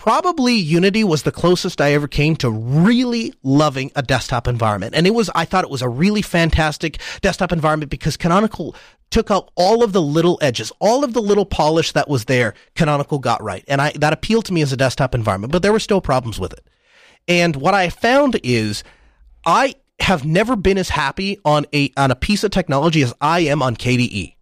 probably 0.00 0.54
Unity 0.54 1.04
was 1.04 1.24
the 1.24 1.30
closest 1.30 1.78
I 1.78 1.92
ever 1.92 2.08
came 2.08 2.34
to 2.36 2.48
really 2.48 3.34
loving 3.42 3.92
a 3.94 4.00
desktop 4.00 4.48
environment. 4.48 4.94
And 4.94 5.06
it 5.06 5.10
was, 5.10 5.28
I 5.34 5.44
thought 5.44 5.62
it 5.62 5.68
was 5.68 5.82
a 5.82 5.90
really 5.90 6.22
fantastic 6.22 6.98
desktop 7.20 7.52
environment 7.52 7.90
because 7.90 8.16
Canonical 8.16 8.74
took 9.10 9.30
out 9.30 9.50
all 9.56 9.84
of 9.84 9.92
the 9.92 10.00
little 10.00 10.38
edges, 10.40 10.72
all 10.78 11.04
of 11.04 11.12
the 11.12 11.20
little 11.20 11.44
polish 11.44 11.92
that 11.92 12.08
was 12.08 12.24
there, 12.24 12.54
Canonical 12.74 13.18
got 13.18 13.42
right. 13.42 13.62
And 13.68 13.82
I, 13.82 13.92
that 13.96 14.14
appealed 14.14 14.46
to 14.46 14.54
me 14.54 14.62
as 14.62 14.72
a 14.72 14.76
desktop 14.78 15.14
environment, 15.14 15.52
but 15.52 15.60
there 15.60 15.70
were 15.70 15.78
still 15.78 16.00
problems 16.00 16.40
with 16.40 16.54
it. 16.54 16.66
And 17.28 17.54
what 17.56 17.74
I 17.74 17.90
found 17.90 18.40
is 18.42 18.82
I 19.44 19.74
have 20.00 20.24
never 20.24 20.56
been 20.56 20.78
as 20.78 20.88
happy 20.88 21.38
on 21.44 21.66
a, 21.74 21.92
on 21.98 22.10
a 22.10 22.16
piece 22.16 22.42
of 22.42 22.52
technology 22.52 23.02
as 23.02 23.12
I 23.20 23.40
am 23.40 23.60
on 23.60 23.76
KDE. 23.76 24.36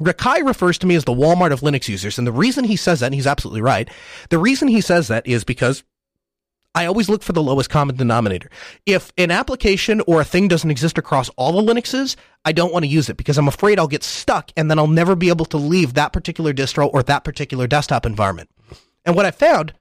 Rakai 0.00 0.44
refers 0.44 0.78
to 0.78 0.86
me 0.86 0.94
as 0.94 1.04
the 1.04 1.12
Walmart 1.12 1.52
of 1.52 1.60
Linux 1.60 1.88
users. 1.88 2.18
And 2.18 2.26
the 2.26 2.32
reason 2.32 2.64
he 2.64 2.76
says 2.76 3.00
that, 3.00 3.06
and 3.06 3.14
he's 3.14 3.26
absolutely 3.26 3.60
right, 3.60 3.88
the 4.30 4.38
reason 4.38 4.68
he 4.68 4.80
says 4.80 5.08
that 5.08 5.26
is 5.26 5.44
because 5.44 5.84
I 6.74 6.86
always 6.86 7.08
look 7.08 7.22
for 7.22 7.32
the 7.32 7.42
lowest 7.42 7.68
common 7.68 7.96
denominator. 7.96 8.48
If 8.86 9.12
an 9.18 9.30
application 9.30 10.00
or 10.06 10.20
a 10.20 10.24
thing 10.24 10.46
doesn't 10.46 10.70
exist 10.70 10.98
across 10.98 11.28
all 11.30 11.52
the 11.52 11.72
Linuxes, 11.72 12.14
I 12.44 12.52
don't 12.52 12.72
want 12.72 12.84
to 12.84 12.90
use 12.90 13.08
it 13.08 13.16
because 13.16 13.38
I'm 13.38 13.48
afraid 13.48 13.78
I'll 13.78 13.88
get 13.88 14.04
stuck 14.04 14.52
and 14.56 14.70
then 14.70 14.78
I'll 14.78 14.86
never 14.86 15.16
be 15.16 15.30
able 15.30 15.46
to 15.46 15.56
leave 15.56 15.94
that 15.94 16.12
particular 16.12 16.54
distro 16.54 16.88
or 16.92 17.02
that 17.02 17.24
particular 17.24 17.66
desktop 17.66 18.06
environment. 18.06 18.50
And 19.04 19.16
what 19.16 19.26
I 19.26 19.32
found 19.32 19.74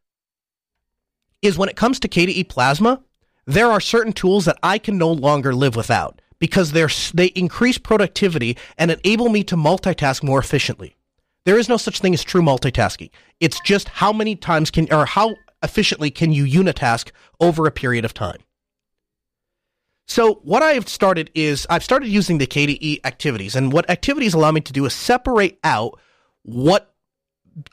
is 1.42 1.58
when 1.58 1.70
it 1.70 1.76
comes 1.76 2.00
to 2.00 2.08
KDE 2.08 2.50
Plasma, 2.50 3.04
there 3.46 3.72
are 3.72 3.80
certain 3.80 4.14
tools 4.14 4.46
that 4.46 4.58
I 4.64 4.78
can 4.80 4.98
no 4.98 5.12
longer 5.12 5.54
live 5.54 5.76
without 5.76 6.22
because 6.40 6.72
they're, 6.72 6.90
they 7.14 7.28
increase 7.28 7.78
productivity 7.78 8.58
and 8.78 8.92
enable 8.92 9.30
me 9.30 9.44
to 9.46 9.56
multitask 9.56 10.24
more 10.24 10.40
efficiently. 10.40 10.96
There 11.46 11.58
is 11.58 11.70
no 11.70 11.78
such 11.78 12.00
thing 12.00 12.14
as 12.14 12.24
true 12.24 12.42
multitasking. 12.42 13.10
It's 13.40 13.60
just 13.62 13.90
how 13.90 14.14
many 14.14 14.36
times 14.36 14.72
can, 14.72 14.92
or 14.94 15.06
how 15.06 15.36
efficiently 15.64 16.12
can 16.12 16.32
you 16.32 16.46
unitask 16.46 17.12
over 17.40 17.66
a 17.66 17.72
period 17.72 18.06
of 18.06 18.14
time. 18.14 18.40
So 20.08 20.42
what 20.44 20.64
I've 20.64 20.90
started 20.90 21.30
is 21.36 21.68
I've 21.70 21.84
started 21.84 22.10
using 22.10 22.40
the 22.40 22.48
KDE 22.48 23.02
activities, 23.06 23.56
and 23.56 23.72
what 23.72 23.90
activities 23.90 24.34
allow 24.34 24.52
me 24.52 24.62
to 24.62 24.74
do 24.74 24.86
is 24.86 24.94
separate 24.94 25.60
out 25.64 26.00
what 26.42 26.96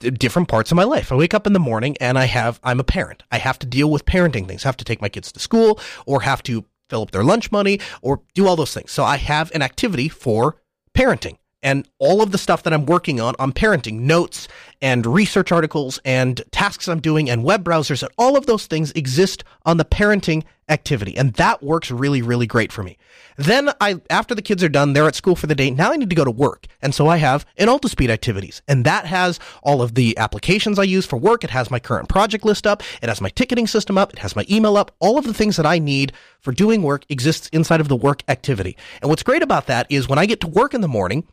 different 0.00 0.48
parts 0.48 0.70
of 0.70 0.76
my 0.76 0.84
life. 0.84 1.12
I 1.12 1.14
wake 1.14 1.34
up 1.34 1.46
in 1.46 1.52
the 1.52 1.60
morning 1.60 1.96
and 2.00 2.18
I 2.18 2.24
have 2.24 2.60
I'm 2.62 2.80
a 2.80 2.84
parent. 2.84 3.22
I 3.30 3.38
have 3.38 3.58
to 3.60 3.66
deal 3.66 3.90
with 3.90 4.04
parenting 4.04 4.46
things. 4.46 4.64
I 4.64 4.68
have 4.68 4.76
to 4.78 4.84
take 4.84 5.00
my 5.00 5.08
kids 5.08 5.32
to 5.32 5.40
school 5.40 5.80
or 6.06 6.22
have 6.22 6.42
to 6.44 6.64
fill 6.88 7.02
up 7.02 7.10
their 7.10 7.24
lunch 7.24 7.50
money 7.50 7.80
or 8.02 8.22
do 8.34 8.46
all 8.46 8.56
those 8.56 8.74
things. 8.74 8.92
So 8.92 9.04
I 9.04 9.16
have 9.16 9.50
an 9.54 9.62
activity 9.62 10.08
for 10.08 10.56
parenting 10.94 11.38
and 11.66 11.88
all 11.98 12.22
of 12.22 12.30
the 12.30 12.38
stuff 12.38 12.62
that 12.62 12.72
I'm 12.72 12.86
working 12.86 13.20
on 13.20 13.34
on 13.40 13.52
parenting 13.52 13.98
notes 14.02 14.46
and 14.80 15.04
research 15.04 15.50
articles 15.50 15.98
and 16.04 16.40
tasks 16.52 16.86
I'm 16.86 17.00
doing 17.00 17.28
and 17.28 17.42
web 17.42 17.64
browsers 17.64 18.04
and 18.04 18.12
all 18.16 18.36
of 18.36 18.46
those 18.46 18.66
things 18.66 18.92
exist 18.92 19.42
on 19.64 19.76
the 19.76 19.84
parenting 19.84 20.44
activity. 20.68 21.16
And 21.16 21.32
that 21.34 21.62
works 21.62 21.90
really, 21.90 22.22
really 22.22 22.46
great 22.46 22.70
for 22.70 22.84
me. 22.84 22.98
Then 23.36 23.70
I, 23.80 24.00
after 24.10 24.34
the 24.34 24.42
kids 24.42 24.62
are 24.62 24.68
done, 24.68 24.92
they're 24.92 25.08
at 25.08 25.14
school 25.16 25.34
for 25.34 25.46
the 25.46 25.54
day. 25.54 25.70
Now 25.70 25.92
I 25.92 25.96
need 25.96 26.10
to 26.10 26.16
go 26.16 26.24
to 26.24 26.30
work. 26.30 26.66
And 26.82 26.94
so 26.94 27.08
I 27.08 27.16
have 27.16 27.44
an 27.56 27.66
Altispeed 27.66 28.10
activities 28.10 28.62
and 28.68 28.84
that 28.84 29.06
has 29.06 29.40
all 29.64 29.82
of 29.82 29.96
the 29.96 30.16
applications 30.18 30.78
I 30.78 30.84
use 30.84 31.04
for 31.04 31.16
work. 31.16 31.42
It 31.42 31.50
has 31.50 31.70
my 31.70 31.80
current 31.80 32.08
project 32.08 32.44
list 32.44 32.64
up. 32.66 32.84
It 33.02 33.08
has 33.08 33.20
my 33.20 33.30
ticketing 33.30 33.66
system 33.66 33.98
up. 33.98 34.12
It 34.12 34.20
has 34.20 34.36
my 34.36 34.46
email 34.48 34.76
up. 34.76 34.94
All 35.00 35.18
of 35.18 35.24
the 35.24 35.34
things 35.34 35.56
that 35.56 35.66
I 35.66 35.80
need 35.80 36.12
for 36.40 36.52
doing 36.52 36.82
work 36.82 37.04
exists 37.08 37.48
inside 37.48 37.80
of 37.80 37.88
the 37.88 37.96
work 37.96 38.22
activity. 38.28 38.76
And 39.02 39.08
what's 39.08 39.24
great 39.24 39.42
about 39.42 39.66
that 39.66 39.88
is 39.90 40.08
when 40.08 40.18
I 40.18 40.26
get 40.26 40.40
to 40.42 40.46
work 40.46 40.74
in 40.74 40.80
the 40.80 40.88
morning, 40.88 41.26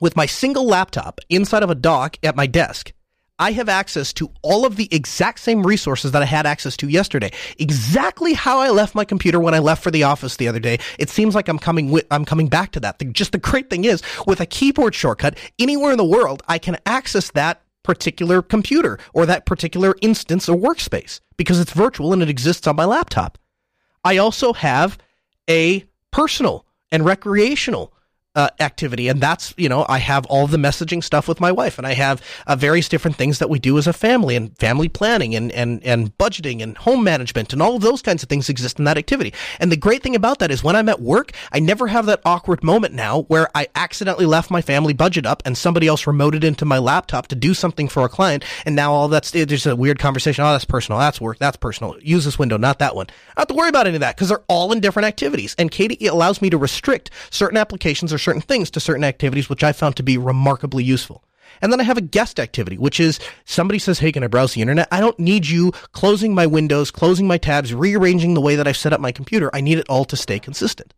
with 0.00 0.16
my 0.16 0.26
single 0.26 0.66
laptop 0.66 1.20
inside 1.28 1.62
of 1.62 1.70
a 1.70 1.74
dock 1.74 2.18
at 2.22 2.36
my 2.36 2.46
desk, 2.46 2.92
I 3.38 3.52
have 3.52 3.68
access 3.68 4.12
to 4.14 4.30
all 4.42 4.64
of 4.64 4.76
the 4.76 4.88
exact 4.90 5.40
same 5.40 5.66
resources 5.66 6.12
that 6.12 6.22
I 6.22 6.26
had 6.26 6.46
access 6.46 6.76
to 6.78 6.88
yesterday. 6.88 7.32
Exactly 7.58 8.32
how 8.32 8.60
I 8.60 8.70
left 8.70 8.94
my 8.94 9.04
computer 9.04 9.38
when 9.38 9.52
I 9.52 9.58
left 9.58 9.82
for 9.82 9.90
the 9.90 10.04
office 10.04 10.36
the 10.36 10.48
other 10.48 10.60
day. 10.60 10.78
It 10.98 11.10
seems 11.10 11.34
like 11.34 11.48
I'm 11.48 11.58
coming 11.58 11.90
with, 11.90 12.06
I'm 12.10 12.24
coming 12.24 12.48
back 12.48 12.72
to 12.72 12.80
that. 12.80 12.98
The, 12.98 13.06
just 13.06 13.32
the 13.32 13.38
great 13.38 13.68
thing 13.68 13.84
is 13.84 14.02
with 14.26 14.40
a 14.40 14.46
keyboard 14.46 14.94
shortcut 14.94 15.38
anywhere 15.58 15.92
in 15.92 15.98
the 15.98 16.04
world, 16.04 16.42
I 16.48 16.58
can 16.58 16.78
access 16.86 17.30
that 17.32 17.62
particular 17.82 18.42
computer 18.42 18.98
or 19.12 19.26
that 19.26 19.46
particular 19.46 19.94
instance 20.00 20.48
or 20.48 20.56
workspace 20.56 21.20
because 21.36 21.60
it's 21.60 21.72
virtual 21.72 22.12
and 22.12 22.22
it 22.22 22.30
exists 22.30 22.66
on 22.66 22.76
my 22.76 22.84
laptop. 22.84 23.38
I 24.02 24.16
also 24.16 24.54
have 24.54 24.96
a 25.48 25.84
personal 26.10 26.66
and 26.90 27.04
recreational 27.04 27.92
uh, 28.36 28.50
activity. 28.60 29.08
And 29.08 29.20
that's, 29.20 29.54
you 29.56 29.68
know, 29.68 29.86
I 29.88 29.98
have 29.98 30.26
all 30.26 30.46
the 30.46 30.58
messaging 30.58 31.02
stuff 31.02 31.26
with 31.26 31.40
my 31.40 31.50
wife 31.50 31.78
and 31.78 31.86
I 31.86 31.94
have 31.94 32.22
uh, 32.46 32.54
various 32.54 32.88
different 32.88 33.16
things 33.16 33.38
that 33.38 33.50
we 33.50 33.58
do 33.58 33.78
as 33.78 33.86
a 33.86 33.92
family 33.92 34.36
and 34.36 34.56
family 34.58 34.88
planning 34.88 35.34
and, 35.34 35.50
and, 35.52 35.82
and 35.82 36.16
budgeting 36.18 36.62
and 36.62 36.76
home 36.76 37.02
management 37.02 37.52
and 37.52 37.62
all 37.62 37.76
of 37.76 37.82
those 37.82 38.02
kinds 38.02 38.22
of 38.22 38.28
things 38.28 38.48
exist 38.48 38.78
in 38.78 38.84
that 38.84 38.98
activity. 38.98 39.32
And 39.58 39.72
the 39.72 39.76
great 39.76 40.02
thing 40.02 40.14
about 40.14 40.38
that 40.40 40.50
is 40.50 40.62
when 40.62 40.76
I'm 40.76 40.90
at 40.90 41.00
work, 41.00 41.32
I 41.50 41.60
never 41.60 41.86
have 41.86 42.06
that 42.06 42.20
awkward 42.24 42.62
moment 42.62 42.92
now 42.92 43.22
where 43.22 43.48
I 43.54 43.68
accidentally 43.74 44.26
left 44.26 44.50
my 44.50 44.60
family 44.60 44.92
budget 44.92 45.24
up 45.24 45.42
and 45.46 45.56
somebody 45.56 45.86
else 45.86 46.04
remoted 46.04 46.44
into 46.44 46.66
my 46.66 46.78
laptop 46.78 47.28
to 47.28 47.34
do 47.34 47.54
something 47.54 47.88
for 47.88 48.04
a 48.04 48.08
client. 48.08 48.44
And 48.66 48.76
now 48.76 48.92
all 48.92 49.08
that's, 49.08 49.30
there's 49.30 49.66
a 49.66 49.74
weird 49.74 49.98
conversation. 49.98 50.44
Oh, 50.44 50.52
that's 50.52 50.66
personal. 50.66 50.98
That's 50.98 51.20
work. 51.20 51.38
That's 51.38 51.56
personal. 51.56 51.96
Use 52.02 52.26
this 52.26 52.38
window, 52.38 52.58
not 52.58 52.80
that 52.80 52.94
one. 52.94 53.06
I 53.08 53.40
don't 53.40 53.42
have 53.42 53.48
to 53.48 53.54
worry 53.54 53.70
about 53.70 53.86
any 53.86 53.96
of 53.96 54.00
that 54.00 54.16
because 54.16 54.28
they're 54.28 54.44
all 54.46 54.72
in 54.72 54.80
different 54.80 55.06
activities. 55.06 55.54
And 55.58 55.70
KDE 55.70 56.10
allows 56.10 56.42
me 56.42 56.50
to 56.50 56.58
restrict 56.58 57.10
certain 57.30 57.56
applications 57.56 58.12
or 58.12 58.18
certain 58.26 58.42
things 58.42 58.70
to 58.72 58.80
certain 58.80 59.04
activities, 59.04 59.48
which 59.48 59.62
I 59.62 59.72
found 59.72 59.94
to 59.96 60.02
be 60.02 60.18
remarkably 60.18 60.82
useful. 60.82 61.22
And 61.62 61.72
then 61.72 61.80
I 61.80 61.84
have 61.84 61.96
a 61.96 62.02
guest 62.02 62.40
activity, 62.40 62.76
which 62.76 62.98
is 62.98 63.20
somebody 63.44 63.78
says, 63.78 64.00
Hey, 64.00 64.10
can 64.10 64.24
I 64.24 64.26
browse 64.26 64.54
the 64.54 64.60
internet? 64.60 64.88
I 64.90 65.00
don't 65.00 65.18
need 65.18 65.46
you 65.46 65.70
closing 65.92 66.34
my 66.34 66.44
windows, 66.44 66.90
closing 66.90 67.28
my 67.28 67.38
tabs, 67.38 67.72
rearranging 67.72 68.34
the 68.34 68.40
way 68.40 68.56
that 68.56 68.66
I've 68.66 68.76
set 68.76 68.92
up 68.92 69.00
my 69.00 69.12
computer. 69.12 69.48
I 69.54 69.60
need 69.60 69.78
it 69.78 69.88
all 69.88 70.04
to 70.06 70.16
stay 70.16 70.40
consistent. 70.40 70.92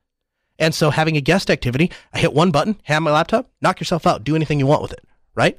And 0.58 0.74
so 0.74 0.90
having 0.90 1.18
a 1.18 1.20
guest 1.20 1.50
activity, 1.50 1.92
I 2.14 2.18
hit 2.18 2.32
one 2.32 2.50
button, 2.50 2.80
have 2.84 3.02
my 3.02 3.12
laptop, 3.12 3.50
knock 3.60 3.78
yourself 3.78 4.06
out, 4.06 4.24
do 4.24 4.34
anything 4.34 4.58
you 4.58 4.66
want 4.66 4.82
with 4.82 4.92
it, 4.92 5.04
right? 5.34 5.58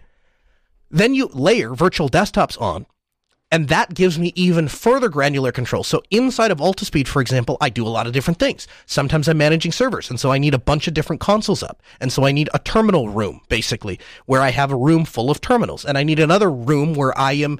Then 0.91 1.13
you 1.13 1.27
layer 1.27 1.75
virtual 1.75 2.09
desktops 2.09 2.59
on 2.59 2.87
And 3.51 3.67
that 3.69 3.95
gives 3.95 4.19
me 4.19 4.31
even 4.35 4.67
further 4.67 5.09
granular 5.09 5.51
control. 5.51 5.83
So 5.83 6.03
inside 6.11 6.51
of 6.51 6.59
Altispeed, 6.59 7.07
for 7.07 7.19
example, 7.19 7.57
I 7.59 7.69
do 7.69 7.85
a 7.85 7.89
lot 7.89 8.05
of 8.05 8.13
different 8.13 8.37
things. 8.37 8.67
Sometimes 8.85 9.27
I'm 9.27 9.39
managing 9.39 9.71
servers, 9.71 10.09
and 10.09 10.19
so 10.19 10.31
I 10.31 10.37
need 10.37 10.53
a 10.53 10.59
bunch 10.59 10.87
of 10.87 10.93
different 10.93 11.19
consoles 11.19 11.63
up. 11.63 11.81
And 11.99 12.13
so 12.13 12.25
I 12.25 12.31
need 12.31 12.49
a 12.53 12.59
terminal 12.59 13.09
room, 13.09 13.41
basically, 13.49 13.99
where 14.27 14.41
I 14.41 14.51
have 14.51 14.71
a 14.71 14.75
room 14.75 15.03
full 15.03 15.31
of 15.31 15.41
terminals. 15.41 15.83
And 15.83 15.97
I 15.97 16.03
need 16.03 16.19
another 16.19 16.51
room 16.51 16.93
where 16.93 17.17
I 17.17 17.33
am 17.33 17.59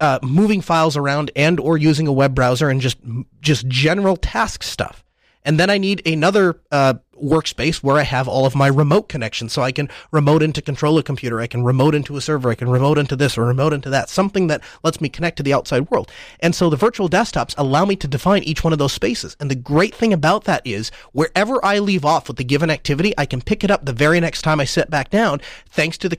uh, 0.00 0.18
moving 0.22 0.60
files 0.60 0.96
around 0.96 1.30
and 1.36 1.60
or 1.60 1.78
using 1.78 2.08
a 2.08 2.12
web 2.12 2.34
browser 2.34 2.68
and 2.68 2.80
just 2.80 2.98
just 3.40 3.68
general 3.68 4.16
task 4.16 4.64
stuff. 4.64 5.04
And 5.48 5.58
then 5.58 5.70
I 5.70 5.78
need 5.78 6.06
another 6.06 6.60
uh, 6.70 6.94
workspace 7.22 7.82
where 7.82 7.96
I 7.96 8.02
have 8.02 8.28
all 8.28 8.44
of 8.44 8.54
my 8.54 8.66
remote 8.66 9.08
connections. 9.08 9.50
So 9.54 9.62
I 9.62 9.72
can 9.72 9.88
remote 10.10 10.42
into 10.42 10.60
control 10.60 10.98
a 10.98 11.02
computer. 11.02 11.40
I 11.40 11.46
can 11.46 11.64
remote 11.64 11.94
into 11.94 12.18
a 12.18 12.20
server. 12.20 12.50
I 12.50 12.54
can 12.54 12.68
remote 12.68 12.98
into 12.98 13.16
this 13.16 13.38
or 13.38 13.46
remote 13.46 13.72
into 13.72 13.88
that. 13.88 14.10
Something 14.10 14.48
that 14.48 14.62
lets 14.84 15.00
me 15.00 15.08
connect 15.08 15.38
to 15.38 15.42
the 15.42 15.54
outside 15.54 15.90
world. 15.90 16.12
And 16.40 16.54
so 16.54 16.68
the 16.68 16.76
virtual 16.76 17.08
desktops 17.08 17.54
allow 17.56 17.86
me 17.86 17.96
to 17.96 18.06
define 18.06 18.42
each 18.42 18.62
one 18.62 18.74
of 18.74 18.78
those 18.78 18.92
spaces. 18.92 19.38
And 19.40 19.50
the 19.50 19.54
great 19.54 19.94
thing 19.94 20.12
about 20.12 20.44
that 20.44 20.66
is 20.66 20.90
wherever 21.12 21.64
I 21.64 21.78
leave 21.78 22.04
off 22.04 22.28
with 22.28 22.36
the 22.36 22.44
given 22.44 22.68
activity, 22.68 23.14
I 23.16 23.24
can 23.24 23.40
pick 23.40 23.64
it 23.64 23.70
up 23.70 23.86
the 23.86 23.94
very 23.94 24.20
next 24.20 24.42
time 24.42 24.60
I 24.60 24.66
sit 24.66 24.90
back 24.90 25.08
down 25.08 25.40
thanks 25.70 25.96
to 25.98 26.10
the 26.10 26.16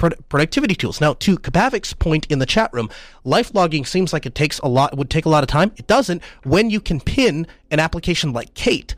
Productivity 0.00 0.74
tools. 0.74 1.00
Now, 1.00 1.14
to 1.14 1.36
Kapavik's 1.36 1.92
point 1.92 2.26
in 2.30 2.38
the 2.38 2.46
chat 2.46 2.72
room, 2.72 2.88
life 3.24 3.54
logging 3.54 3.84
seems 3.84 4.12
like 4.12 4.24
it 4.24 4.34
takes 4.34 4.58
a 4.60 4.68
lot, 4.68 4.96
would 4.96 5.10
take 5.10 5.26
a 5.26 5.28
lot 5.28 5.44
of 5.44 5.48
time. 5.48 5.72
It 5.76 5.86
doesn't 5.86 6.22
when 6.42 6.70
you 6.70 6.80
can 6.80 7.00
pin 7.00 7.46
an 7.70 7.80
application 7.80 8.32
like 8.32 8.54
Kate 8.54 8.94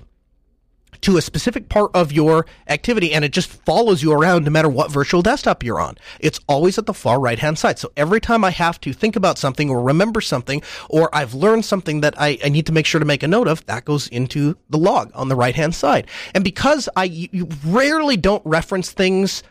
to 1.03 1.17
a 1.17 1.23
specific 1.23 1.69
part 1.69 1.91
of 1.95 2.13
your 2.13 2.47
activity 2.69 3.13
and 3.13 3.25
it 3.25 3.33
just 3.33 3.51
follows 3.51 4.03
you 4.03 4.13
around 4.13 4.45
no 4.45 4.51
matter 4.51 4.69
what 4.69 4.91
virtual 4.91 5.21
desktop 5.21 5.63
you're 5.63 5.81
on. 5.81 5.97
It's 6.21 6.39
always 6.47 6.79
at 6.79 6.87
the 6.87 6.95
far 6.95 7.19
right 7.19 7.39
hand 7.39 7.59
side. 7.59 7.79
So 7.79 7.91
every 7.97 8.21
time 8.21 8.45
I 8.45 8.51
have 8.51 8.81
to 8.83 8.93
think 8.93 9.17
about 9.17 9.37
something 9.37 9.69
or 9.69 9.83
remember 9.83 10.21
something 10.21 10.63
or 10.89 11.15
I've 11.15 11.35
learned 11.35 11.65
something 11.65 12.03
that 12.03 12.15
I, 12.19 12.39
I 12.45 12.49
need 12.49 12.67
to 12.67 12.73
make 12.73 12.87
sure 12.87 13.01
to 13.01 13.05
make 13.05 13.25
a 13.25 13.29
note 13.29 13.49
of, 13.49 13.67
that 13.67 13.85
goes 13.85 14.07
into 14.09 14.57
the 14.71 14.79
log 14.79 15.11
on 15.15 15.29
the 15.29 15.37
right 15.37 15.57
hand 15.57 15.75
side. 15.75 16.07
And 16.35 16.45
because 16.45 16.89
I 16.95 17.05
you 17.05 17.49
rarely 17.67 18.17
don't 18.17 18.45
reference 18.47 18.93
things 18.93 19.43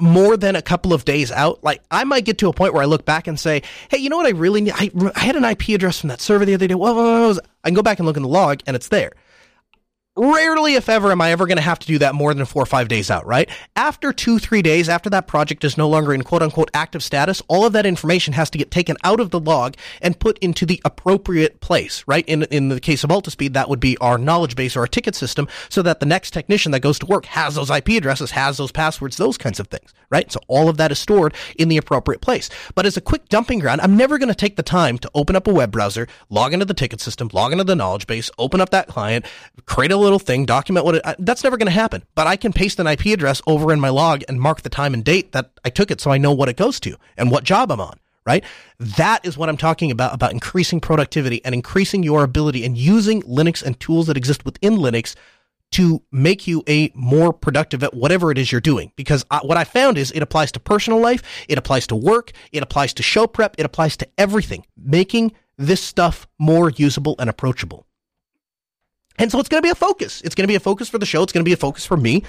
more 0.00 0.36
than 0.36 0.56
a 0.56 0.62
couple 0.62 0.92
of 0.92 1.04
days 1.04 1.32
out, 1.32 1.62
like 1.64 1.82
I 1.90 2.04
might 2.04 2.24
get 2.24 2.38
to 2.38 2.48
a 2.48 2.52
point 2.52 2.72
where 2.72 2.82
I 2.82 2.86
look 2.86 3.04
back 3.04 3.26
and 3.26 3.38
say, 3.38 3.62
"Hey, 3.90 3.98
you 3.98 4.10
know 4.10 4.16
what? 4.16 4.26
I 4.26 4.30
really 4.30 4.60
need. 4.60 4.74
I, 4.74 4.90
I 5.14 5.20
had 5.20 5.36
an 5.36 5.44
IP 5.44 5.70
address 5.70 6.00
from 6.00 6.08
that 6.08 6.20
server 6.20 6.44
the 6.44 6.54
other 6.54 6.66
day. 6.66 6.74
Was?" 6.74 7.40
I 7.64 7.68
can 7.68 7.74
go 7.74 7.82
back 7.82 7.98
and 7.98 8.06
look 8.06 8.16
in 8.16 8.22
the 8.22 8.28
log, 8.28 8.60
and 8.66 8.76
it's 8.76 8.88
there 8.88 9.12
rarely, 10.18 10.74
if 10.74 10.88
ever, 10.88 11.12
am 11.12 11.20
I 11.20 11.30
ever 11.30 11.46
going 11.46 11.56
to 11.56 11.62
have 11.62 11.78
to 11.78 11.86
do 11.86 11.98
that 11.98 12.14
more 12.14 12.34
than 12.34 12.44
four 12.44 12.62
or 12.62 12.66
five 12.66 12.88
days 12.88 13.10
out, 13.10 13.24
right? 13.26 13.48
After 13.76 14.12
two, 14.12 14.38
three 14.38 14.62
days, 14.62 14.88
after 14.88 15.08
that 15.10 15.28
project 15.28 15.64
is 15.64 15.78
no 15.78 15.88
longer 15.88 16.12
in 16.12 16.22
quote 16.22 16.42
unquote 16.42 16.70
active 16.74 17.02
status, 17.02 17.40
all 17.48 17.64
of 17.64 17.72
that 17.72 17.86
information 17.86 18.34
has 18.34 18.50
to 18.50 18.58
get 18.58 18.70
taken 18.70 18.96
out 19.04 19.20
of 19.20 19.30
the 19.30 19.40
log 19.40 19.76
and 20.02 20.18
put 20.18 20.38
into 20.38 20.66
the 20.66 20.80
appropriate 20.84 21.60
place, 21.60 22.02
right? 22.06 22.24
In, 22.26 22.42
in 22.44 22.68
the 22.68 22.80
case 22.80 23.04
of 23.04 23.10
Altispeed, 23.10 23.52
that 23.52 23.68
would 23.68 23.80
be 23.80 23.96
our 23.98 24.18
knowledge 24.18 24.56
base 24.56 24.76
or 24.76 24.80
our 24.80 24.86
ticket 24.86 25.14
system 25.14 25.48
so 25.68 25.82
that 25.82 26.00
the 26.00 26.06
next 26.06 26.32
technician 26.32 26.72
that 26.72 26.80
goes 26.80 26.98
to 26.98 27.06
work 27.06 27.26
has 27.26 27.54
those 27.54 27.70
IP 27.70 27.90
addresses, 27.90 28.32
has 28.32 28.56
those 28.56 28.72
passwords, 28.72 29.16
those 29.16 29.38
kinds 29.38 29.60
of 29.60 29.68
things, 29.68 29.94
right? 30.10 30.30
So 30.32 30.40
all 30.48 30.68
of 30.68 30.76
that 30.78 30.90
is 30.90 30.98
stored 30.98 31.34
in 31.56 31.68
the 31.68 31.76
appropriate 31.76 32.20
place. 32.20 32.50
But 32.74 32.86
as 32.86 32.96
a 32.96 33.00
quick 33.00 33.28
dumping 33.28 33.60
ground, 33.60 33.80
I'm 33.80 33.96
never 33.96 34.18
going 34.18 34.28
to 34.28 34.34
take 34.34 34.56
the 34.56 34.62
time 34.62 34.98
to 34.98 35.10
open 35.14 35.36
up 35.36 35.46
a 35.46 35.52
web 35.52 35.70
browser, 35.70 36.08
log 36.28 36.52
into 36.52 36.64
the 36.64 36.74
ticket 36.74 37.00
system, 37.00 37.30
log 37.32 37.52
into 37.52 37.64
the 37.64 37.76
knowledge 37.76 38.06
base, 38.06 38.30
open 38.38 38.60
up 38.60 38.70
that 38.70 38.88
client, 38.88 39.24
create 39.66 39.92
a 39.92 40.07
little 40.08 40.18
thing, 40.18 40.46
document 40.46 40.86
what 40.86 40.94
it, 40.96 41.16
that's 41.18 41.44
never 41.44 41.58
going 41.58 41.66
to 41.66 41.72
happen. 41.72 42.02
But 42.14 42.26
I 42.26 42.36
can 42.36 42.52
paste 42.52 42.80
an 42.80 42.86
IP 42.86 43.06
address 43.06 43.42
over 43.46 43.72
in 43.72 43.78
my 43.80 43.90
log 43.90 44.22
and 44.26 44.40
mark 44.40 44.62
the 44.62 44.70
time 44.70 44.94
and 44.94 45.04
date 45.04 45.32
that 45.32 45.50
I 45.64 45.70
took 45.70 45.90
it 45.90 46.00
so 46.00 46.10
I 46.10 46.16
know 46.16 46.32
what 46.32 46.48
it 46.48 46.56
goes 46.56 46.80
to 46.80 46.96
and 47.18 47.30
what 47.30 47.44
job 47.44 47.70
I'm 47.70 47.80
on, 47.80 48.00
right? 48.24 48.42
That 48.78 49.26
is 49.26 49.36
what 49.36 49.50
I'm 49.50 49.58
talking 49.58 49.90
about, 49.90 50.14
about 50.14 50.32
increasing 50.32 50.80
productivity 50.80 51.44
and 51.44 51.54
increasing 51.54 52.02
your 52.02 52.24
ability 52.24 52.64
and 52.64 52.76
using 52.76 53.22
Linux 53.22 53.62
and 53.62 53.78
tools 53.78 54.06
that 54.06 54.16
exist 54.16 54.46
within 54.46 54.78
Linux 54.78 55.14
to 55.72 56.02
make 56.10 56.46
you 56.46 56.62
a 56.66 56.90
more 56.94 57.32
productive 57.32 57.82
at 57.82 57.92
whatever 57.92 58.30
it 58.30 58.38
is 58.38 58.50
you're 58.50 58.60
doing. 58.60 58.90
Because 58.96 59.26
I, 59.30 59.40
what 59.40 59.58
I 59.58 59.64
found 59.64 59.98
is 59.98 60.10
it 60.12 60.22
applies 60.22 60.50
to 60.52 60.60
personal 60.60 61.00
life, 61.00 61.22
it 61.48 61.58
applies 61.58 61.86
to 61.88 61.96
work, 61.96 62.32
it 62.52 62.62
applies 62.62 62.94
to 62.94 63.02
show 63.02 63.26
prep, 63.26 63.56
it 63.58 63.66
applies 63.66 63.96
to 63.98 64.08
everything, 64.16 64.64
making 64.76 65.32
this 65.58 65.82
stuff 65.82 66.26
more 66.38 66.70
usable 66.70 67.16
and 67.18 67.28
approachable. 67.28 67.84
And 69.18 69.30
so 69.30 69.38
it's 69.40 69.48
going 69.48 69.62
to 69.62 69.66
be 69.66 69.70
a 69.70 69.74
focus. 69.74 70.20
It's 70.22 70.34
going 70.34 70.44
to 70.44 70.48
be 70.48 70.54
a 70.54 70.60
focus 70.60 70.88
for 70.88 70.98
the 70.98 71.06
show. 71.06 71.22
It's 71.22 71.32
going 71.32 71.44
to 71.44 71.48
be 71.48 71.52
a 71.52 71.56
focus 71.56 71.84
for 71.84 71.96
me. 71.96 72.22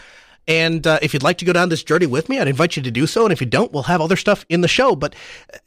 And 0.47 0.87
uh, 0.87 0.97
if 1.01 1.13
you'd 1.13 1.23
like 1.23 1.37
to 1.39 1.45
go 1.45 1.53
down 1.53 1.69
this 1.69 1.83
journey 1.83 2.07
with 2.07 2.27
me, 2.27 2.39
I'd 2.39 2.47
invite 2.47 2.75
you 2.75 2.81
to 2.81 2.91
do 2.91 3.05
so. 3.05 3.23
And 3.23 3.31
if 3.31 3.39
you 3.39 3.47
don't, 3.47 3.71
we'll 3.71 3.83
have 3.83 4.01
other 4.01 4.15
stuff 4.15 4.45
in 4.49 4.61
the 4.61 4.67
show. 4.67 4.95
But 4.95 5.13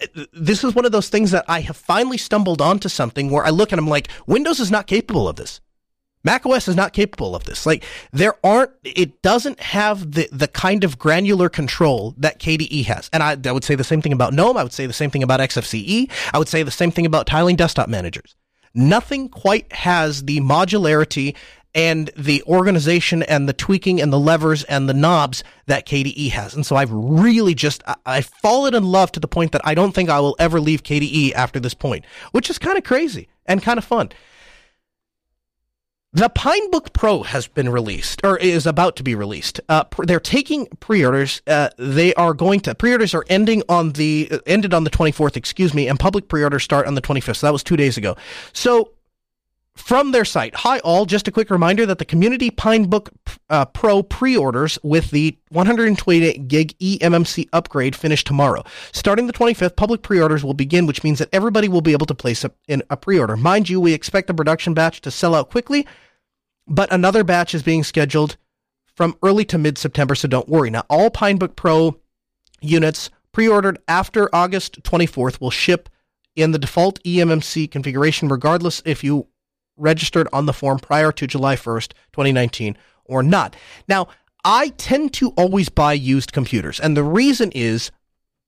uh, 0.00 0.24
this 0.32 0.64
is 0.64 0.74
one 0.74 0.84
of 0.84 0.92
those 0.92 1.08
things 1.08 1.30
that 1.30 1.44
I 1.46 1.60
have 1.60 1.76
finally 1.76 2.18
stumbled 2.18 2.60
onto 2.60 2.88
something 2.88 3.30
where 3.30 3.44
I 3.44 3.50
look 3.50 3.72
and 3.72 3.78
I'm 3.78 3.86
like, 3.86 4.08
Windows 4.26 4.58
is 4.58 4.70
not 4.70 4.86
capable 4.86 5.28
of 5.28 5.36
this. 5.36 5.60
Mac 6.24 6.46
OS 6.46 6.68
is 6.68 6.76
not 6.76 6.92
capable 6.92 7.34
of 7.34 7.44
this. 7.44 7.66
Like 7.66 7.84
there 8.12 8.34
aren't, 8.44 8.70
it 8.84 9.22
doesn't 9.22 9.60
have 9.60 10.12
the, 10.12 10.28
the 10.32 10.48
kind 10.48 10.84
of 10.84 10.98
granular 10.98 11.48
control 11.48 12.14
that 12.16 12.38
KDE 12.38 12.84
has. 12.84 13.10
And 13.12 13.22
I, 13.22 13.36
I 13.44 13.52
would 13.52 13.64
say 13.64 13.74
the 13.74 13.84
same 13.84 14.02
thing 14.02 14.12
about 14.12 14.32
GNOME. 14.32 14.56
I 14.56 14.62
would 14.62 14.72
say 14.72 14.86
the 14.86 14.92
same 14.92 15.10
thing 15.10 15.22
about 15.22 15.40
XFCE. 15.40 16.10
I 16.32 16.38
would 16.38 16.48
say 16.48 16.62
the 16.62 16.70
same 16.70 16.90
thing 16.90 17.06
about 17.06 17.26
tiling 17.26 17.56
desktop 17.56 17.88
managers. 17.88 18.36
Nothing 18.74 19.28
quite 19.28 19.72
has 19.72 20.24
the 20.24 20.40
modularity 20.40 21.34
and 21.74 22.10
the 22.16 22.42
organization 22.44 23.22
and 23.22 23.48
the 23.48 23.52
tweaking 23.52 24.00
and 24.00 24.12
the 24.12 24.18
levers 24.18 24.62
and 24.64 24.88
the 24.88 24.94
knobs 24.94 25.42
that 25.66 25.86
KDE 25.86 26.30
has. 26.30 26.54
And 26.54 26.66
so 26.66 26.76
I've 26.76 26.90
really 26.92 27.54
just, 27.54 27.82
I've 28.04 28.26
fallen 28.26 28.74
in 28.74 28.84
love 28.84 29.12
to 29.12 29.20
the 29.20 29.28
point 29.28 29.52
that 29.52 29.62
I 29.64 29.74
don't 29.74 29.92
think 29.92 30.10
I 30.10 30.20
will 30.20 30.36
ever 30.38 30.60
leave 30.60 30.82
KDE 30.82 31.32
after 31.32 31.58
this 31.58 31.74
point, 31.74 32.04
which 32.32 32.50
is 32.50 32.58
kind 32.58 32.76
of 32.76 32.84
crazy 32.84 33.28
and 33.46 33.62
kind 33.62 33.78
of 33.78 33.84
fun. 33.84 34.10
The 36.14 36.28
Pinebook 36.28 36.92
Pro 36.92 37.22
has 37.22 37.46
been 37.46 37.70
released, 37.70 38.20
or 38.22 38.36
is 38.36 38.66
about 38.66 38.96
to 38.96 39.02
be 39.02 39.14
released. 39.14 39.62
Uh, 39.66 39.84
pr- 39.84 40.04
they're 40.04 40.20
taking 40.20 40.66
pre-orders. 40.78 41.40
Uh, 41.46 41.70
they 41.78 42.12
are 42.14 42.34
going 42.34 42.60
to 42.60 42.74
pre-orders 42.74 43.14
are 43.14 43.24
ending 43.30 43.62
on 43.70 43.92
the 43.92 44.28
uh, 44.30 44.38
ended 44.44 44.74
on 44.74 44.84
the 44.84 44.90
24th, 44.90 45.38
excuse 45.38 45.72
me, 45.72 45.88
and 45.88 45.98
public 45.98 46.28
pre-orders 46.28 46.64
start 46.64 46.86
on 46.86 46.96
the 46.96 47.00
25th. 47.00 47.36
So 47.36 47.46
that 47.46 47.52
was 47.54 47.62
two 47.62 47.78
days 47.78 47.96
ago. 47.96 48.14
So 48.52 48.90
from 49.74 50.12
their 50.12 50.24
site, 50.24 50.54
hi 50.54 50.78
all. 50.80 51.06
Just 51.06 51.28
a 51.28 51.32
quick 51.32 51.50
reminder 51.50 51.86
that 51.86 51.98
the 51.98 52.04
Community 52.04 52.50
Pinebook 52.50 53.08
uh, 53.50 53.64
Pro 53.66 54.02
pre-orders 54.02 54.78
with 54.82 55.10
the 55.10 55.36
128 55.50 56.48
gig 56.48 56.78
eMMC 56.78 57.48
upgrade 57.52 57.96
finish 57.96 58.22
tomorrow. 58.24 58.62
Starting 58.92 59.26
the 59.26 59.32
25th, 59.32 59.76
public 59.76 60.02
pre-orders 60.02 60.44
will 60.44 60.54
begin, 60.54 60.86
which 60.86 61.02
means 61.02 61.18
that 61.18 61.28
everybody 61.32 61.68
will 61.68 61.80
be 61.80 61.92
able 61.92 62.06
to 62.06 62.14
place 62.14 62.44
a, 62.44 62.52
in 62.68 62.82
a 62.90 62.96
pre-order. 62.96 63.36
Mind 63.36 63.68
you, 63.68 63.80
we 63.80 63.92
expect 63.92 64.26
the 64.26 64.34
production 64.34 64.74
batch 64.74 65.00
to 65.00 65.10
sell 65.10 65.34
out 65.34 65.50
quickly 65.50 65.86
but 66.66 66.92
another 66.92 67.24
batch 67.24 67.54
is 67.54 67.62
being 67.62 67.84
scheduled 67.84 68.36
from 68.94 69.16
early 69.22 69.44
to 69.46 69.58
mid 69.58 69.78
September, 69.78 70.14
so 70.14 70.28
don't 70.28 70.48
worry. 70.48 70.70
Now, 70.70 70.84
all 70.88 71.10
Pinebook 71.10 71.56
Pro 71.56 71.98
units 72.60 73.10
pre 73.32 73.48
ordered 73.48 73.78
after 73.88 74.34
August 74.34 74.82
24th 74.82 75.40
will 75.40 75.50
ship 75.50 75.88
in 76.36 76.52
the 76.52 76.58
default 76.58 77.02
eMMC 77.04 77.70
configuration, 77.70 78.28
regardless 78.28 78.82
if 78.84 79.02
you 79.02 79.26
registered 79.76 80.28
on 80.32 80.46
the 80.46 80.52
form 80.52 80.78
prior 80.78 81.12
to 81.12 81.26
July 81.26 81.56
1st, 81.56 81.92
2019 82.12 82.76
or 83.04 83.22
not. 83.22 83.56
Now, 83.88 84.08
I 84.44 84.70
tend 84.70 85.12
to 85.14 85.30
always 85.30 85.68
buy 85.68 85.92
used 85.92 86.32
computers, 86.32 86.80
and 86.80 86.96
the 86.96 87.04
reason 87.04 87.52
is 87.54 87.90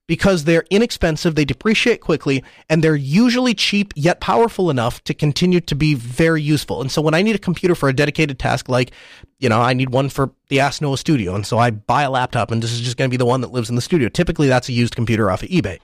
because 0.06 0.44
they're 0.44 0.64
inexpensive, 0.70 1.34
they 1.34 1.44
depreciate 1.44 2.00
quickly, 2.00 2.44
and 2.68 2.84
they're 2.84 2.94
usually 2.94 3.54
cheap 3.54 3.92
yet 3.96 4.20
powerful 4.20 4.68
enough 4.68 5.02
to 5.04 5.14
continue 5.14 5.60
to 5.60 5.74
be 5.74 5.94
very 5.94 6.42
useful. 6.42 6.82
And 6.82 6.90
so 6.90 7.00
when 7.00 7.14
I 7.14 7.22
need 7.22 7.34
a 7.34 7.38
computer 7.38 7.74
for 7.74 7.88
a 7.88 7.94
dedicated 7.94 8.38
task, 8.38 8.68
like, 8.68 8.90
you 9.38 9.48
know, 9.48 9.60
I 9.60 9.72
need 9.72 9.90
one 9.90 10.10
for 10.10 10.32
the 10.48 10.60
Ask 10.60 10.82
Noah 10.82 10.98
studio, 10.98 11.34
and 11.34 11.46
so 11.46 11.58
I 11.58 11.70
buy 11.70 12.02
a 12.02 12.10
laptop, 12.10 12.50
and 12.50 12.62
this 12.62 12.72
is 12.72 12.80
just 12.80 12.96
going 12.96 13.08
to 13.08 13.12
be 13.12 13.16
the 13.16 13.24
one 13.24 13.40
that 13.40 13.52
lives 13.52 13.70
in 13.70 13.76
the 13.76 13.82
studio. 13.82 14.08
Typically, 14.08 14.48
that's 14.48 14.68
a 14.68 14.72
used 14.72 14.94
computer 14.94 15.30
off 15.30 15.42
of 15.42 15.48
eBay. 15.48 15.78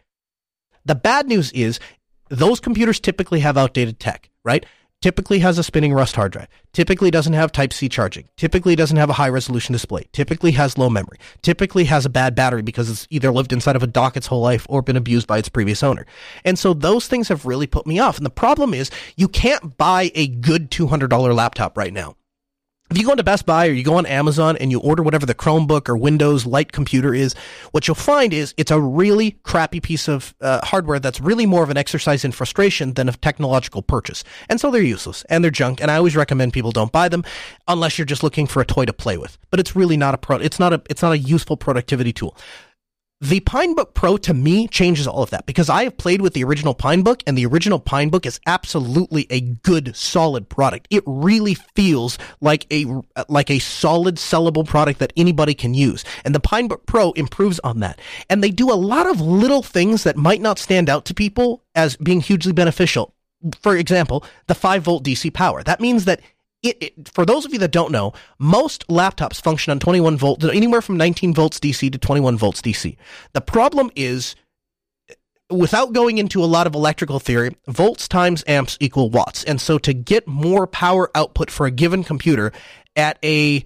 The 0.84 0.94
bad 0.94 1.26
news 1.26 1.50
is 1.52 1.80
those 2.28 2.60
computers 2.60 3.00
typically 3.00 3.40
have 3.40 3.56
outdated 3.56 4.00
tech, 4.00 4.28
right? 4.44 4.66
Typically 5.00 5.38
has 5.38 5.58
a 5.58 5.62
spinning 5.62 5.92
rust 5.94 6.16
hard 6.16 6.32
drive, 6.32 6.48
typically 6.72 7.10
doesn't 7.10 7.32
have 7.32 7.52
type 7.52 7.72
C 7.72 7.88
charging, 7.88 8.28
typically 8.36 8.76
doesn't 8.76 8.96
have 8.96 9.10
a 9.10 9.14
high 9.14 9.28
resolution 9.28 9.72
display, 9.72 10.06
typically 10.12 10.52
has 10.52 10.76
low 10.76 10.90
memory, 10.90 11.18
typically 11.42 11.84
has 11.84 12.04
a 12.04 12.10
bad 12.10 12.34
battery 12.34 12.62
because 12.62 12.90
it's 12.90 13.06
either 13.10 13.30
lived 13.30 13.52
inside 13.52 13.76
of 13.76 13.82
a 13.82 13.86
dock 13.86 14.16
its 14.16 14.26
whole 14.26 14.42
life 14.42 14.66
or 14.68 14.82
been 14.82 14.96
abused 14.96 15.26
by 15.26 15.38
its 15.38 15.48
previous 15.48 15.82
owner. 15.82 16.06
And 16.44 16.58
so 16.58 16.74
those 16.74 17.06
things 17.06 17.28
have 17.28 17.46
really 17.46 17.66
put 17.66 17.86
me 17.86 17.98
off. 17.98 18.16
And 18.16 18.26
the 18.26 18.30
problem 18.30 18.74
is 18.74 18.90
you 19.16 19.28
can't 19.28 19.76
buy 19.76 20.10
a 20.14 20.28
good 20.28 20.70
$200 20.70 21.34
laptop 21.34 21.76
right 21.76 21.92
now 21.92 22.16
if 22.90 22.98
you 22.98 23.04
go 23.04 23.12
into 23.12 23.22
Best 23.22 23.46
Buy 23.46 23.68
or 23.68 23.72
you 23.72 23.84
go 23.84 23.94
on 23.94 24.06
Amazon 24.06 24.56
and 24.56 24.72
you 24.72 24.80
order 24.80 25.02
whatever 25.02 25.24
the 25.24 25.34
Chromebook 25.34 25.88
or 25.88 25.96
Windows 25.96 26.44
light 26.44 26.72
computer 26.72 27.14
is, 27.14 27.34
what 27.70 27.86
you'll 27.86 27.94
find 27.94 28.32
is 28.32 28.52
it's 28.56 28.72
a 28.72 28.80
really 28.80 29.32
crappy 29.44 29.78
piece 29.78 30.08
of 30.08 30.34
uh, 30.40 30.64
hardware 30.66 30.98
that's 30.98 31.20
really 31.20 31.46
more 31.46 31.62
of 31.62 31.70
an 31.70 31.76
exercise 31.76 32.24
in 32.24 32.32
frustration 32.32 32.94
than 32.94 33.08
a 33.08 33.12
technological 33.12 33.80
purchase. 33.80 34.24
And 34.48 34.60
so 34.60 34.72
they're 34.72 34.82
useless 34.82 35.24
and 35.28 35.44
they're 35.44 35.52
junk. 35.52 35.80
And 35.80 35.88
I 35.88 35.96
always 35.96 36.16
recommend 36.16 36.52
people 36.52 36.72
don't 36.72 36.90
buy 36.90 37.08
them 37.08 37.24
unless 37.68 37.96
you're 37.96 38.06
just 38.06 38.24
looking 38.24 38.48
for 38.48 38.60
a 38.60 38.66
toy 38.66 38.86
to 38.86 38.92
play 38.92 39.16
with. 39.16 39.38
But 39.50 39.60
it's 39.60 39.76
really 39.76 39.96
not 39.96 40.14
a 40.14 40.18
pro. 40.18 40.38
It's 40.38 40.58
not 40.58 40.72
a. 40.72 40.82
It's 40.90 41.02
not 41.02 41.12
a 41.12 41.18
useful 41.18 41.56
productivity 41.56 42.12
tool. 42.12 42.36
The 43.22 43.40
Pinebook 43.40 43.92
Pro 43.92 44.16
to 44.16 44.32
me 44.32 44.66
changes 44.66 45.06
all 45.06 45.22
of 45.22 45.28
that 45.28 45.44
because 45.44 45.68
I 45.68 45.84
have 45.84 45.98
played 45.98 46.22
with 46.22 46.32
the 46.32 46.42
original 46.42 46.74
Pinebook 46.74 47.22
and 47.26 47.36
the 47.36 47.44
original 47.44 47.78
Pinebook 47.78 48.24
is 48.24 48.40
absolutely 48.46 49.26
a 49.28 49.42
good 49.42 49.94
solid 49.94 50.48
product. 50.48 50.88
It 50.88 51.02
really 51.04 51.52
feels 51.52 52.16
like 52.40 52.66
a 52.72 52.86
like 53.28 53.50
a 53.50 53.58
solid 53.58 54.16
sellable 54.16 54.66
product 54.66 55.00
that 55.00 55.12
anybody 55.18 55.52
can 55.52 55.74
use. 55.74 56.02
And 56.24 56.34
the 56.34 56.40
Pinebook 56.40 56.86
Pro 56.86 57.12
improves 57.12 57.60
on 57.60 57.80
that. 57.80 58.00
And 58.30 58.42
they 58.42 58.50
do 58.50 58.72
a 58.72 58.72
lot 58.72 59.06
of 59.06 59.20
little 59.20 59.62
things 59.62 60.02
that 60.04 60.16
might 60.16 60.40
not 60.40 60.58
stand 60.58 60.88
out 60.88 61.04
to 61.04 61.14
people 61.14 61.62
as 61.74 61.96
being 61.98 62.22
hugely 62.22 62.54
beneficial. 62.54 63.14
For 63.60 63.76
example, 63.76 64.24
the 64.46 64.54
5 64.54 64.82
volt 64.82 65.04
DC 65.04 65.34
power. 65.34 65.62
That 65.62 65.80
means 65.80 66.06
that 66.06 66.22
it, 66.62 66.76
it, 66.80 67.08
for 67.08 67.24
those 67.24 67.44
of 67.44 67.52
you 67.52 67.58
that 67.60 67.72
don't 67.72 67.92
know, 67.92 68.12
most 68.38 68.86
laptops 68.88 69.40
function 69.40 69.70
on 69.70 69.78
21 69.78 70.16
volts, 70.16 70.44
anywhere 70.44 70.82
from 70.82 70.96
19 70.96 71.34
volts 71.34 71.58
DC 71.58 71.90
to 71.90 71.98
21 71.98 72.36
volts 72.36 72.60
DC. 72.60 72.96
The 73.32 73.40
problem 73.40 73.90
is, 73.96 74.34
without 75.50 75.92
going 75.92 76.18
into 76.18 76.44
a 76.44 76.46
lot 76.46 76.66
of 76.66 76.74
electrical 76.74 77.18
theory, 77.18 77.56
volts 77.66 78.06
times 78.06 78.44
amps 78.46 78.76
equal 78.80 79.10
watts. 79.10 79.42
And 79.44 79.60
so 79.60 79.78
to 79.78 79.92
get 79.92 80.26
more 80.26 80.66
power 80.66 81.10
output 81.14 81.50
for 81.50 81.66
a 81.66 81.70
given 81.70 82.04
computer 82.04 82.52
at 82.94 83.18
a 83.24 83.64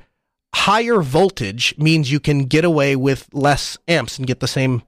higher 0.54 1.02
voltage 1.02 1.76
means 1.76 2.10
you 2.10 2.20
can 2.20 2.44
get 2.44 2.64
away 2.64 2.94
with 2.96 3.28
less 3.32 3.76
amps 3.88 4.18
and 4.18 4.26
get 4.26 4.40
the 4.40 4.48
same 4.48 4.82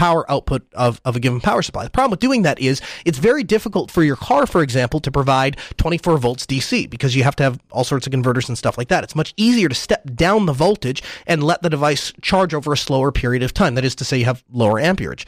power 0.00 0.24
output 0.30 0.62
of, 0.72 0.98
of 1.04 1.14
a 1.14 1.20
given 1.20 1.42
power 1.42 1.60
supply. 1.60 1.84
The 1.84 1.90
problem 1.90 2.12
with 2.12 2.20
doing 2.20 2.40
that 2.40 2.58
is 2.58 2.80
it's 3.04 3.18
very 3.18 3.44
difficult 3.44 3.90
for 3.90 4.02
your 4.02 4.16
car, 4.16 4.46
for 4.46 4.62
example, 4.62 4.98
to 4.98 5.10
provide 5.10 5.58
24 5.76 6.16
volts 6.16 6.46
DC 6.46 6.88
because 6.88 7.14
you 7.14 7.22
have 7.22 7.36
to 7.36 7.42
have 7.42 7.60
all 7.70 7.84
sorts 7.84 8.06
of 8.06 8.10
converters 8.10 8.48
and 8.48 8.56
stuff 8.56 8.78
like 8.78 8.88
that. 8.88 9.04
It's 9.04 9.14
much 9.14 9.34
easier 9.36 9.68
to 9.68 9.74
step 9.74 10.02
down 10.14 10.46
the 10.46 10.54
voltage 10.54 11.02
and 11.26 11.42
let 11.42 11.60
the 11.60 11.68
device 11.68 12.14
charge 12.22 12.54
over 12.54 12.72
a 12.72 12.78
slower 12.78 13.12
period 13.12 13.42
of 13.42 13.52
time. 13.52 13.74
That 13.74 13.84
is 13.84 13.94
to 13.96 14.06
say, 14.06 14.16
you 14.16 14.24
have 14.24 14.42
lower 14.50 14.80
amperage 14.80 15.26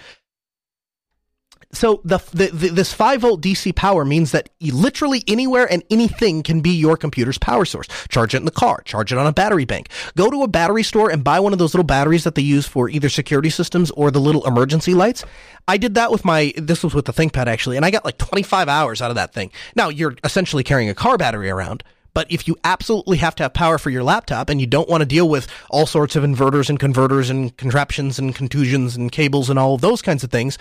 so 1.74 2.02
the, 2.04 2.18
the, 2.32 2.48
the, 2.48 2.68
this 2.68 2.92
5 2.92 3.22
volt 3.22 3.40
DC 3.40 3.74
power 3.74 4.04
means 4.04 4.32
that 4.32 4.50
literally 4.60 5.24
anywhere 5.26 5.70
and 5.70 5.82
anything 5.90 6.42
can 6.42 6.60
be 6.60 6.70
your 6.70 6.96
computer's 6.96 7.38
power 7.38 7.64
source. 7.64 7.88
Charge 8.08 8.34
it 8.34 8.38
in 8.38 8.44
the 8.44 8.50
car, 8.50 8.82
charge 8.84 9.12
it 9.12 9.18
on 9.18 9.26
a 9.26 9.32
battery 9.32 9.64
bank. 9.64 9.88
Go 10.16 10.30
to 10.30 10.42
a 10.42 10.48
battery 10.48 10.82
store 10.82 11.10
and 11.10 11.24
buy 11.24 11.40
one 11.40 11.52
of 11.52 11.58
those 11.58 11.72
little 11.72 11.84
batteries 11.84 12.24
that 12.24 12.34
they 12.34 12.42
use 12.42 12.66
for 12.66 12.90
either 12.90 13.08
security 13.08 13.48
systems 13.48 13.90
or 13.92 14.10
the 14.10 14.20
little 14.20 14.46
emergency 14.46 14.92
lights. 14.92 15.24
I 15.66 15.78
did 15.78 15.94
that 15.94 16.12
with 16.12 16.24
my 16.24 16.52
this 16.56 16.84
was 16.84 16.94
with 16.94 17.06
the 17.06 17.12
ThinkPad 17.12 17.46
actually, 17.46 17.76
and 17.76 17.86
I 17.86 17.90
got 17.90 18.04
like 18.04 18.18
25 18.18 18.68
hours 18.68 19.00
out 19.00 19.10
of 19.10 19.16
that 19.16 19.32
thing. 19.32 19.50
Now, 19.74 19.88
you're 19.88 20.16
essentially 20.24 20.64
carrying 20.64 20.90
a 20.90 20.94
car 20.94 21.16
battery 21.16 21.48
around, 21.48 21.84
but 22.14 22.30
if 22.30 22.46
you 22.46 22.56
absolutely 22.64 23.16
have 23.18 23.34
to 23.36 23.44
have 23.44 23.54
power 23.54 23.78
for 23.78 23.90
your 23.90 24.02
laptop 24.02 24.50
and 24.50 24.60
you 24.60 24.66
don't 24.66 24.88
want 24.88 25.00
to 25.00 25.06
deal 25.06 25.28
with 25.28 25.48
all 25.70 25.86
sorts 25.86 26.16
of 26.16 26.24
inverters 26.24 26.68
and 26.68 26.78
converters 26.78 27.30
and 27.30 27.56
contraptions 27.56 28.18
and 28.18 28.34
contusions 28.34 28.96
and 28.96 29.10
cables 29.10 29.48
and 29.48 29.58
all 29.58 29.74
of 29.74 29.80
those 29.80 30.02
kinds 30.02 30.22
of 30.22 30.30
things, 30.30 30.58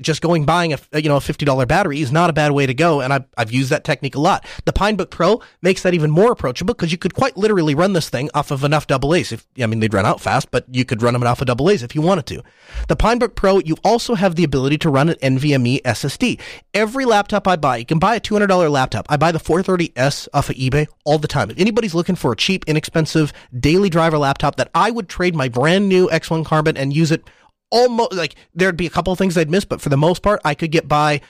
just 0.00 0.22
going 0.22 0.44
buying 0.44 0.72
a 0.72 0.78
you 0.94 1.08
know 1.08 1.16
a 1.16 1.20
fifty 1.20 1.44
dollar 1.44 1.66
battery 1.66 2.00
is 2.00 2.12
not 2.12 2.30
a 2.30 2.32
bad 2.32 2.52
way 2.52 2.66
to 2.66 2.74
go, 2.74 3.00
and 3.00 3.12
I've 3.12 3.24
I've 3.36 3.52
used 3.52 3.70
that 3.70 3.84
technique 3.84 4.14
a 4.14 4.20
lot. 4.20 4.46
The 4.64 4.72
PineBook 4.72 5.10
Pro 5.10 5.40
makes 5.60 5.82
that 5.82 5.94
even 5.94 6.10
more 6.10 6.32
approachable 6.32 6.74
because 6.74 6.92
you 6.92 6.98
could 6.98 7.14
quite 7.14 7.36
literally 7.36 7.74
run 7.74 7.92
this 7.92 8.08
thing 8.08 8.30
off 8.34 8.50
of 8.50 8.64
enough 8.64 8.86
double 8.86 9.14
A's. 9.14 9.32
If 9.32 9.46
I 9.60 9.66
mean 9.66 9.80
they'd 9.80 9.92
run 9.92 10.06
out 10.06 10.20
fast, 10.20 10.50
but 10.50 10.64
you 10.70 10.84
could 10.84 11.02
run 11.02 11.14
them 11.14 11.24
off 11.24 11.40
of 11.40 11.46
double 11.48 11.68
A's 11.68 11.82
if 11.82 11.94
you 11.94 12.02
wanted 12.02 12.26
to. 12.26 12.42
The 12.88 12.96
PineBook 12.96 13.34
Pro, 13.34 13.58
you 13.58 13.76
also 13.84 14.14
have 14.14 14.36
the 14.36 14.44
ability 14.44 14.78
to 14.78 14.90
run 14.90 15.08
an 15.08 15.16
NVMe 15.16 15.82
SSD. 15.82 16.40
Every 16.74 17.04
laptop 17.04 17.48
I 17.48 17.56
buy, 17.56 17.78
you 17.78 17.86
can 17.86 17.98
buy 17.98 18.16
a 18.16 18.20
two 18.20 18.34
hundred 18.34 18.48
dollar 18.48 18.68
laptop. 18.68 19.06
I 19.08 19.16
buy 19.16 19.32
the 19.32 19.40
430S 19.40 20.28
off 20.32 20.50
of 20.50 20.56
eBay 20.56 20.86
all 21.04 21.18
the 21.18 21.28
time. 21.28 21.50
If 21.50 21.58
anybody's 21.58 21.94
looking 21.94 22.16
for 22.16 22.32
a 22.32 22.36
cheap, 22.36 22.64
inexpensive 22.68 23.32
daily 23.58 23.90
driver 23.90 24.18
laptop 24.18 24.56
that 24.56 24.70
I 24.74 24.90
would 24.90 25.08
trade 25.08 25.34
my 25.34 25.48
brand 25.48 25.88
new 25.88 26.08
X1 26.08 26.44
Carbon 26.44 26.76
and 26.76 26.94
use 26.94 27.10
it 27.10 27.24
almost 27.72 28.12
like 28.12 28.36
there'd 28.54 28.76
be 28.76 28.86
a 28.86 28.90
couple 28.90 29.16
things 29.16 29.36
I'd 29.36 29.50
miss, 29.50 29.64
but 29.64 29.80
for 29.80 29.88
the 29.88 29.96
most 29.96 30.22
part, 30.22 30.40
I 30.44 30.54
could 30.54 30.70
get 30.70 30.86
by 30.86 31.22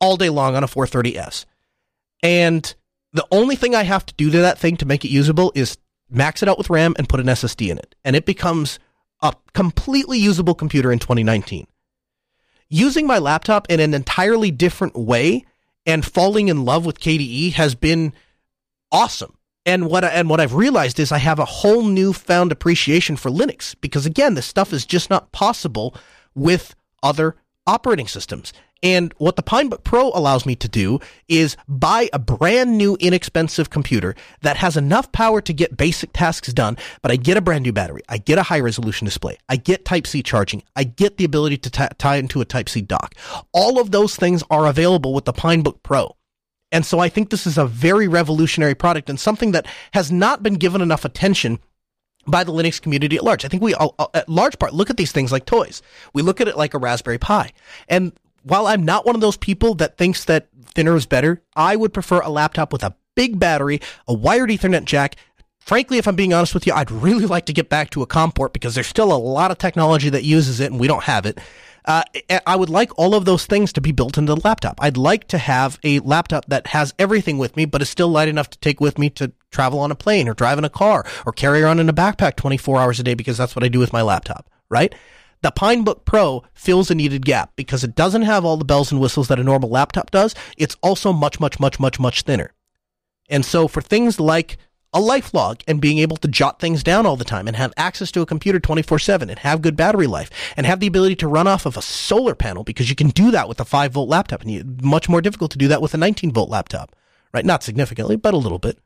all 0.00 0.18
day 0.18 0.28
long 0.28 0.54
on 0.56 0.64
a 0.64 0.66
430S. 0.66 1.46
And 2.22 2.74
the 3.12 3.26
only 3.30 3.56
thing 3.56 3.74
I 3.74 3.84
have 3.84 4.04
to 4.06 4.14
do 4.14 4.30
to 4.30 4.38
that 4.38 4.58
thing 4.58 4.76
to 4.78 4.86
make 4.86 5.04
it 5.04 5.10
usable 5.10 5.52
is 5.54 5.78
max 6.10 6.42
it 6.42 6.48
out 6.48 6.58
with 6.58 6.68
RAM 6.68 6.94
and 6.98 7.08
put 7.08 7.20
an 7.20 7.26
SSD 7.26 7.70
in 7.70 7.78
it. 7.78 7.94
And 8.04 8.16
it 8.16 8.26
becomes 8.26 8.78
a 9.22 9.34
completely 9.54 10.18
usable 10.18 10.54
computer 10.54 10.92
in 10.92 10.98
2019. 10.98 11.66
Using 12.68 13.06
my 13.06 13.18
laptop 13.18 13.70
in 13.70 13.80
an 13.80 13.94
entirely 13.94 14.50
different 14.50 14.96
way 14.96 15.44
and 15.86 16.04
falling 16.04 16.48
in 16.48 16.64
love 16.64 16.84
with 16.84 17.00
KDE 17.00 17.52
has 17.52 17.74
been 17.74 18.12
awesome 18.90 19.36
and 19.64 19.88
what 19.88 20.04
I, 20.04 20.08
and 20.08 20.28
what 20.28 20.40
I've 20.40 20.54
realized 20.54 20.98
is 20.98 21.12
I 21.12 21.18
have 21.18 21.38
a 21.38 21.44
whole 21.44 21.84
newfound 21.84 22.52
appreciation 22.52 23.16
for 23.16 23.30
Linux 23.30 23.74
because 23.80 24.06
again, 24.06 24.34
this 24.34 24.46
stuff 24.46 24.72
is 24.72 24.84
just 24.84 25.10
not 25.10 25.32
possible 25.32 25.94
with 26.34 26.74
other 27.02 27.36
operating 27.66 28.08
systems. 28.08 28.52
And 28.82 29.14
what 29.18 29.36
the 29.36 29.44
Pinebook 29.44 29.84
Pro 29.84 30.08
allows 30.08 30.44
me 30.44 30.56
to 30.56 30.68
do 30.68 30.98
is 31.28 31.56
buy 31.68 32.10
a 32.12 32.18
brand 32.18 32.76
new 32.76 32.96
inexpensive 32.98 33.70
computer 33.70 34.16
that 34.40 34.56
has 34.56 34.76
enough 34.76 35.12
power 35.12 35.40
to 35.40 35.52
get 35.52 35.76
basic 35.76 36.12
tasks 36.12 36.52
done, 36.52 36.76
but 37.00 37.12
I 37.12 37.16
get 37.16 37.36
a 37.36 37.40
brand 37.40 37.62
new 37.62 37.72
battery. 37.72 38.02
I 38.08 38.18
get 38.18 38.38
a 38.38 38.42
high 38.42 38.58
resolution 38.58 39.04
display. 39.04 39.38
I 39.48 39.54
get 39.54 39.84
Type 39.84 40.06
C 40.08 40.20
charging. 40.22 40.64
I 40.74 40.82
get 40.82 41.16
the 41.16 41.24
ability 41.24 41.58
to 41.58 41.70
t- 41.70 41.84
tie 41.98 42.16
into 42.16 42.40
a 42.40 42.44
Type 42.44 42.68
C 42.68 42.80
dock. 42.80 43.14
All 43.52 43.78
of 43.78 43.92
those 43.92 44.16
things 44.16 44.42
are 44.50 44.66
available 44.66 45.14
with 45.14 45.26
the 45.26 45.32
Pinebook 45.32 45.84
Pro. 45.84 46.16
And 46.72 46.86
so 46.86 46.98
I 46.98 47.10
think 47.10 47.28
this 47.30 47.46
is 47.46 47.58
a 47.58 47.66
very 47.66 48.08
revolutionary 48.08 48.74
product 48.74 49.10
and 49.10 49.20
something 49.20 49.52
that 49.52 49.66
has 49.92 50.10
not 50.10 50.42
been 50.42 50.54
given 50.54 50.80
enough 50.80 51.04
attention 51.04 51.60
by 52.26 52.44
the 52.44 52.52
Linux 52.52 52.80
community 52.80 53.16
at 53.16 53.24
large. 53.24 53.44
I 53.44 53.48
think 53.48 53.62
we, 53.62 53.74
all, 53.74 53.94
uh, 53.98 54.06
at 54.14 54.28
large 54.28 54.58
part, 54.58 54.72
look 54.72 54.90
at 54.90 54.96
these 54.96 55.12
things 55.12 55.30
like 55.30 55.44
toys. 55.44 55.82
We 56.14 56.22
look 56.22 56.40
at 56.40 56.48
it 56.48 56.56
like 56.56 56.72
a 56.72 56.78
Raspberry 56.78 57.18
Pi. 57.18 57.50
And 57.88 58.12
while 58.42 58.66
I'm 58.66 58.84
not 58.84 59.04
one 59.04 59.14
of 59.14 59.20
those 59.20 59.36
people 59.36 59.74
that 59.74 59.98
thinks 59.98 60.24
that 60.24 60.48
thinner 60.64 60.96
is 60.96 61.06
better, 61.06 61.42
I 61.54 61.76
would 61.76 61.92
prefer 61.92 62.20
a 62.20 62.30
laptop 62.30 62.72
with 62.72 62.82
a 62.82 62.94
big 63.14 63.38
battery, 63.38 63.80
a 64.08 64.14
wired 64.14 64.50
Ethernet 64.50 64.84
jack. 64.84 65.16
Frankly, 65.60 65.98
if 65.98 66.08
I'm 66.08 66.16
being 66.16 66.32
honest 66.32 66.54
with 66.54 66.66
you, 66.66 66.72
I'd 66.72 66.90
really 67.06 67.26
like 67.26 67.46
to 67.46 67.52
get 67.52 67.68
back 67.68 67.90
to 67.90 68.02
a 68.02 68.06
COM 68.06 68.32
port 68.32 68.52
because 68.52 68.74
there's 68.74 68.86
still 68.86 69.12
a 69.12 69.18
lot 69.18 69.50
of 69.50 69.58
technology 69.58 70.08
that 70.08 70.24
uses 70.24 70.60
it 70.60 70.70
and 70.70 70.80
we 70.80 70.88
don't 70.88 71.04
have 71.04 71.26
it. 71.26 71.38
Uh, 71.84 72.02
I 72.46 72.54
would 72.54 72.70
like 72.70 72.96
all 72.96 73.14
of 73.14 73.24
those 73.24 73.46
things 73.46 73.72
to 73.72 73.80
be 73.80 73.92
built 73.92 74.16
into 74.16 74.34
the 74.34 74.40
laptop. 74.42 74.78
I'd 74.80 74.96
like 74.96 75.26
to 75.28 75.38
have 75.38 75.78
a 75.82 75.98
laptop 76.00 76.46
that 76.46 76.68
has 76.68 76.94
everything 76.98 77.38
with 77.38 77.56
me, 77.56 77.64
but 77.64 77.82
is 77.82 77.88
still 77.88 78.08
light 78.08 78.28
enough 78.28 78.50
to 78.50 78.58
take 78.58 78.80
with 78.80 78.98
me 78.98 79.10
to 79.10 79.32
travel 79.50 79.80
on 79.80 79.90
a 79.90 79.96
plane 79.96 80.28
or 80.28 80.34
drive 80.34 80.58
in 80.58 80.64
a 80.64 80.70
car 80.70 81.04
or 81.26 81.32
carry 81.32 81.62
around 81.62 81.80
in 81.80 81.88
a 81.88 81.92
backpack 81.92 82.36
24 82.36 82.78
hours 82.80 83.00
a 83.00 83.02
day 83.02 83.14
because 83.14 83.36
that's 83.36 83.56
what 83.56 83.64
I 83.64 83.68
do 83.68 83.80
with 83.80 83.92
my 83.92 84.02
laptop, 84.02 84.48
right? 84.68 84.94
The 85.42 85.50
Pinebook 85.50 86.04
Pro 86.04 86.44
fills 86.54 86.90
a 86.90 86.94
needed 86.94 87.26
gap 87.26 87.52
because 87.56 87.82
it 87.82 87.96
doesn't 87.96 88.22
have 88.22 88.44
all 88.44 88.56
the 88.56 88.64
bells 88.64 88.92
and 88.92 89.00
whistles 89.00 89.26
that 89.28 89.40
a 89.40 89.44
normal 89.44 89.68
laptop 89.68 90.12
does. 90.12 90.36
It's 90.56 90.76
also 90.82 91.12
much, 91.12 91.40
much, 91.40 91.58
much, 91.58 91.80
much, 91.80 91.98
much 91.98 92.22
thinner. 92.22 92.54
And 93.28 93.44
so 93.44 93.66
for 93.66 93.82
things 93.82 94.20
like 94.20 94.56
a 94.92 95.00
life 95.00 95.32
log 95.32 95.62
and 95.66 95.80
being 95.80 95.98
able 95.98 96.16
to 96.18 96.28
jot 96.28 96.60
things 96.60 96.82
down 96.82 97.06
all 97.06 97.16
the 97.16 97.24
time 97.24 97.48
and 97.48 97.56
have 97.56 97.72
access 97.76 98.10
to 98.12 98.20
a 98.20 98.26
computer 98.26 98.60
24 98.60 98.98
7 98.98 99.30
and 99.30 99.38
have 99.38 99.62
good 99.62 99.76
battery 99.76 100.06
life 100.06 100.30
and 100.56 100.66
have 100.66 100.80
the 100.80 100.86
ability 100.86 101.16
to 101.16 101.28
run 101.28 101.46
off 101.46 101.64
of 101.64 101.76
a 101.76 101.82
solar 101.82 102.34
panel 102.34 102.62
because 102.62 102.90
you 102.90 102.96
can 102.96 103.08
do 103.08 103.30
that 103.30 103.48
with 103.48 103.58
a 103.60 103.64
5 103.64 103.92
volt 103.92 104.08
laptop 104.08 104.42
and 104.42 104.50
you, 104.50 104.64
much 104.82 105.08
more 105.08 105.22
difficult 105.22 105.50
to 105.52 105.58
do 105.58 105.68
that 105.68 105.80
with 105.80 105.94
a 105.94 105.98
19 105.98 106.32
volt 106.32 106.50
laptop, 106.50 106.94
right? 107.32 107.44
Not 107.44 107.62
significantly, 107.62 108.16
but 108.16 108.34
a 108.34 108.38
little 108.38 108.58
bit. 108.58 108.78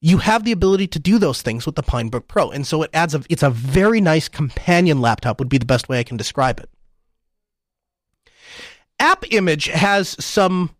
You 0.00 0.18
have 0.18 0.44
the 0.44 0.52
ability 0.52 0.88
to 0.88 0.98
do 0.98 1.18
those 1.18 1.42
things 1.42 1.64
with 1.64 1.76
the 1.76 1.82
Pinebook 1.82 2.26
Pro. 2.26 2.50
And 2.50 2.66
so 2.66 2.82
it 2.82 2.90
adds 2.92 3.14
a, 3.14 3.22
it's 3.30 3.44
a 3.44 3.50
very 3.50 4.00
nice 4.00 4.28
companion 4.28 5.00
laptop 5.00 5.38
would 5.38 5.48
be 5.48 5.58
the 5.58 5.64
best 5.64 5.88
way 5.88 6.00
I 6.00 6.04
can 6.04 6.16
describe 6.16 6.58
it. 6.58 6.68
AppImage 9.00 9.70
has 9.70 10.22
some 10.22 10.74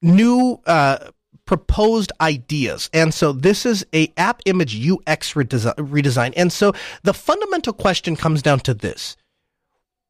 new, 0.00 0.60
uh, 0.66 1.10
proposed 1.52 2.10
ideas. 2.18 2.88
And 2.94 3.12
so 3.12 3.30
this 3.30 3.66
is 3.66 3.84
a 3.92 4.06
AppImage 4.16 4.90
UX 4.90 5.34
redesign. 5.34 6.32
And 6.34 6.50
so 6.50 6.72
the 7.02 7.12
fundamental 7.12 7.74
question 7.74 8.16
comes 8.16 8.40
down 8.40 8.60
to 8.60 8.72
this. 8.72 9.18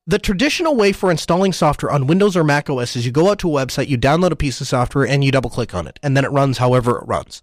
The 0.06 0.20
traditional 0.20 0.76
way 0.76 0.92
for 0.92 1.10
installing 1.10 1.52
software 1.52 1.90
on 1.90 2.06
Windows 2.06 2.36
or 2.36 2.44
Mac 2.44 2.70
OS 2.70 2.94
is 2.94 3.04
you 3.04 3.10
go 3.10 3.28
out 3.28 3.40
to 3.40 3.58
a 3.58 3.66
website, 3.66 3.88
you 3.88 3.98
download 3.98 4.30
a 4.30 4.36
piece 4.36 4.60
of 4.60 4.68
software, 4.68 5.04
and 5.04 5.24
you 5.24 5.32
double 5.32 5.50
click 5.50 5.74
on 5.74 5.88
it, 5.88 5.98
and 6.00 6.16
then 6.16 6.24
it 6.24 6.30
runs 6.30 6.58
however 6.58 6.98
it 6.98 7.08
runs. 7.08 7.42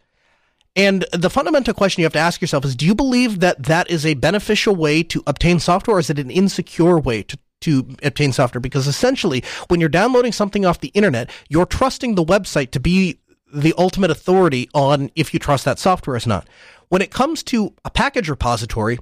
And 0.77 1.05
the 1.11 1.29
fundamental 1.29 1.73
question 1.73 1.99
you 1.99 2.05
have 2.05 2.13
to 2.13 2.19
ask 2.19 2.39
yourself 2.39 2.63
is 2.63 2.77
do 2.77 2.85
you 2.85 2.95
believe 2.95 3.41
that 3.41 3.63
that 3.63 3.89
is 3.89 4.05
a 4.05 4.13
beneficial 4.13 4.77
way 4.77 5.03
to 5.03 5.21
obtain 5.27 5.59
software, 5.59 5.97
or 5.97 5.99
is 5.99 6.09
it 6.09 6.19
an 6.19 6.31
insecure 6.31 6.97
way 6.97 7.23
to, 7.23 7.37
to 7.61 7.97
obtain 8.01 8.31
software? 8.31 8.61
Because 8.61 8.87
essentially, 8.87 9.43
when 9.67 9.81
you're 9.81 9.89
downloading 9.89 10.31
something 10.31 10.65
off 10.65 10.79
the 10.79 10.87
internet, 10.89 11.29
you're 11.49 11.65
trusting 11.65 12.15
the 12.15 12.23
website 12.23 12.71
to 12.71 12.79
be 12.79 13.19
the 13.53 13.73
ultimate 13.77 14.11
authority 14.11 14.69
on 14.73 15.11
if 15.15 15.33
you 15.33 15.39
trust 15.39 15.65
that 15.65 15.79
software 15.79 16.15
or 16.15 16.19
not. 16.25 16.47
When 16.89 17.01
it 17.01 17.11
comes 17.11 17.43
to 17.43 17.73
a 17.85 17.89
package 17.89 18.29
repository, 18.29 18.99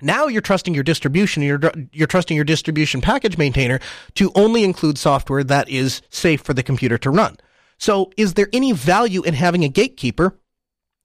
now 0.00 0.26
you're 0.26 0.42
trusting 0.42 0.74
your 0.74 0.84
distribution, 0.84 1.42
you're, 1.42 1.60
you're 1.92 2.06
trusting 2.06 2.36
your 2.36 2.44
distribution 2.44 3.00
package 3.00 3.36
maintainer 3.36 3.80
to 4.14 4.30
only 4.34 4.62
include 4.62 4.98
software 4.98 5.42
that 5.44 5.68
is 5.68 6.02
safe 6.10 6.40
for 6.40 6.54
the 6.54 6.62
computer 6.62 6.98
to 6.98 7.10
run. 7.10 7.36
So 7.78 8.10
is 8.16 8.34
there 8.34 8.48
any 8.52 8.72
value 8.72 9.22
in 9.22 9.34
having 9.34 9.64
a 9.64 9.68
gatekeeper 9.68 10.38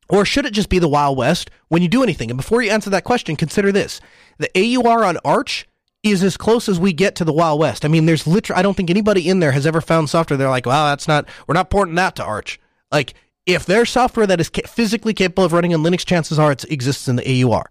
or 0.09 0.25
should 0.25 0.45
it 0.45 0.53
just 0.53 0.69
be 0.69 0.79
the 0.79 0.87
Wild 0.87 1.17
West 1.17 1.49
when 1.69 1.81
you 1.81 1.87
do 1.87 2.03
anything? 2.03 2.29
And 2.29 2.37
before 2.37 2.61
you 2.61 2.71
answer 2.71 2.89
that 2.89 3.03
question, 3.03 3.35
consider 3.35 3.71
this. 3.71 4.01
The 4.37 4.77
AUR 4.77 5.03
on 5.05 5.17
Arch 5.23 5.67
is 6.03 6.21
as 6.21 6.35
close 6.37 6.67
as 6.67 6.79
we 6.79 6.91
get 6.93 7.15
to 7.15 7.25
the 7.25 7.33
Wild 7.33 7.59
West. 7.59 7.85
I 7.85 7.87
mean, 7.87 8.05
there's 8.05 8.27
literally, 8.27 8.59
I 8.59 8.61
don't 8.61 8.75
think 8.75 8.89
anybody 8.89 9.27
in 9.29 9.39
there 9.39 9.53
has 9.53 9.65
ever 9.65 9.81
found 9.81 10.09
software. 10.09 10.37
They're 10.37 10.49
like, 10.49 10.65
wow, 10.65 10.89
that's 10.89 11.07
not, 11.07 11.27
we're 11.47 11.53
not 11.53 11.69
porting 11.69 11.95
that 11.95 12.17
to 12.17 12.23
Arch. 12.23 12.59
Like, 12.91 13.13
if 13.45 13.65
there's 13.65 13.89
software 13.89 14.27
that 14.27 14.39
is 14.39 14.49
ca- 14.49 14.67
physically 14.67 15.13
capable 15.13 15.45
of 15.45 15.53
running 15.53 15.73
on 15.73 15.81
Linux, 15.81 16.05
chances 16.05 16.37
are 16.37 16.51
it 16.51 16.65
exists 16.65 17.07
in 17.07 17.15
the 17.15 17.43
AUR. 17.43 17.69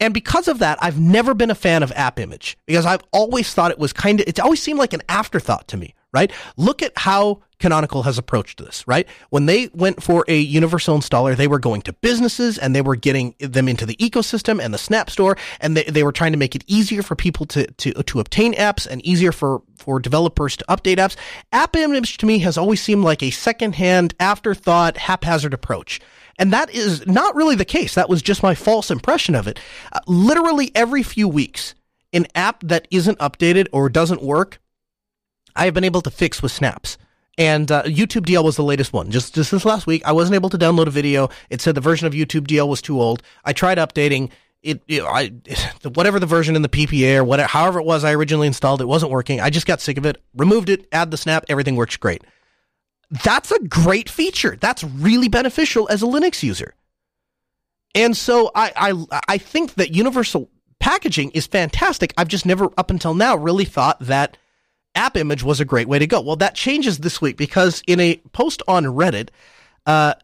And 0.00 0.14
because 0.14 0.46
of 0.46 0.60
that, 0.60 0.78
I've 0.80 1.00
never 1.00 1.34
been 1.34 1.50
a 1.50 1.56
fan 1.56 1.82
of 1.82 1.90
AppImage 1.90 2.54
because 2.66 2.86
I've 2.86 3.02
always 3.12 3.52
thought 3.52 3.72
it 3.72 3.78
was 3.78 3.92
kind 3.92 4.20
of, 4.20 4.28
it 4.28 4.38
always 4.38 4.62
seemed 4.62 4.78
like 4.78 4.92
an 4.92 5.02
afterthought 5.08 5.66
to 5.68 5.76
me, 5.76 5.94
right? 6.12 6.30
Look 6.56 6.82
at 6.82 6.92
how 6.96 7.42
Canonical 7.58 8.04
has 8.04 8.18
approached 8.18 8.58
this, 8.58 8.86
right? 8.86 9.06
When 9.30 9.46
they 9.46 9.68
went 9.74 10.02
for 10.02 10.24
a 10.28 10.38
universal 10.38 10.96
installer, 10.96 11.36
they 11.36 11.48
were 11.48 11.58
going 11.58 11.82
to 11.82 11.92
businesses 11.92 12.56
and 12.56 12.74
they 12.74 12.82
were 12.82 12.96
getting 12.96 13.34
them 13.40 13.68
into 13.68 13.84
the 13.84 13.96
ecosystem 13.96 14.62
and 14.62 14.72
the 14.72 14.78
Snap 14.78 15.10
Store, 15.10 15.36
and 15.60 15.76
they, 15.76 15.84
they 15.84 16.04
were 16.04 16.12
trying 16.12 16.32
to 16.32 16.38
make 16.38 16.54
it 16.54 16.64
easier 16.66 17.02
for 17.02 17.16
people 17.16 17.46
to, 17.46 17.66
to, 17.66 17.92
to 17.94 18.20
obtain 18.20 18.54
apps 18.54 18.86
and 18.86 19.04
easier 19.04 19.32
for, 19.32 19.62
for 19.76 19.98
developers 19.98 20.56
to 20.56 20.64
update 20.68 20.96
apps. 20.96 21.16
AppImage 21.52 22.16
to 22.18 22.26
me 22.26 22.38
has 22.40 22.56
always 22.56 22.80
seemed 22.80 23.02
like 23.02 23.22
a 23.22 23.30
secondhand, 23.30 24.14
afterthought, 24.20 24.96
haphazard 24.96 25.52
approach. 25.52 26.00
And 26.38 26.52
that 26.52 26.70
is 26.70 27.04
not 27.06 27.34
really 27.34 27.56
the 27.56 27.64
case. 27.64 27.94
That 27.94 28.08
was 28.08 28.22
just 28.22 28.42
my 28.42 28.54
false 28.54 28.90
impression 28.90 29.34
of 29.34 29.48
it. 29.48 29.58
Uh, 29.92 29.98
literally 30.06 30.70
every 30.74 31.02
few 31.02 31.26
weeks, 31.26 31.74
an 32.12 32.26
app 32.34 32.62
that 32.62 32.86
isn't 32.90 33.18
updated 33.18 33.66
or 33.72 33.88
doesn't 33.88 34.22
work, 34.22 34.60
I 35.56 35.64
have 35.64 35.74
been 35.74 35.84
able 35.84 36.02
to 36.02 36.10
fix 36.10 36.40
with 36.40 36.52
snaps. 36.52 36.96
And 37.38 37.70
uh, 37.70 37.84
YouTube 37.84 38.26
DL 38.26 38.42
was 38.42 38.56
the 38.56 38.64
latest 38.64 38.92
one. 38.92 39.10
Just, 39.12 39.36
just 39.36 39.52
this 39.52 39.64
last 39.64 39.86
week, 39.86 40.02
I 40.04 40.10
wasn't 40.10 40.34
able 40.34 40.50
to 40.50 40.58
download 40.58 40.88
a 40.88 40.90
video. 40.90 41.28
It 41.50 41.60
said 41.60 41.76
the 41.76 41.80
version 41.80 42.08
of 42.08 42.12
YouTube 42.12 42.48
DL 42.48 42.68
was 42.68 42.82
too 42.82 43.00
old. 43.00 43.22
I 43.44 43.52
tried 43.52 43.78
updating 43.78 44.30
it. 44.60 44.82
I, 44.90 45.32
whatever 45.94 46.18
the 46.18 46.26
version 46.26 46.56
in 46.56 46.62
the 46.62 46.68
PPA 46.68 47.18
or 47.18 47.24
whatever, 47.24 47.48
however 47.48 47.78
it 47.78 47.84
was 47.84 48.02
I 48.02 48.12
originally 48.12 48.48
installed, 48.48 48.82
it 48.82 48.86
wasn't 48.86 49.12
working. 49.12 49.40
I 49.40 49.50
just 49.50 49.66
got 49.66 49.80
sick 49.80 49.96
of 49.96 50.04
it, 50.04 50.20
removed 50.34 50.68
it, 50.68 50.88
add 50.90 51.12
the 51.12 51.16
snap, 51.16 51.44
everything 51.48 51.76
works 51.76 51.96
great. 51.96 52.24
That's 53.22 53.52
a 53.52 53.60
great 53.60 54.10
feature. 54.10 54.56
That's 54.60 54.82
really 54.82 55.28
beneficial 55.28 55.88
as 55.90 56.02
a 56.02 56.06
Linux 56.06 56.42
user. 56.42 56.74
And 57.94 58.16
so 58.16 58.50
I, 58.54 58.72
I, 58.76 59.20
I 59.28 59.38
think 59.38 59.74
that 59.74 59.94
universal 59.94 60.50
packaging 60.80 61.30
is 61.30 61.46
fantastic. 61.46 62.12
I've 62.18 62.28
just 62.28 62.44
never, 62.44 62.68
up 62.76 62.90
until 62.90 63.14
now, 63.14 63.36
really 63.36 63.64
thought 63.64 63.98
that 64.00 64.36
AppImage 64.98 65.44
was 65.44 65.60
a 65.60 65.64
great 65.64 65.88
way 65.88 65.98
to 65.98 66.06
go. 66.06 66.20
Well, 66.20 66.36
that 66.36 66.56
changes 66.56 66.98
this 66.98 67.22
week 67.22 67.36
because 67.36 67.82
in 67.86 68.00
a 68.00 68.16
post 68.32 68.62
on 68.66 68.84
Reddit, 68.84 69.28
uh, 69.86 70.14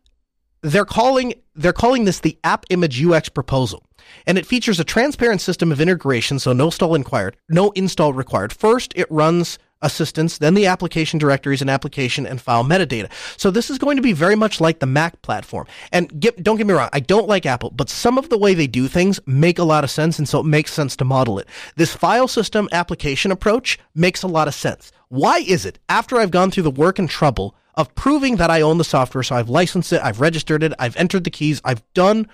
they're 0.63 0.85
calling 0.85 1.35
they're 1.55 1.73
calling 1.73 2.05
this 2.05 2.21
the 2.21 2.37
AppImage 2.43 3.09
UX 3.09 3.29
proposal, 3.29 3.85
and 4.27 4.37
it 4.37 4.47
features 4.47 4.81
a 4.81 4.85
transparent 4.85 5.41
system 5.41 5.71
of 5.71 5.81
integration, 5.81 6.39
so 6.41 6.53
no 6.53 6.67
install 6.67 6.91
required. 6.91 7.37
No 7.49 7.71
install 7.71 8.13
required. 8.13 8.53
First, 8.53 8.93
it 8.97 9.07
runs 9.11 9.59
assistance, 9.85 10.39
then 10.39 10.55
the 10.55 10.67
application 10.67 11.19
directories 11.19 11.61
and 11.61 11.71
application 11.71 12.27
and 12.27 12.41
file 12.41 12.65
metadata. 12.65 13.09
So 13.37 13.51
this 13.51 13.71
is 13.71 13.79
going 13.79 13.97
to 13.97 14.03
be 14.03 14.13
very 14.13 14.35
much 14.35 14.61
like 14.61 14.81
the 14.81 14.87
Mac 14.87 15.23
platform. 15.23 15.67
And 15.93 16.21
get, 16.21 16.43
don't 16.43 16.57
get 16.57 16.67
me 16.67 16.75
wrong, 16.75 16.89
I 16.93 17.01
don't 17.01 17.29
like 17.29 17.47
Apple, 17.47 17.71
but 17.71 17.89
some 17.89 18.19
of 18.19 18.29
the 18.31 18.39
way 18.39 18.55
they 18.55 18.67
do 18.67 18.89
things 18.89 19.21
make 19.27 19.59
a 19.59 19.65
lot 19.65 19.85
of 19.85 19.91
sense, 19.91 20.19
and 20.19 20.29
so 20.29 20.41
it 20.41 20.47
makes 20.47 20.73
sense 20.73 20.97
to 20.97 21.05
model 21.05 21.39
it. 21.39 21.47
This 21.77 21.95
file 21.95 22.27
system 22.27 22.69
application 22.73 23.31
approach 23.31 23.79
makes 23.95 24.23
a 24.23 24.29
lot 24.29 24.49
of 24.49 24.55
sense. 24.55 24.91
Why 25.09 25.39
is 25.39 25.65
it, 25.65 25.79
after 25.89 26.17
I've 26.17 26.33
gone 26.33 26.51
through 26.51 26.65
the 26.65 26.71
work 26.71 26.99
and 26.99 27.09
trouble 27.09 27.55
of 27.75 27.95
proving 27.95 28.37
that 28.37 28.51
I 28.51 28.63
own 28.63 28.79
the 28.79 28.85
software, 28.85 29.23
so 29.23 29.37
I've 29.37 29.49
licensed 29.49 29.93
it, 29.93 30.01
I've 30.03 30.21
registered 30.21 30.63
it, 30.63 30.73
I've 30.79 30.97
entered 30.97 31.25
the 31.25 31.31
keys, 31.31 31.61
I've 31.65 31.83
done 31.93 32.29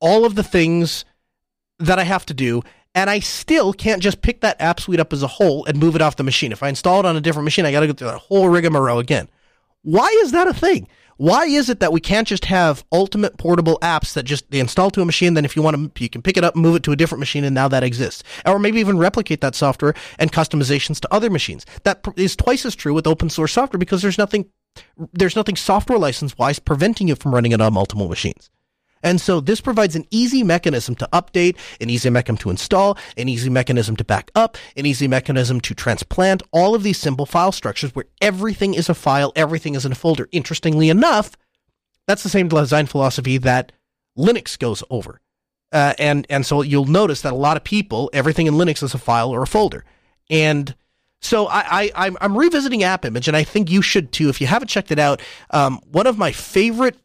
all 0.00 0.24
of 0.24 0.34
the 0.34 0.42
things 0.42 1.04
that 1.78 1.98
I 1.98 2.04
have 2.04 2.26
to 2.26 2.34
do, 2.34 2.62
and 2.96 3.10
I 3.10 3.20
still 3.20 3.74
can't 3.74 4.02
just 4.02 4.22
pick 4.22 4.40
that 4.40 4.60
app 4.60 4.80
suite 4.80 4.98
up 4.98 5.12
as 5.12 5.22
a 5.22 5.26
whole 5.28 5.66
and 5.66 5.78
move 5.78 5.94
it 5.94 6.02
off 6.02 6.16
the 6.16 6.24
machine. 6.24 6.50
If 6.50 6.62
I 6.62 6.70
install 6.70 6.98
it 7.00 7.06
on 7.06 7.14
a 7.14 7.20
different 7.20 7.44
machine, 7.44 7.66
I 7.66 7.70
got 7.70 7.80
to 7.80 7.86
go 7.86 7.92
through 7.92 8.08
that 8.08 8.18
whole 8.18 8.48
rigmarole 8.48 8.98
again. 8.98 9.28
Why 9.82 10.08
is 10.22 10.32
that 10.32 10.48
a 10.48 10.54
thing? 10.54 10.88
Why 11.18 11.44
is 11.44 11.68
it 11.68 11.80
that 11.80 11.92
we 11.92 12.00
can't 12.00 12.26
just 12.26 12.46
have 12.46 12.84
ultimate 12.90 13.36
portable 13.36 13.78
apps 13.80 14.14
that 14.14 14.24
just 14.24 14.50
they 14.50 14.60
install 14.60 14.90
to 14.90 15.02
a 15.02 15.04
machine, 15.04 15.34
then 15.34 15.44
if 15.44 15.56
you 15.56 15.62
want 15.62 15.94
to, 15.94 16.02
you 16.02 16.08
can 16.08 16.22
pick 16.22 16.36
it 16.36 16.44
up, 16.44 16.56
move 16.56 16.76
it 16.76 16.82
to 16.84 16.92
a 16.92 16.96
different 16.96 17.20
machine, 17.20 17.44
and 17.44 17.54
now 17.54 17.68
that 17.68 17.82
exists, 17.82 18.22
or 18.44 18.58
maybe 18.58 18.80
even 18.80 18.98
replicate 18.98 19.40
that 19.42 19.54
software 19.54 19.94
and 20.18 20.32
customizations 20.32 20.98
to 21.00 21.14
other 21.14 21.30
machines. 21.30 21.64
That 21.84 22.04
is 22.16 22.34
twice 22.34 22.66
as 22.66 22.74
true 22.74 22.94
with 22.94 23.06
open 23.06 23.30
source 23.30 23.52
software 23.52 23.78
because 23.78 24.02
there's 24.02 24.18
nothing, 24.18 24.46
there's 25.12 25.36
nothing 25.36 25.56
software 25.56 25.98
license 25.98 26.36
wise 26.36 26.58
preventing 26.58 27.08
you 27.08 27.14
from 27.14 27.34
running 27.34 27.52
it 27.52 27.60
on 27.60 27.72
multiple 27.74 28.08
machines. 28.08 28.50
And 29.02 29.20
so 29.20 29.40
this 29.40 29.60
provides 29.60 29.94
an 29.94 30.06
easy 30.10 30.42
mechanism 30.42 30.94
to 30.96 31.08
update, 31.12 31.56
an 31.80 31.90
easy 31.90 32.10
mechanism 32.10 32.38
to 32.38 32.50
install, 32.50 32.98
an 33.16 33.28
easy 33.28 33.50
mechanism 33.50 33.96
to 33.96 34.04
back 34.04 34.30
up, 34.34 34.56
an 34.76 34.86
easy 34.86 35.06
mechanism 35.06 35.60
to 35.60 35.74
transplant 35.74 36.42
all 36.50 36.74
of 36.74 36.82
these 36.82 36.98
simple 36.98 37.26
file 37.26 37.52
structures 37.52 37.94
where 37.94 38.06
everything 38.20 38.74
is 38.74 38.88
a 38.88 38.94
file, 38.94 39.32
everything 39.36 39.74
is 39.74 39.84
in 39.84 39.92
a 39.92 39.94
folder. 39.96 40.28
Interestingly 40.32 40.88
enough, 40.88 41.36
that's 42.06 42.22
the 42.22 42.28
same 42.28 42.48
design 42.48 42.86
philosophy 42.86 43.38
that 43.38 43.72
Linux 44.18 44.58
goes 44.58 44.82
over. 44.90 45.20
Uh, 45.72 45.92
and, 45.98 46.26
and 46.30 46.46
so 46.46 46.62
you'll 46.62 46.86
notice 46.86 47.22
that 47.22 47.32
a 47.32 47.36
lot 47.36 47.56
of 47.56 47.64
people, 47.64 48.08
everything 48.12 48.46
in 48.46 48.54
Linux 48.54 48.82
is 48.82 48.94
a 48.94 48.98
file 48.98 49.30
or 49.30 49.42
a 49.42 49.46
folder. 49.46 49.84
And 50.30 50.74
so 51.20 51.48
I, 51.48 51.90
I, 51.94 52.10
I'm 52.20 52.36
revisiting 52.36 52.80
AppImage, 52.80 53.26
and 53.26 53.36
I 53.36 53.42
think 53.42 53.70
you 53.70 53.82
should 53.82 54.12
too. 54.12 54.28
If 54.28 54.40
you 54.40 54.46
haven't 54.46 54.68
checked 54.68 54.92
it 54.92 54.98
out, 54.98 55.20
um, 55.50 55.80
one 55.90 56.06
of 56.06 56.18
my 56.18 56.30
favorite 56.32 56.96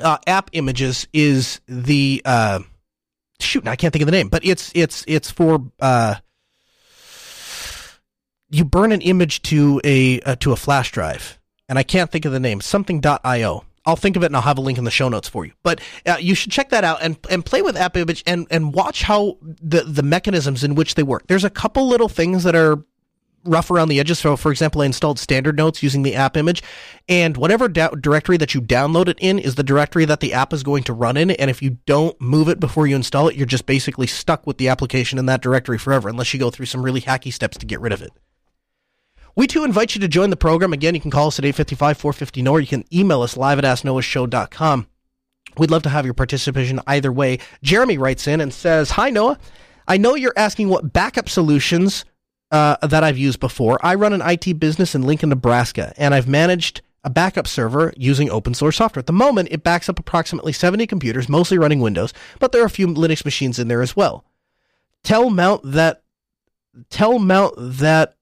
uh, 0.00 0.18
AppImages 0.26 1.06
is 1.12 1.60
the 1.66 2.22
uh, 2.24 2.60
shoot. 3.40 3.66
I 3.66 3.76
can't 3.76 3.92
think 3.92 4.02
of 4.02 4.06
the 4.06 4.12
name, 4.12 4.28
but 4.28 4.44
it's 4.44 4.72
it's 4.74 5.04
it's 5.06 5.30
for 5.30 5.64
uh, 5.80 6.16
you 8.50 8.64
burn 8.64 8.92
an 8.92 9.00
image 9.00 9.42
to 9.42 9.80
a 9.84 10.20
uh, 10.20 10.36
to 10.36 10.52
a 10.52 10.56
flash 10.56 10.90
drive, 10.92 11.38
and 11.68 11.78
I 11.78 11.82
can't 11.82 12.10
think 12.10 12.24
of 12.24 12.32
the 12.32 12.40
name. 12.40 12.60
Something.io. 12.60 13.64
I'll 13.86 13.96
think 13.96 14.16
of 14.16 14.22
it 14.22 14.26
and 14.26 14.36
I'll 14.36 14.42
have 14.42 14.56
a 14.56 14.62
link 14.62 14.78
in 14.78 14.84
the 14.84 14.90
show 14.90 15.10
notes 15.10 15.28
for 15.28 15.44
you. 15.44 15.52
But 15.62 15.80
uh, 16.06 16.16
you 16.18 16.34
should 16.34 16.50
check 16.50 16.70
that 16.70 16.84
out 16.84 17.02
and, 17.02 17.18
and 17.28 17.44
play 17.44 17.60
with 17.60 17.76
AppImage 17.76 18.22
and, 18.26 18.46
and 18.50 18.72
watch 18.72 19.02
how 19.02 19.36
the, 19.42 19.82
the 19.82 20.02
mechanisms 20.02 20.64
in 20.64 20.74
which 20.74 20.94
they 20.94 21.02
work. 21.02 21.26
There's 21.26 21.44
a 21.44 21.50
couple 21.50 21.86
little 21.86 22.08
things 22.08 22.44
that 22.44 22.54
are 22.54 22.82
rough 23.44 23.70
around 23.70 23.88
the 23.88 24.00
edges. 24.00 24.18
So, 24.18 24.36
for 24.36 24.50
example, 24.50 24.82
I 24.82 24.86
installed 24.86 25.18
standard 25.18 25.56
notes 25.56 25.82
using 25.82 26.02
the 26.02 26.12
AppImage, 26.12 26.62
and 27.08 27.36
whatever 27.36 27.68
da- 27.68 27.88
directory 27.90 28.36
that 28.38 28.54
you 28.54 28.60
download 28.60 29.08
it 29.08 29.18
in 29.20 29.38
is 29.38 29.54
the 29.54 29.62
directory 29.62 30.04
that 30.04 30.20
the 30.20 30.32
app 30.32 30.52
is 30.52 30.62
going 30.62 30.82
to 30.84 30.92
run 30.92 31.16
in. 31.16 31.30
And 31.30 31.50
if 31.50 31.62
you 31.62 31.78
don't 31.86 32.20
move 32.20 32.48
it 32.48 32.60
before 32.60 32.86
you 32.86 32.96
install 32.96 33.28
it, 33.28 33.36
you're 33.36 33.46
just 33.46 33.66
basically 33.66 34.06
stuck 34.06 34.46
with 34.46 34.58
the 34.58 34.68
application 34.68 35.18
in 35.18 35.26
that 35.26 35.42
directory 35.42 35.78
forever, 35.78 36.08
unless 36.08 36.32
you 36.32 36.40
go 36.40 36.50
through 36.50 36.66
some 36.66 36.82
really 36.82 37.02
hacky 37.02 37.32
steps 37.32 37.56
to 37.58 37.66
get 37.66 37.80
rid 37.80 37.92
of 37.92 38.02
it. 38.02 38.12
We 39.36 39.46
too 39.46 39.64
invite 39.64 39.94
you 39.94 40.00
to 40.00 40.08
join 40.08 40.30
the 40.30 40.36
program. 40.36 40.72
Again, 40.72 40.94
you 40.94 41.00
can 41.00 41.10
call 41.10 41.26
us 41.26 41.38
at 41.38 41.44
855 41.44 41.98
450 41.98 42.42
NOAH. 42.42 42.56
You 42.58 42.66
can 42.66 42.84
email 42.92 43.22
us 43.22 43.36
live 43.36 43.58
at 43.58 43.64
asknoahshow.com. 43.64 44.86
We'd 45.58 45.70
love 45.70 45.82
to 45.82 45.88
have 45.88 46.04
your 46.04 46.14
participation 46.14 46.80
either 46.86 47.12
way. 47.12 47.38
Jeremy 47.62 47.98
writes 47.98 48.26
in 48.26 48.40
and 48.40 48.52
says, 48.52 48.90
Hi, 48.92 49.10
Noah. 49.10 49.38
I 49.86 49.98
know 49.98 50.14
you're 50.14 50.32
asking 50.36 50.68
what 50.68 50.92
backup 50.92 51.28
solutions 51.28 52.04
uh, 52.50 52.76
that 52.86 53.04
I've 53.04 53.18
used 53.18 53.40
before. 53.40 53.78
I 53.84 53.94
run 53.94 54.12
an 54.12 54.22
IT 54.22 54.58
business 54.58 54.94
in 54.94 55.02
Lincoln, 55.02 55.30
Nebraska, 55.30 55.92
and 55.96 56.14
I've 56.14 56.28
managed 56.28 56.82
a 57.02 57.10
backup 57.10 57.46
server 57.46 57.92
using 57.96 58.30
open 58.30 58.54
source 58.54 58.76
software. 58.76 59.00
At 59.00 59.06
the 59.06 59.12
moment, 59.12 59.48
it 59.50 59.62
backs 59.62 59.88
up 59.88 59.98
approximately 59.98 60.52
70 60.52 60.86
computers, 60.86 61.28
mostly 61.28 61.58
running 61.58 61.80
Windows, 61.80 62.14
but 62.38 62.52
there 62.52 62.62
are 62.62 62.66
a 62.66 62.70
few 62.70 62.86
Linux 62.86 63.24
machines 63.24 63.58
in 63.58 63.68
there 63.68 63.82
as 63.82 63.94
well. 63.94 64.24
Tell 65.02 65.28
Mount 65.28 65.60
that 65.64 66.02
tell 66.88 67.18
Mount 67.18 67.54
that 67.58 68.14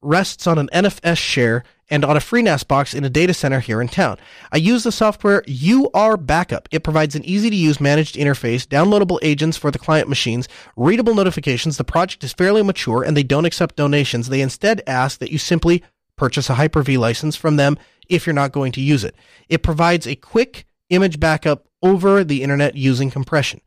rests 0.00 0.46
on 0.46 0.58
an 0.58 0.68
NFS 0.72 1.18
share 1.18 1.64
and 1.90 2.04
on 2.04 2.16
a 2.16 2.20
FreeNAS 2.20 2.66
box 2.66 2.94
in 2.94 3.04
a 3.04 3.10
data 3.10 3.34
center 3.34 3.60
here 3.60 3.80
in 3.80 3.88
town. 3.88 4.18
I 4.52 4.58
use 4.58 4.84
the 4.84 4.92
software 4.92 5.42
UrBackup. 5.42 6.66
It 6.70 6.84
provides 6.84 7.14
an 7.14 7.24
easy 7.24 7.50
to 7.50 7.56
use 7.56 7.80
managed 7.80 8.16
interface, 8.16 8.66
downloadable 8.66 9.18
agents 9.22 9.56
for 9.56 9.70
the 9.70 9.78
client 9.78 10.08
machines, 10.08 10.48
readable 10.76 11.14
notifications. 11.14 11.76
The 11.76 11.84
project 11.84 12.24
is 12.24 12.32
fairly 12.32 12.62
mature 12.62 13.02
and 13.02 13.16
they 13.16 13.22
don't 13.22 13.44
accept 13.44 13.76
donations. 13.76 14.28
They 14.28 14.40
instead 14.40 14.82
ask 14.86 15.18
that 15.20 15.32
you 15.32 15.38
simply 15.38 15.82
purchase 16.16 16.50
a 16.50 16.54
Hyper 16.54 16.82
V 16.82 16.98
license 16.98 17.36
from 17.36 17.56
them 17.56 17.78
if 18.08 18.26
you're 18.26 18.34
not 18.34 18.52
going 18.52 18.72
to 18.72 18.80
use 18.80 19.04
it. 19.04 19.14
It 19.48 19.62
provides 19.62 20.06
a 20.06 20.16
quick 20.16 20.66
image 20.90 21.20
backup 21.20 21.66
over 21.82 22.24
the 22.24 22.42
internet 22.42 22.74
using 22.74 23.10
compression. 23.10 23.60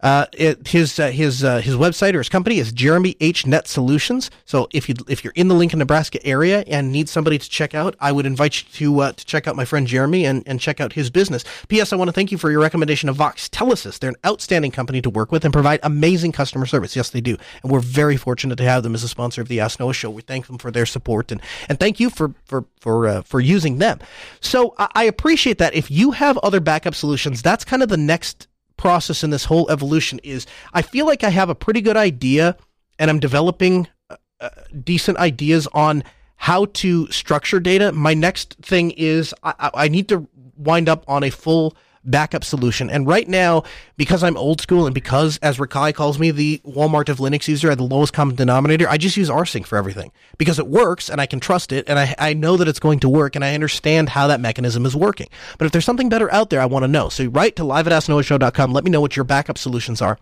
Uh, 0.00 0.26
it, 0.32 0.68
his 0.68 1.00
uh, 1.00 1.08
his 1.08 1.42
uh, 1.42 1.58
his 1.58 1.74
website 1.74 2.14
or 2.14 2.18
his 2.18 2.28
company 2.28 2.58
is 2.60 2.70
Jeremy 2.70 3.16
H 3.20 3.46
Net 3.46 3.66
Solutions. 3.66 4.30
So 4.44 4.68
if 4.72 4.88
you 4.88 4.94
if 5.08 5.24
you're 5.24 5.32
in 5.34 5.48
the 5.48 5.56
Lincoln, 5.56 5.80
Nebraska 5.80 6.24
area 6.24 6.62
and 6.68 6.92
need 6.92 7.08
somebody 7.08 7.36
to 7.36 7.48
check 7.48 7.74
out, 7.74 7.96
I 7.98 8.12
would 8.12 8.24
invite 8.24 8.62
you 8.62 8.68
to 8.74 9.00
uh, 9.00 9.12
to 9.12 9.26
check 9.26 9.48
out 9.48 9.56
my 9.56 9.64
friend 9.64 9.88
Jeremy 9.88 10.24
and, 10.24 10.44
and 10.46 10.60
check 10.60 10.80
out 10.80 10.92
his 10.92 11.10
business. 11.10 11.44
P.S. 11.66 11.92
I 11.92 11.96
want 11.96 12.08
to 12.08 12.12
thank 12.12 12.30
you 12.30 12.38
for 12.38 12.48
your 12.50 12.60
recommendation 12.60 13.08
of 13.08 13.16
Voxtelesys. 13.16 13.98
They're 13.98 14.10
an 14.10 14.16
outstanding 14.24 14.70
company 14.70 15.02
to 15.02 15.10
work 15.10 15.32
with 15.32 15.44
and 15.44 15.52
provide 15.52 15.80
amazing 15.82 16.30
customer 16.32 16.66
service. 16.66 16.94
Yes, 16.94 17.10
they 17.10 17.20
do, 17.20 17.36
and 17.62 17.72
we're 17.72 17.80
very 17.80 18.16
fortunate 18.16 18.56
to 18.56 18.64
have 18.64 18.84
them 18.84 18.94
as 18.94 19.02
a 19.02 19.08
sponsor 19.08 19.40
of 19.40 19.48
the 19.48 19.58
Ask 19.58 19.80
Noah 19.80 19.94
Show. 19.94 20.10
We 20.10 20.22
thank 20.22 20.46
them 20.46 20.58
for 20.58 20.70
their 20.70 20.86
support 20.86 21.32
and 21.32 21.40
and 21.68 21.80
thank 21.80 21.98
you 21.98 22.10
for 22.10 22.34
for 22.44 22.64
for 22.80 23.08
uh, 23.08 23.22
for 23.22 23.40
using 23.40 23.78
them. 23.78 23.98
So 24.40 24.74
I, 24.78 24.88
I 24.94 25.04
appreciate 25.04 25.58
that. 25.58 25.74
If 25.74 25.90
you 25.90 26.12
have 26.12 26.38
other 26.38 26.60
backup 26.60 26.94
solutions, 26.94 27.42
that's 27.42 27.64
kind 27.64 27.82
of 27.82 27.88
the 27.88 27.96
next 27.96 28.47
process 28.78 29.22
in 29.22 29.28
this 29.28 29.44
whole 29.44 29.70
evolution 29.70 30.18
is 30.22 30.46
I 30.72 30.80
feel 30.80 31.04
like 31.04 31.22
I 31.22 31.28
have 31.28 31.50
a 31.50 31.54
pretty 31.54 31.82
good 31.82 31.96
idea 31.96 32.56
and 32.98 33.10
I'm 33.10 33.20
developing 33.20 33.86
uh, 34.08 34.16
uh, 34.40 34.48
decent 34.82 35.18
ideas 35.18 35.66
on 35.74 36.02
how 36.36 36.66
to 36.66 37.10
structure 37.10 37.60
data. 37.60 37.92
My 37.92 38.14
next 38.14 38.56
thing 38.62 38.92
is 38.92 39.34
I, 39.42 39.70
I 39.74 39.88
need 39.88 40.08
to 40.08 40.26
wind 40.56 40.88
up 40.88 41.04
on 41.06 41.22
a 41.22 41.30
full 41.30 41.76
backup 42.10 42.44
solution. 42.44 42.90
And 42.90 43.06
right 43.06 43.28
now, 43.28 43.64
because 43.96 44.22
I'm 44.22 44.36
old 44.36 44.60
school 44.60 44.86
and 44.86 44.94
because, 44.94 45.38
as 45.38 45.58
Rakai 45.58 45.94
calls 45.94 46.18
me, 46.18 46.30
the 46.30 46.60
Walmart 46.64 47.08
of 47.08 47.18
Linux 47.18 47.48
user 47.48 47.70
at 47.70 47.78
the 47.78 47.84
lowest 47.84 48.12
common 48.12 48.36
denominator, 48.36 48.88
I 48.88 48.96
just 48.96 49.16
use 49.16 49.28
rsync 49.28 49.66
for 49.66 49.78
everything 49.78 50.12
because 50.38 50.58
it 50.58 50.66
works 50.66 51.08
and 51.08 51.20
I 51.20 51.26
can 51.26 51.40
trust 51.40 51.72
it 51.72 51.88
and 51.88 51.98
I, 51.98 52.14
I 52.18 52.34
know 52.34 52.56
that 52.56 52.68
it's 52.68 52.80
going 52.80 53.00
to 53.00 53.08
work 53.08 53.36
and 53.36 53.44
I 53.44 53.54
understand 53.54 54.08
how 54.10 54.26
that 54.28 54.40
mechanism 54.40 54.86
is 54.86 54.96
working. 54.96 55.28
But 55.58 55.66
if 55.66 55.72
there's 55.72 55.84
something 55.84 56.08
better 56.08 56.32
out 56.32 56.50
there, 56.50 56.60
I 56.60 56.66
want 56.66 56.84
to 56.84 56.88
know. 56.88 57.08
So 57.08 57.26
write 57.26 57.56
to 57.56 57.64
live 57.64 57.86
at 57.86 57.92
asknoahshow.com. 57.92 58.72
Let 58.72 58.84
me 58.84 58.90
know 58.90 59.00
what 59.00 59.16
your 59.16 59.24
backup 59.24 59.58
solutions 59.58 60.02
are. 60.02 60.18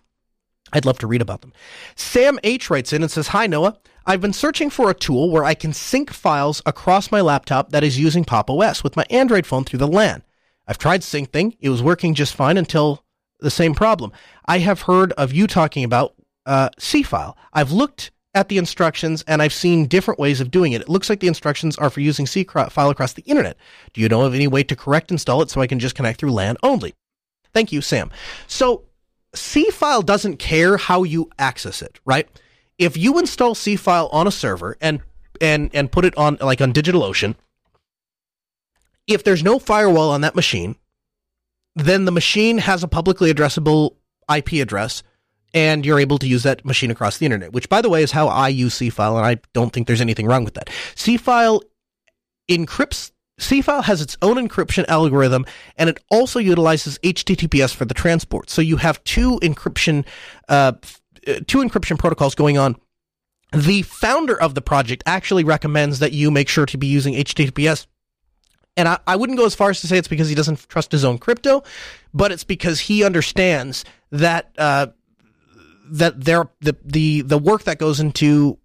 I'd 0.72 0.84
love 0.84 0.98
to 0.98 1.06
read 1.06 1.22
about 1.22 1.42
them. 1.42 1.52
Sam 1.94 2.38
H 2.42 2.70
writes 2.70 2.92
in 2.92 3.02
and 3.02 3.10
says, 3.10 3.28
Hi, 3.28 3.46
Noah. 3.46 3.78
I've 4.08 4.20
been 4.20 4.32
searching 4.32 4.70
for 4.70 4.88
a 4.88 4.94
tool 4.94 5.30
where 5.30 5.44
I 5.44 5.54
can 5.54 5.72
sync 5.72 6.12
files 6.12 6.62
across 6.64 7.10
my 7.10 7.20
laptop 7.20 7.70
that 7.70 7.82
is 7.82 7.98
using 7.98 8.24
Pop 8.24 8.48
OS 8.48 8.84
with 8.84 8.96
my 8.96 9.04
Android 9.10 9.46
phone 9.46 9.64
through 9.64 9.80
the 9.80 9.88
LAN. 9.88 10.22
I've 10.66 10.78
tried 10.78 11.02
SyncThing. 11.02 11.56
It 11.60 11.68
was 11.68 11.82
working 11.82 12.14
just 12.14 12.34
fine 12.34 12.56
until 12.56 13.04
the 13.40 13.50
same 13.50 13.74
problem. 13.74 14.12
I 14.46 14.58
have 14.58 14.82
heard 14.82 15.12
of 15.12 15.32
you 15.32 15.46
talking 15.46 15.84
about 15.84 16.14
uh, 16.44 16.70
Seafile. 16.78 17.34
I've 17.52 17.72
looked 17.72 18.10
at 18.34 18.48
the 18.48 18.58
instructions 18.58 19.24
and 19.26 19.40
I've 19.40 19.52
seen 19.52 19.86
different 19.86 20.20
ways 20.20 20.40
of 20.40 20.50
doing 20.50 20.72
it. 20.72 20.82
It 20.82 20.88
looks 20.88 21.08
like 21.08 21.20
the 21.20 21.26
instructions 21.26 21.76
are 21.76 21.88
for 21.90 22.00
using 22.00 22.26
Seafile 22.26 22.90
across 22.90 23.14
the 23.14 23.22
internet. 23.22 23.56
Do 23.92 24.00
you 24.00 24.08
know 24.08 24.22
of 24.22 24.34
any 24.34 24.46
way 24.46 24.62
to 24.64 24.76
correct 24.76 25.10
install 25.10 25.42
it 25.42 25.50
so 25.50 25.60
I 25.60 25.66
can 25.66 25.78
just 25.78 25.94
connect 25.94 26.20
through 26.20 26.32
LAN 26.32 26.56
only? 26.62 26.94
Thank 27.54 27.72
you, 27.72 27.80
Sam. 27.80 28.10
So 28.46 28.84
Seafile 29.34 30.04
doesn't 30.04 30.36
care 30.36 30.76
how 30.76 31.02
you 31.02 31.30
access 31.38 31.80
it, 31.80 31.98
right? 32.04 32.28
If 32.78 32.96
you 32.96 33.18
install 33.18 33.54
Seafile 33.54 34.12
on 34.12 34.26
a 34.26 34.30
server 34.30 34.76
and 34.80 35.00
and 35.40 35.70
and 35.74 35.90
put 35.92 36.04
it 36.04 36.16
on 36.16 36.36
like 36.40 36.60
on 36.60 36.72
DigitalOcean, 36.72 37.36
if 39.06 39.24
there's 39.24 39.42
no 39.42 39.58
firewall 39.58 40.10
on 40.10 40.22
that 40.22 40.34
machine, 40.34 40.76
then 41.74 42.04
the 42.04 42.12
machine 42.12 42.58
has 42.58 42.82
a 42.82 42.88
publicly 42.88 43.32
addressable 43.32 43.96
IP 44.34 44.54
address 44.54 45.02
and 45.54 45.86
you're 45.86 46.00
able 46.00 46.18
to 46.18 46.26
use 46.26 46.42
that 46.42 46.64
machine 46.64 46.90
across 46.90 47.18
the 47.18 47.26
internet, 47.26 47.52
which 47.52 47.68
by 47.68 47.80
the 47.80 47.88
way 47.88 48.02
is 48.02 48.12
how 48.12 48.28
I 48.28 48.48
use 48.48 48.74
Seafile 48.74 49.16
and 49.16 49.26
I 49.26 49.38
don't 49.52 49.72
think 49.72 49.86
there's 49.86 50.00
anything 50.00 50.26
wrong 50.26 50.44
with 50.44 50.54
that. 50.54 50.68
Seafile 50.94 51.62
encrypts 52.48 53.12
Seafile 53.38 53.84
has 53.84 54.00
its 54.00 54.16
own 54.22 54.36
encryption 54.36 54.86
algorithm 54.88 55.44
and 55.76 55.90
it 55.90 56.02
also 56.10 56.38
utilizes 56.38 56.98
HTTPS 56.98 57.74
for 57.74 57.84
the 57.84 57.94
transport. 57.94 58.48
So 58.48 58.62
you 58.62 58.78
have 58.78 59.02
two 59.04 59.38
encryption 59.40 60.06
uh, 60.48 60.72
two 61.46 61.58
encryption 61.58 61.98
protocols 61.98 62.34
going 62.34 62.56
on. 62.56 62.76
The 63.52 63.82
founder 63.82 64.40
of 64.40 64.54
the 64.54 64.62
project 64.62 65.02
actually 65.06 65.44
recommends 65.44 65.98
that 65.98 66.12
you 66.12 66.30
make 66.30 66.48
sure 66.48 66.66
to 66.66 66.78
be 66.78 66.86
using 66.86 67.14
HTTPS 67.14 67.86
and 68.76 68.88
I, 68.88 68.98
I 69.06 69.16
wouldn't 69.16 69.38
go 69.38 69.46
as 69.46 69.54
far 69.54 69.70
as 69.70 69.80
to 69.80 69.86
say 69.86 69.98
it's 69.98 70.08
because 70.08 70.28
he 70.28 70.34
doesn't 70.34 70.68
trust 70.68 70.92
his 70.92 71.04
own 71.04 71.18
crypto, 71.18 71.62
but 72.12 72.32
it's 72.32 72.44
because 72.44 72.80
he 72.80 73.04
understands 73.04 73.84
that 74.12 74.52
uh, 74.58 74.88
that 75.90 76.22
there 76.22 76.48
the 76.60 76.76
the 76.84 77.22
the 77.22 77.38
work 77.38 77.64
that 77.64 77.78
goes 77.78 78.00
into 78.00 78.58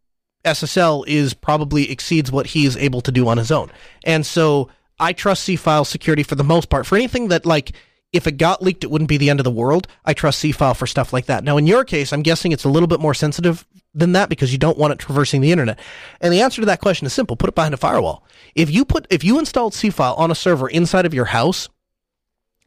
SSL 0.43 1.05
is 1.07 1.34
probably 1.34 1.91
exceeds 1.91 2.32
what 2.32 2.47
he 2.47 2.66
is 2.66 2.76
able 2.78 3.01
to 3.01 3.12
do 3.12 3.28
on 3.28 3.38
his 3.38 3.51
own. 3.51 3.72
And 4.03 4.26
so 4.26 4.70
I 4.99 5.14
trust 5.14 5.47
Seafile 5.47 5.86
security 5.86 6.24
for 6.24 6.36
the 6.36 6.43
most 6.43 6.70
part. 6.70 6.86
For 6.86 6.95
anything 6.95 7.30
that 7.30 7.45
like 7.45 7.74
if 8.12 8.28
it 8.28 8.34
got 8.34 8.62
leaked, 8.62 8.84
it 8.84 8.91
wouldn't 8.91 9.07
be 9.09 9.18
the 9.18 9.30
end 9.30 9.39
of 9.39 9.45
the 9.45 9.51
world. 9.51 9.88
I 10.03 10.14
trust 10.14 10.43
Seafile 10.43 10.76
for 10.76 10.86
stuff 10.86 11.14
like 11.14 11.28
that. 11.28 11.43
Now, 11.43 11.57
in 11.57 11.66
your 11.66 11.86
case, 11.86 12.12
I'm 12.12 12.24
guessing 12.24 12.51
it's 12.51 12.66
a 12.66 12.70
little 12.70 12.88
bit 12.88 12.99
more 12.99 13.14
sensitive 13.14 13.66
than 13.93 14.13
that 14.13 14.29
because 14.29 14.51
you 14.51 14.57
don't 14.57 14.77
want 14.77 14.93
it 14.93 14.99
traversing 14.99 15.41
the 15.41 15.51
internet. 15.51 15.79
And 16.19 16.31
the 16.33 16.41
answer 16.41 16.61
to 16.61 16.65
that 16.67 16.81
question 16.81 17.05
is 17.05 17.13
simple: 17.13 17.35
put 17.35 17.49
it 17.49 17.55
behind 17.55 17.73
a 17.73 17.77
firewall. 17.77 18.23
If 18.55 18.69
you 18.69 18.85
put 18.85 19.07
if 19.09 19.23
you 19.23 19.39
installed 19.39 19.73
Seafile 19.73 20.17
on 20.17 20.31
a 20.31 20.35
server 20.35 20.67
inside 20.69 21.05
of 21.05 21.13
your 21.13 21.25
house, 21.25 21.69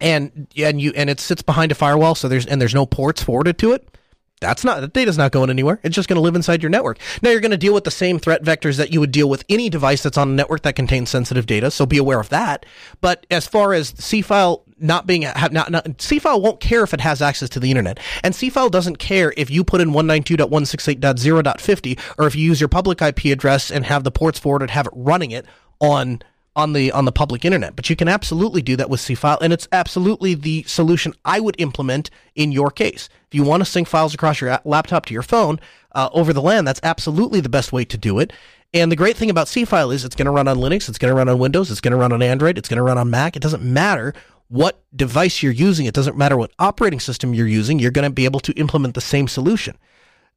and 0.00 0.48
and 0.56 0.80
you 0.80 0.92
and 0.94 1.08
it 1.08 1.20
sits 1.20 1.42
behind 1.42 1.72
a 1.72 1.74
firewall, 1.74 2.14
so 2.14 2.28
there's 2.28 2.46
and 2.46 2.60
there's 2.60 2.74
no 2.74 2.86
ports 2.86 3.22
forwarded 3.22 3.58
to 3.58 3.72
it. 3.72 3.88
That's 4.40 4.64
not 4.64 4.80
that 4.80 4.92
data's 4.92 5.16
not 5.16 5.32
going 5.32 5.48
anywhere. 5.48 5.80
It's 5.82 5.94
just 5.94 6.08
going 6.08 6.16
to 6.16 6.22
live 6.22 6.34
inside 6.34 6.62
your 6.62 6.68
network. 6.68 6.98
Now 7.22 7.30
you're 7.30 7.40
going 7.40 7.52
to 7.52 7.56
deal 7.56 7.72
with 7.72 7.84
the 7.84 7.90
same 7.90 8.18
threat 8.18 8.42
vectors 8.42 8.76
that 8.76 8.92
you 8.92 9.00
would 9.00 9.12
deal 9.12 9.28
with 9.30 9.44
any 9.48 9.70
device 9.70 10.02
that's 10.02 10.18
on 10.18 10.28
a 10.28 10.32
network 10.32 10.62
that 10.62 10.76
contains 10.76 11.08
sensitive 11.08 11.46
data. 11.46 11.70
So 11.70 11.86
be 11.86 11.96
aware 11.96 12.20
of 12.20 12.28
that. 12.28 12.66
But 13.00 13.26
as 13.30 13.46
far 13.46 13.72
as 13.72 13.92
Seafile 13.94 14.62
not 14.78 15.06
being 15.06 15.22
have 15.22 15.52
not, 15.52 15.70
not 15.70 15.84
Seafile 15.98 16.40
won't 16.40 16.60
care 16.60 16.82
if 16.82 16.94
it 16.94 17.00
has 17.00 17.22
access 17.22 17.48
to 17.50 17.60
the 17.60 17.70
internet, 17.70 18.00
and 18.22 18.34
Seafile 18.34 18.70
doesn't 18.70 18.98
care 18.98 19.32
if 19.36 19.50
you 19.50 19.64
put 19.64 19.80
in 19.80 19.90
192.168.0.50 19.90 22.00
or 22.18 22.26
if 22.26 22.34
you 22.34 22.44
use 22.44 22.60
your 22.60 22.68
public 22.68 23.00
IP 23.00 23.26
address 23.26 23.70
and 23.70 23.84
have 23.84 24.04
the 24.04 24.10
ports 24.10 24.38
forwarded, 24.38 24.70
have 24.70 24.86
it 24.86 24.92
running 24.94 25.30
it 25.30 25.46
on 25.80 26.22
on 26.56 26.72
the 26.72 26.92
on 26.92 27.04
the 27.04 27.12
public 27.12 27.44
internet. 27.44 27.76
But 27.76 27.90
you 27.90 27.96
can 27.96 28.08
absolutely 28.08 28.62
do 28.62 28.76
that 28.76 28.90
with 28.90 29.00
Seafile, 29.00 29.38
and 29.40 29.52
it's 29.52 29.68
absolutely 29.72 30.34
the 30.34 30.62
solution 30.64 31.14
I 31.24 31.40
would 31.40 31.56
implement 31.58 32.10
in 32.34 32.52
your 32.52 32.70
case. 32.70 33.08
If 33.28 33.34
you 33.34 33.42
want 33.42 33.62
to 33.62 33.64
sync 33.64 33.88
files 33.88 34.14
across 34.14 34.40
your 34.40 34.58
laptop 34.64 35.06
to 35.06 35.14
your 35.14 35.22
phone 35.22 35.60
uh, 35.92 36.08
over 36.12 36.32
the 36.32 36.42
LAN, 36.42 36.64
that's 36.64 36.80
absolutely 36.82 37.40
the 37.40 37.48
best 37.48 37.72
way 37.72 37.84
to 37.84 37.98
do 37.98 38.18
it. 38.18 38.32
And 38.72 38.90
the 38.90 38.96
great 38.96 39.16
thing 39.16 39.30
about 39.30 39.46
Seafile 39.46 39.94
is 39.94 40.04
it's 40.04 40.16
going 40.16 40.26
to 40.26 40.32
run 40.32 40.48
on 40.48 40.56
Linux, 40.56 40.88
it's 40.88 40.98
going 40.98 41.10
to 41.10 41.14
run 41.14 41.28
on 41.28 41.38
Windows, 41.38 41.70
it's 41.70 41.80
going 41.80 41.92
to 41.92 41.96
run 41.96 42.12
on 42.12 42.22
Android, 42.22 42.58
it's 42.58 42.68
going 42.68 42.78
to 42.78 42.82
run 42.82 42.98
on 42.98 43.08
Mac. 43.08 43.36
It 43.36 43.42
doesn't 43.42 43.62
matter 43.62 44.14
what 44.48 44.82
device 44.94 45.42
you're 45.42 45.52
using. 45.52 45.86
It 45.86 45.94
doesn't 45.94 46.16
matter 46.16 46.36
what 46.36 46.52
operating 46.58 47.00
system 47.00 47.34
you're 47.34 47.46
using. 47.46 47.78
You're 47.78 47.90
going 47.90 48.08
to 48.08 48.14
be 48.14 48.24
able 48.24 48.40
to 48.40 48.52
implement 48.52 48.94
the 48.94 49.00
same 49.00 49.28
solution. 49.28 49.76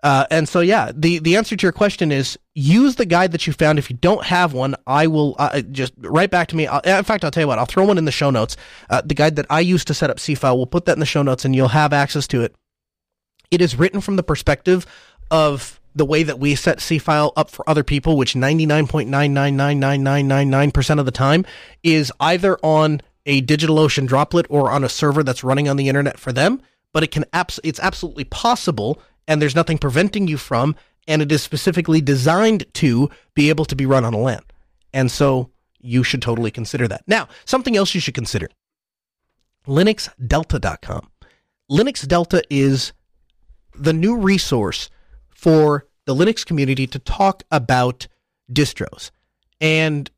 Uh, 0.03 0.27
and 0.29 0.47
so, 0.47 0.59
yeah, 0.59 0.91
the, 0.93 1.17
the 1.19 1.35
answer 1.35 1.55
to 1.55 1.65
your 1.65 1.71
question 1.71 2.11
is 2.11 2.37
use 2.53 2.97
the 2.97 3.05
guide 3.05 3.31
that 3.31 3.47
you 3.47 3.53
found. 3.53 3.79
If 3.79 3.89
you 3.89 3.97
don't 3.97 4.23
have 4.25 4.53
one, 4.53 4.75
I 4.85 5.07
will 5.07 5.35
uh, 5.39 5.61
just 5.61 5.93
write 5.97 6.29
back 6.29 6.49
to 6.49 6.55
me. 6.55 6.67
I'll, 6.67 6.81
in 6.81 7.03
fact, 7.03 7.25
I'll 7.25 7.31
tell 7.31 7.41
you 7.41 7.47
what, 7.47 7.57
I'll 7.57 7.65
throw 7.65 7.85
one 7.85 7.97
in 7.97 8.05
the 8.05 8.11
show 8.11 8.29
notes. 8.29 8.57
Uh, 8.89 9.01
the 9.03 9.15
guide 9.15 9.37
that 9.37 9.47
I 9.49 9.59
used 9.59 9.87
to 9.87 9.95
set 9.95 10.11
up 10.11 10.17
Seafile, 10.17 10.55
we'll 10.55 10.67
put 10.67 10.85
that 10.85 10.93
in 10.93 10.99
the 10.99 11.05
show 11.05 11.23
notes 11.23 11.45
and 11.45 11.55
you'll 11.55 11.69
have 11.69 11.93
access 11.93 12.27
to 12.27 12.43
it. 12.43 12.53
It 13.49 13.61
is 13.61 13.75
written 13.75 14.01
from 14.01 14.17
the 14.17 14.23
perspective 14.23 14.85
of 15.31 15.79
the 15.95 16.05
way 16.05 16.21
that 16.23 16.37
we 16.37 16.53
set 16.53 16.77
Seafile 16.77 17.31
up 17.35 17.49
for 17.49 17.67
other 17.67 17.83
people, 17.83 18.17
which 18.17 18.35
99.9999999% 18.35 20.99
of 20.99 21.05
the 21.05 21.11
time 21.11 21.43
is 21.81 22.11
either 22.19 22.59
on 22.63 23.01
a 23.27 23.43
DigitalOcean 23.43 24.07
droplet 24.07 24.47
or 24.49 24.71
on 24.71 24.83
a 24.83 24.89
server 24.89 25.21
that's 25.21 25.43
running 25.43 25.69
on 25.69 25.77
the 25.77 25.89
internet 25.89 26.19
for 26.19 26.31
them. 26.31 26.61
But 26.93 27.03
it 27.03 27.11
can 27.11 27.25
abs- 27.33 27.59
it's 27.63 27.79
absolutely 27.79 28.23
possible 28.23 28.99
and 29.27 29.41
there's 29.41 29.55
nothing 29.55 29.77
preventing 29.77 30.27
you 30.27 30.37
from, 30.37 30.75
and 31.07 31.21
it 31.21 31.31
is 31.31 31.43
specifically 31.43 32.01
designed 32.01 32.65
to 32.75 33.09
be 33.35 33.49
able 33.49 33.65
to 33.65 33.75
be 33.75 33.85
run 33.85 34.05
on 34.05 34.13
a 34.13 34.17
LAN. 34.17 34.41
And 34.93 35.11
so 35.11 35.51
you 35.79 36.03
should 36.03 36.21
totally 36.21 36.49
consider 36.49 36.87
that. 36.87 37.03
Now, 37.07 37.27
something 37.45 37.75
else 37.75 37.93
you 37.93 38.01
should 38.01 38.13
consider 38.13 38.49
LinuxDelta.com. 39.67 41.09
Linux 41.69 42.07
Delta 42.07 42.41
is 42.49 42.93
the 43.75 43.93
new 43.93 44.17
resource 44.17 44.89
for 45.29 45.85
the 46.05 46.15
Linux 46.15 46.45
community 46.45 46.87
to 46.87 46.99
talk 46.99 47.43
about 47.51 48.07
distros. 48.51 49.11
And 49.59 50.09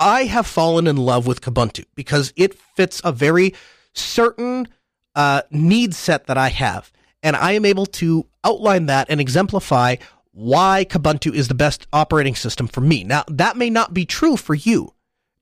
I 0.00 0.24
have 0.24 0.46
fallen 0.46 0.86
in 0.86 0.96
love 0.96 1.26
with 1.26 1.42
Kubuntu 1.42 1.84
because 1.94 2.32
it 2.34 2.54
fits 2.54 3.02
a 3.04 3.12
very 3.12 3.54
certain 3.92 4.66
uh, 5.14 5.42
need 5.50 5.94
set 5.94 6.26
that 6.26 6.38
I 6.38 6.48
have 6.48 6.90
and 7.22 7.36
I 7.36 7.52
am 7.52 7.66
able 7.66 7.86
to 7.86 8.26
outline 8.42 8.86
that 8.86 9.10
and 9.10 9.20
exemplify 9.20 9.96
why 10.32 10.86
Kubuntu 10.88 11.34
is 11.34 11.48
the 11.48 11.54
best 11.54 11.86
operating 11.92 12.34
system 12.34 12.66
for 12.66 12.80
me. 12.80 13.04
Now, 13.04 13.24
that 13.28 13.56
may 13.56 13.68
not 13.68 13.92
be 13.92 14.06
true 14.06 14.36
for 14.36 14.54
you, 14.54 14.94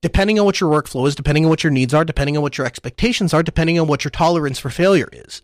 depending 0.03 0.41
on 0.41 0.45
what 0.45 0.61
your 0.61 0.71
workflow 0.73 1.07
is, 1.07 1.15
depending 1.15 1.45
on 1.45 1.51
what 1.51 1.63
your 1.63 1.71
needs 1.71 1.95
are, 1.95 2.05
depending 2.05 2.37
on 2.37 2.43
what 2.43 2.59
your 2.59 2.67
expectations 2.67 3.33
are, 3.33 3.43
depending 3.43 3.79
on 3.79 3.87
what 3.87 4.03
your 4.03 4.11
tolerance 4.11 4.59
for 4.59 4.71
failure 4.71 5.09
is. 5.13 5.43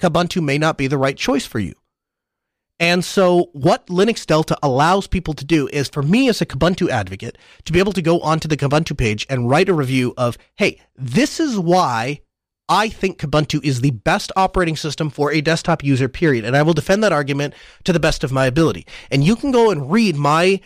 Kubuntu 0.00 0.42
may 0.42 0.58
not 0.58 0.78
be 0.78 0.86
the 0.86 0.98
right 0.98 1.16
choice 1.16 1.46
for 1.46 1.58
you. 1.58 1.74
And 2.78 3.04
so, 3.04 3.48
what 3.52 3.86
Linux 3.86 4.26
Delta 4.26 4.58
allows 4.62 5.06
people 5.06 5.32
to 5.34 5.44
do 5.44 5.66
is 5.72 5.88
for 5.88 6.02
me 6.02 6.28
as 6.28 6.42
a 6.42 6.46
Kubuntu 6.46 6.90
advocate 6.90 7.38
to 7.64 7.72
be 7.72 7.78
able 7.78 7.92
to 7.92 8.02
go 8.02 8.20
onto 8.20 8.48
the 8.48 8.56
Kubuntu 8.56 8.96
page 8.96 9.26
and 9.30 9.48
write 9.48 9.70
a 9.70 9.74
review 9.74 10.12
of, 10.18 10.36
hey, 10.56 10.80
this 10.94 11.40
is 11.40 11.58
why 11.58 12.20
I 12.68 12.88
think 12.88 13.18
Kubuntu 13.18 13.64
is 13.64 13.80
the 13.80 13.92
best 13.92 14.30
operating 14.36 14.76
system 14.76 15.08
for 15.08 15.32
a 15.32 15.40
desktop 15.40 15.82
user, 15.82 16.08
period. 16.08 16.44
And 16.44 16.56
I 16.56 16.62
will 16.62 16.74
defend 16.74 17.02
that 17.02 17.12
argument 17.12 17.54
to 17.84 17.92
the 17.92 18.00
best 18.00 18.24
of 18.24 18.32
my 18.32 18.44
ability. 18.44 18.86
And 19.10 19.24
you 19.24 19.36
can 19.36 19.52
go 19.52 19.70
and 19.70 19.90
read 19.90 20.16
my 20.16 20.60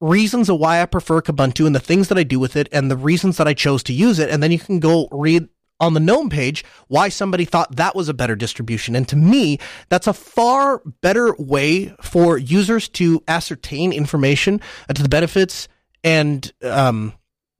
reasons 0.00 0.48
of 0.48 0.58
why 0.58 0.82
I 0.82 0.86
prefer 0.86 1.22
Kubuntu 1.22 1.66
and 1.66 1.74
the 1.74 1.80
things 1.80 2.08
that 2.08 2.18
I 2.18 2.24
do 2.24 2.40
with 2.40 2.56
it 2.56 2.68
and 2.72 2.90
the 2.90 2.96
reasons 2.96 3.36
that 3.36 3.46
I 3.46 3.54
chose 3.54 3.82
to 3.84 3.92
use 3.92 4.18
it. 4.18 4.30
And 4.30 4.42
then 4.42 4.50
you 4.50 4.58
can 4.58 4.80
go 4.80 5.08
read 5.12 5.48
on 5.84 5.94
the 5.94 6.00
GNOME 6.00 6.30
page 6.30 6.64
why 6.88 7.08
somebody 7.08 7.44
thought 7.44 7.76
that 7.76 7.94
was 7.94 8.08
a 8.08 8.14
better 8.14 8.36
distribution. 8.36 8.96
And 8.96 9.06
to 9.08 9.16
me, 9.16 9.58
that's 9.88 10.06
a 10.06 10.12
far 10.12 10.82
better 11.00 11.34
way 11.38 11.94
for 12.00 12.38
users 12.38 12.88
to 12.90 13.22
ascertain 13.28 13.92
information 13.92 14.60
to 14.92 15.02
the 15.02 15.08
benefits 15.08 15.68
and 16.02 16.52
um, 16.62 17.14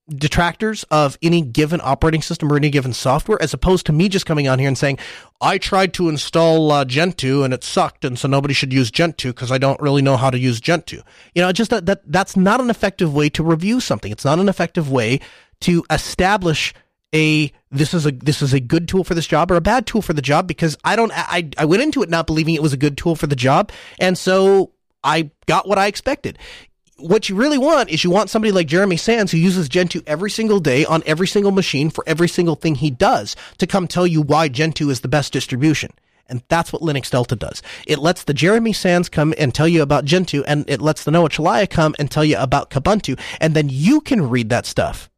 detractors 0.09 0.85
of 0.91 1.17
any 1.23 1.41
given 1.41 1.81
operating 1.83 2.21
system 2.21 2.53
or 2.53 2.57
any 2.57 2.69
given 2.69 2.93
software, 2.93 3.41
as 3.41 3.55
opposed 3.55 3.87
to 3.87 3.93
me 3.93 4.09
just 4.09 4.27
coming 4.27 4.47
on 4.49 4.59
here 4.59 4.69
and 4.69 4.77
saying, 4.77 4.99
I 5.41 5.59
tried 5.59 5.95
to 5.95 6.09
install 6.09 6.71
uh, 6.71 6.85
Gentoo 6.85 7.43
and 7.43 7.55
it 7.55 7.65
sucked, 7.65 8.05
and 8.05 8.19
so 8.19 8.29
nobody 8.29 8.55
should 8.55 8.73
use 8.73 8.91
Gentoo 8.91 9.29
because 9.29 9.51
I 9.51 9.59
don't 9.59 9.81
really 9.81 10.03
know 10.03 10.17
how 10.17 10.31
to 10.31 10.39
use 10.39 10.61
Gentoo. 10.61 11.01
You 11.35 11.43
know, 11.43 11.53
just 11.53 11.71
that, 11.71 11.87
that 11.87 12.03
that's 12.07 12.37
not 12.37 12.61
an 12.61 12.71
effective 12.71 13.15
way 13.15 13.29
to 13.31 13.43
review 13.43 13.81
something. 13.81 14.13
It's 14.13 14.25
not 14.25 14.39
an 14.39 14.49
effective 14.49 14.91
way 14.91 15.21
to 15.61 15.85
establish 15.91 16.75
a 17.15 17.53
this 17.71 17.95
is 17.95 18.07
a 18.07 18.11
this 18.11 18.43
is 18.43 18.53
a 18.53 18.61
good 18.61 18.89
tool 18.89 19.05
for 19.05 19.15
this 19.15 19.27
job 19.27 19.51
or 19.51 19.57
a 19.57 19.61
bad 19.61 19.87
tool 19.87 20.03
for 20.03 20.13
the 20.13 20.23
job 20.23 20.47
because 20.47 20.77
I 20.85 20.97
don't 20.97 21.13
I 21.15 21.49
I 21.57 21.65
went 21.65 21.83
into 21.83 22.03
it 22.03 22.11
not 22.11 22.27
believing 22.27 22.55
it 22.55 22.63
was 22.63 22.73
a 22.73 22.79
good 22.79 22.99
tool 22.99 23.17
for 23.17 23.27
the 23.27 23.37
job, 23.37 23.71
and 23.99 24.19
so 24.19 24.73
I 25.03 25.31
got 25.47 25.69
what 25.69 25.79
I 25.79 25.87
expected 25.87 26.39
what 26.97 27.29
you 27.29 27.35
really 27.35 27.59
want 27.59 27.91
is 27.91 28.05
you 28.05 28.11
want 28.11 28.31
somebody 28.31 28.53
like 28.53 28.67
Jeremy 28.67 28.97
Sands 28.97 29.33
who 29.33 29.39
uses 29.39 29.69
Gentoo 29.69 30.01
every 30.07 30.31
single 30.31 30.61
day 30.61 30.85
on 30.85 31.03
every 31.07 31.27
single 31.27 31.53
machine 31.53 31.91
for 31.91 32.05
every 32.07 32.29
single 32.29 32.55
thing 32.55 32.77
he 32.77 32.91
does 32.91 33.37
to 33.59 33.67
come 33.67 33.89
tell 33.89 34.07
you 34.07 34.23
why 34.23 34.49
Gentoo 34.49 34.91
is 34.91 35.01
the 35.01 35.09
best 35.09 35.33
distribution. 35.33 35.91
And 36.29 36.43
that's 36.49 36.73
what 36.73 36.83
Linux 36.83 37.11
Delta 37.11 37.37
does. 37.37 37.63
It 37.87 37.99
lets 37.99 38.25
the 38.25 38.33
Jeremy 38.33 38.73
Sands 38.73 39.09
come 39.09 39.35
and 39.37 39.55
tell 39.55 39.69
you 39.69 39.83
about 39.83 40.07
Gentoo, 40.07 40.43
and 40.47 40.65
it 40.71 40.81
lets 40.81 41.05
the 41.05 41.11
Noah 41.11 41.29
Chelliah 41.29 41.69
come 41.69 41.95
and 41.99 42.11
tell 42.11 42.25
you 42.25 42.39
about 42.39 42.71
Kubuntu, 42.71 43.21
and 43.41 43.55
then 43.55 43.69
you 43.69 44.01
can 44.01 44.31
read 44.31 44.49
that 44.49 44.65
stuff. 44.65 45.11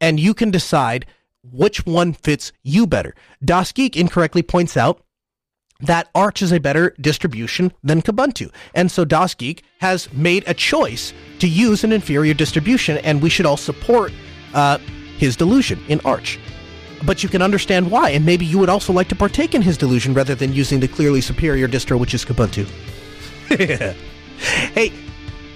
And 0.00 0.20
you 0.20 0.34
can 0.34 0.52
decide 0.52 1.06
which 1.52 1.84
one 1.86 2.12
fits 2.12 2.52
you 2.62 2.86
better. 2.86 3.14
DasGeek 3.44 3.96
incorrectly 3.96 4.42
points 4.42 4.76
out 4.76 5.02
that 5.80 6.08
Arch 6.14 6.42
is 6.42 6.52
a 6.52 6.58
better 6.58 6.94
distribution 7.00 7.72
than 7.82 8.02
Kubuntu. 8.02 8.52
And 8.74 8.90
so 8.90 9.04
DasGeek 9.04 9.60
has 9.78 10.12
made 10.12 10.44
a 10.46 10.54
choice 10.54 11.12
to 11.38 11.48
use 11.48 11.84
an 11.84 11.92
inferior 11.92 12.34
distribution, 12.34 12.98
and 12.98 13.22
we 13.22 13.30
should 13.30 13.46
all 13.46 13.56
support 13.56 14.12
uh, 14.54 14.78
his 15.18 15.36
delusion 15.36 15.80
in 15.88 16.00
Arch. 16.04 16.38
But 17.06 17.22
you 17.22 17.28
can 17.28 17.42
understand 17.42 17.90
why, 17.90 18.10
and 18.10 18.26
maybe 18.26 18.44
you 18.44 18.58
would 18.58 18.68
also 18.68 18.92
like 18.92 19.08
to 19.08 19.14
partake 19.14 19.54
in 19.54 19.62
his 19.62 19.78
delusion 19.78 20.14
rather 20.14 20.34
than 20.34 20.52
using 20.52 20.80
the 20.80 20.88
clearly 20.88 21.20
superior 21.20 21.68
distro, 21.68 21.98
which 21.98 22.12
is 22.12 22.24
Kubuntu. 22.24 22.66
hey, 24.74 24.92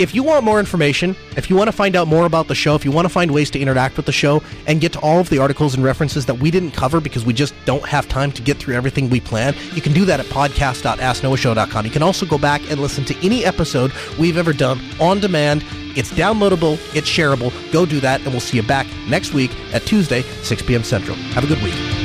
if 0.02 0.14
you 0.14 0.24
want 0.24 0.44
more 0.44 0.58
information, 0.58 1.14
if 1.36 1.48
you 1.48 1.54
want 1.54 1.68
to 1.68 1.72
find 1.72 1.94
out 1.94 2.08
more 2.08 2.26
about 2.26 2.48
the 2.48 2.54
show, 2.54 2.74
if 2.74 2.84
you 2.84 2.90
want 2.90 3.04
to 3.04 3.08
find 3.08 3.30
ways 3.30 3.50
to 3.52 3.60
interact 3.60 3.96
with 3.96 4.06
the 4.06 4.12
show 4.12 4.42
and 4.66 4.80
get 4.80 4.92
to 4.94 5.00
all 5.00 5.20
of 5.20 5.30
the 5.30 5.38
articles 5.38 5.74
and 5.74 5.84
references 5.84 6.26
that 6.26 6.34
we 6.34 6.50
didn't 6.50 6.72
cover 6.72 7.00
because 7.00 7.24
we 7.24 7.32
just 7.32 7.54
don't 7.64 7.86
have 7.86 8.08
time 8.08 8.32
to 8.32 8.42
get 8.42 8.56
through 8.56 8.74
everything 8.74 9.08
we 9.08 9.20
plan, 9.20 9.54
you 9.74 9.80
can 9.80 9.92
do 9.92 10.04
that 10.04 10.18
at 10.18 10.26
podcast.asknoahshow.com. 10.26 11.84
You 11.84 11.92
can 11.92 12.02
also 12.02 12.26
go 12.26 12.36
back 12.36 12.60
and 12.68 12.80
listen 12.80 13.04
to 13.04 13.16
any 13.24 13.44
episode 13.44 13.92
we've 14.18 14.36
ever 14.36 14.52
done 14.52 14.80
on 15.00 15.20
demand. 15.20 15.64
It's 15.94 16.10
downloadable, 16.10 16.74
it's 16.96 17.08
shareable. 17.08 17.52
Go 17.72 17.86
do 17.86 18.00
that, 18.00 18.20
and 18.22 18.30
we'll 18.32 18.40
see 18.40 18.56
you 18.56 18.62
back 18.64 18.88
next 19.08 19.32
week 19.34 19.52
at 19.72 19.82
Tuesday, 19.82 20.22
6 20.42 20.62
p.m. 20.62 20.82
Central. 20.82 21.16
Have 21.16 21.44
a 21.44 21.46
good 21.46 21.62
week. 21.62 22.01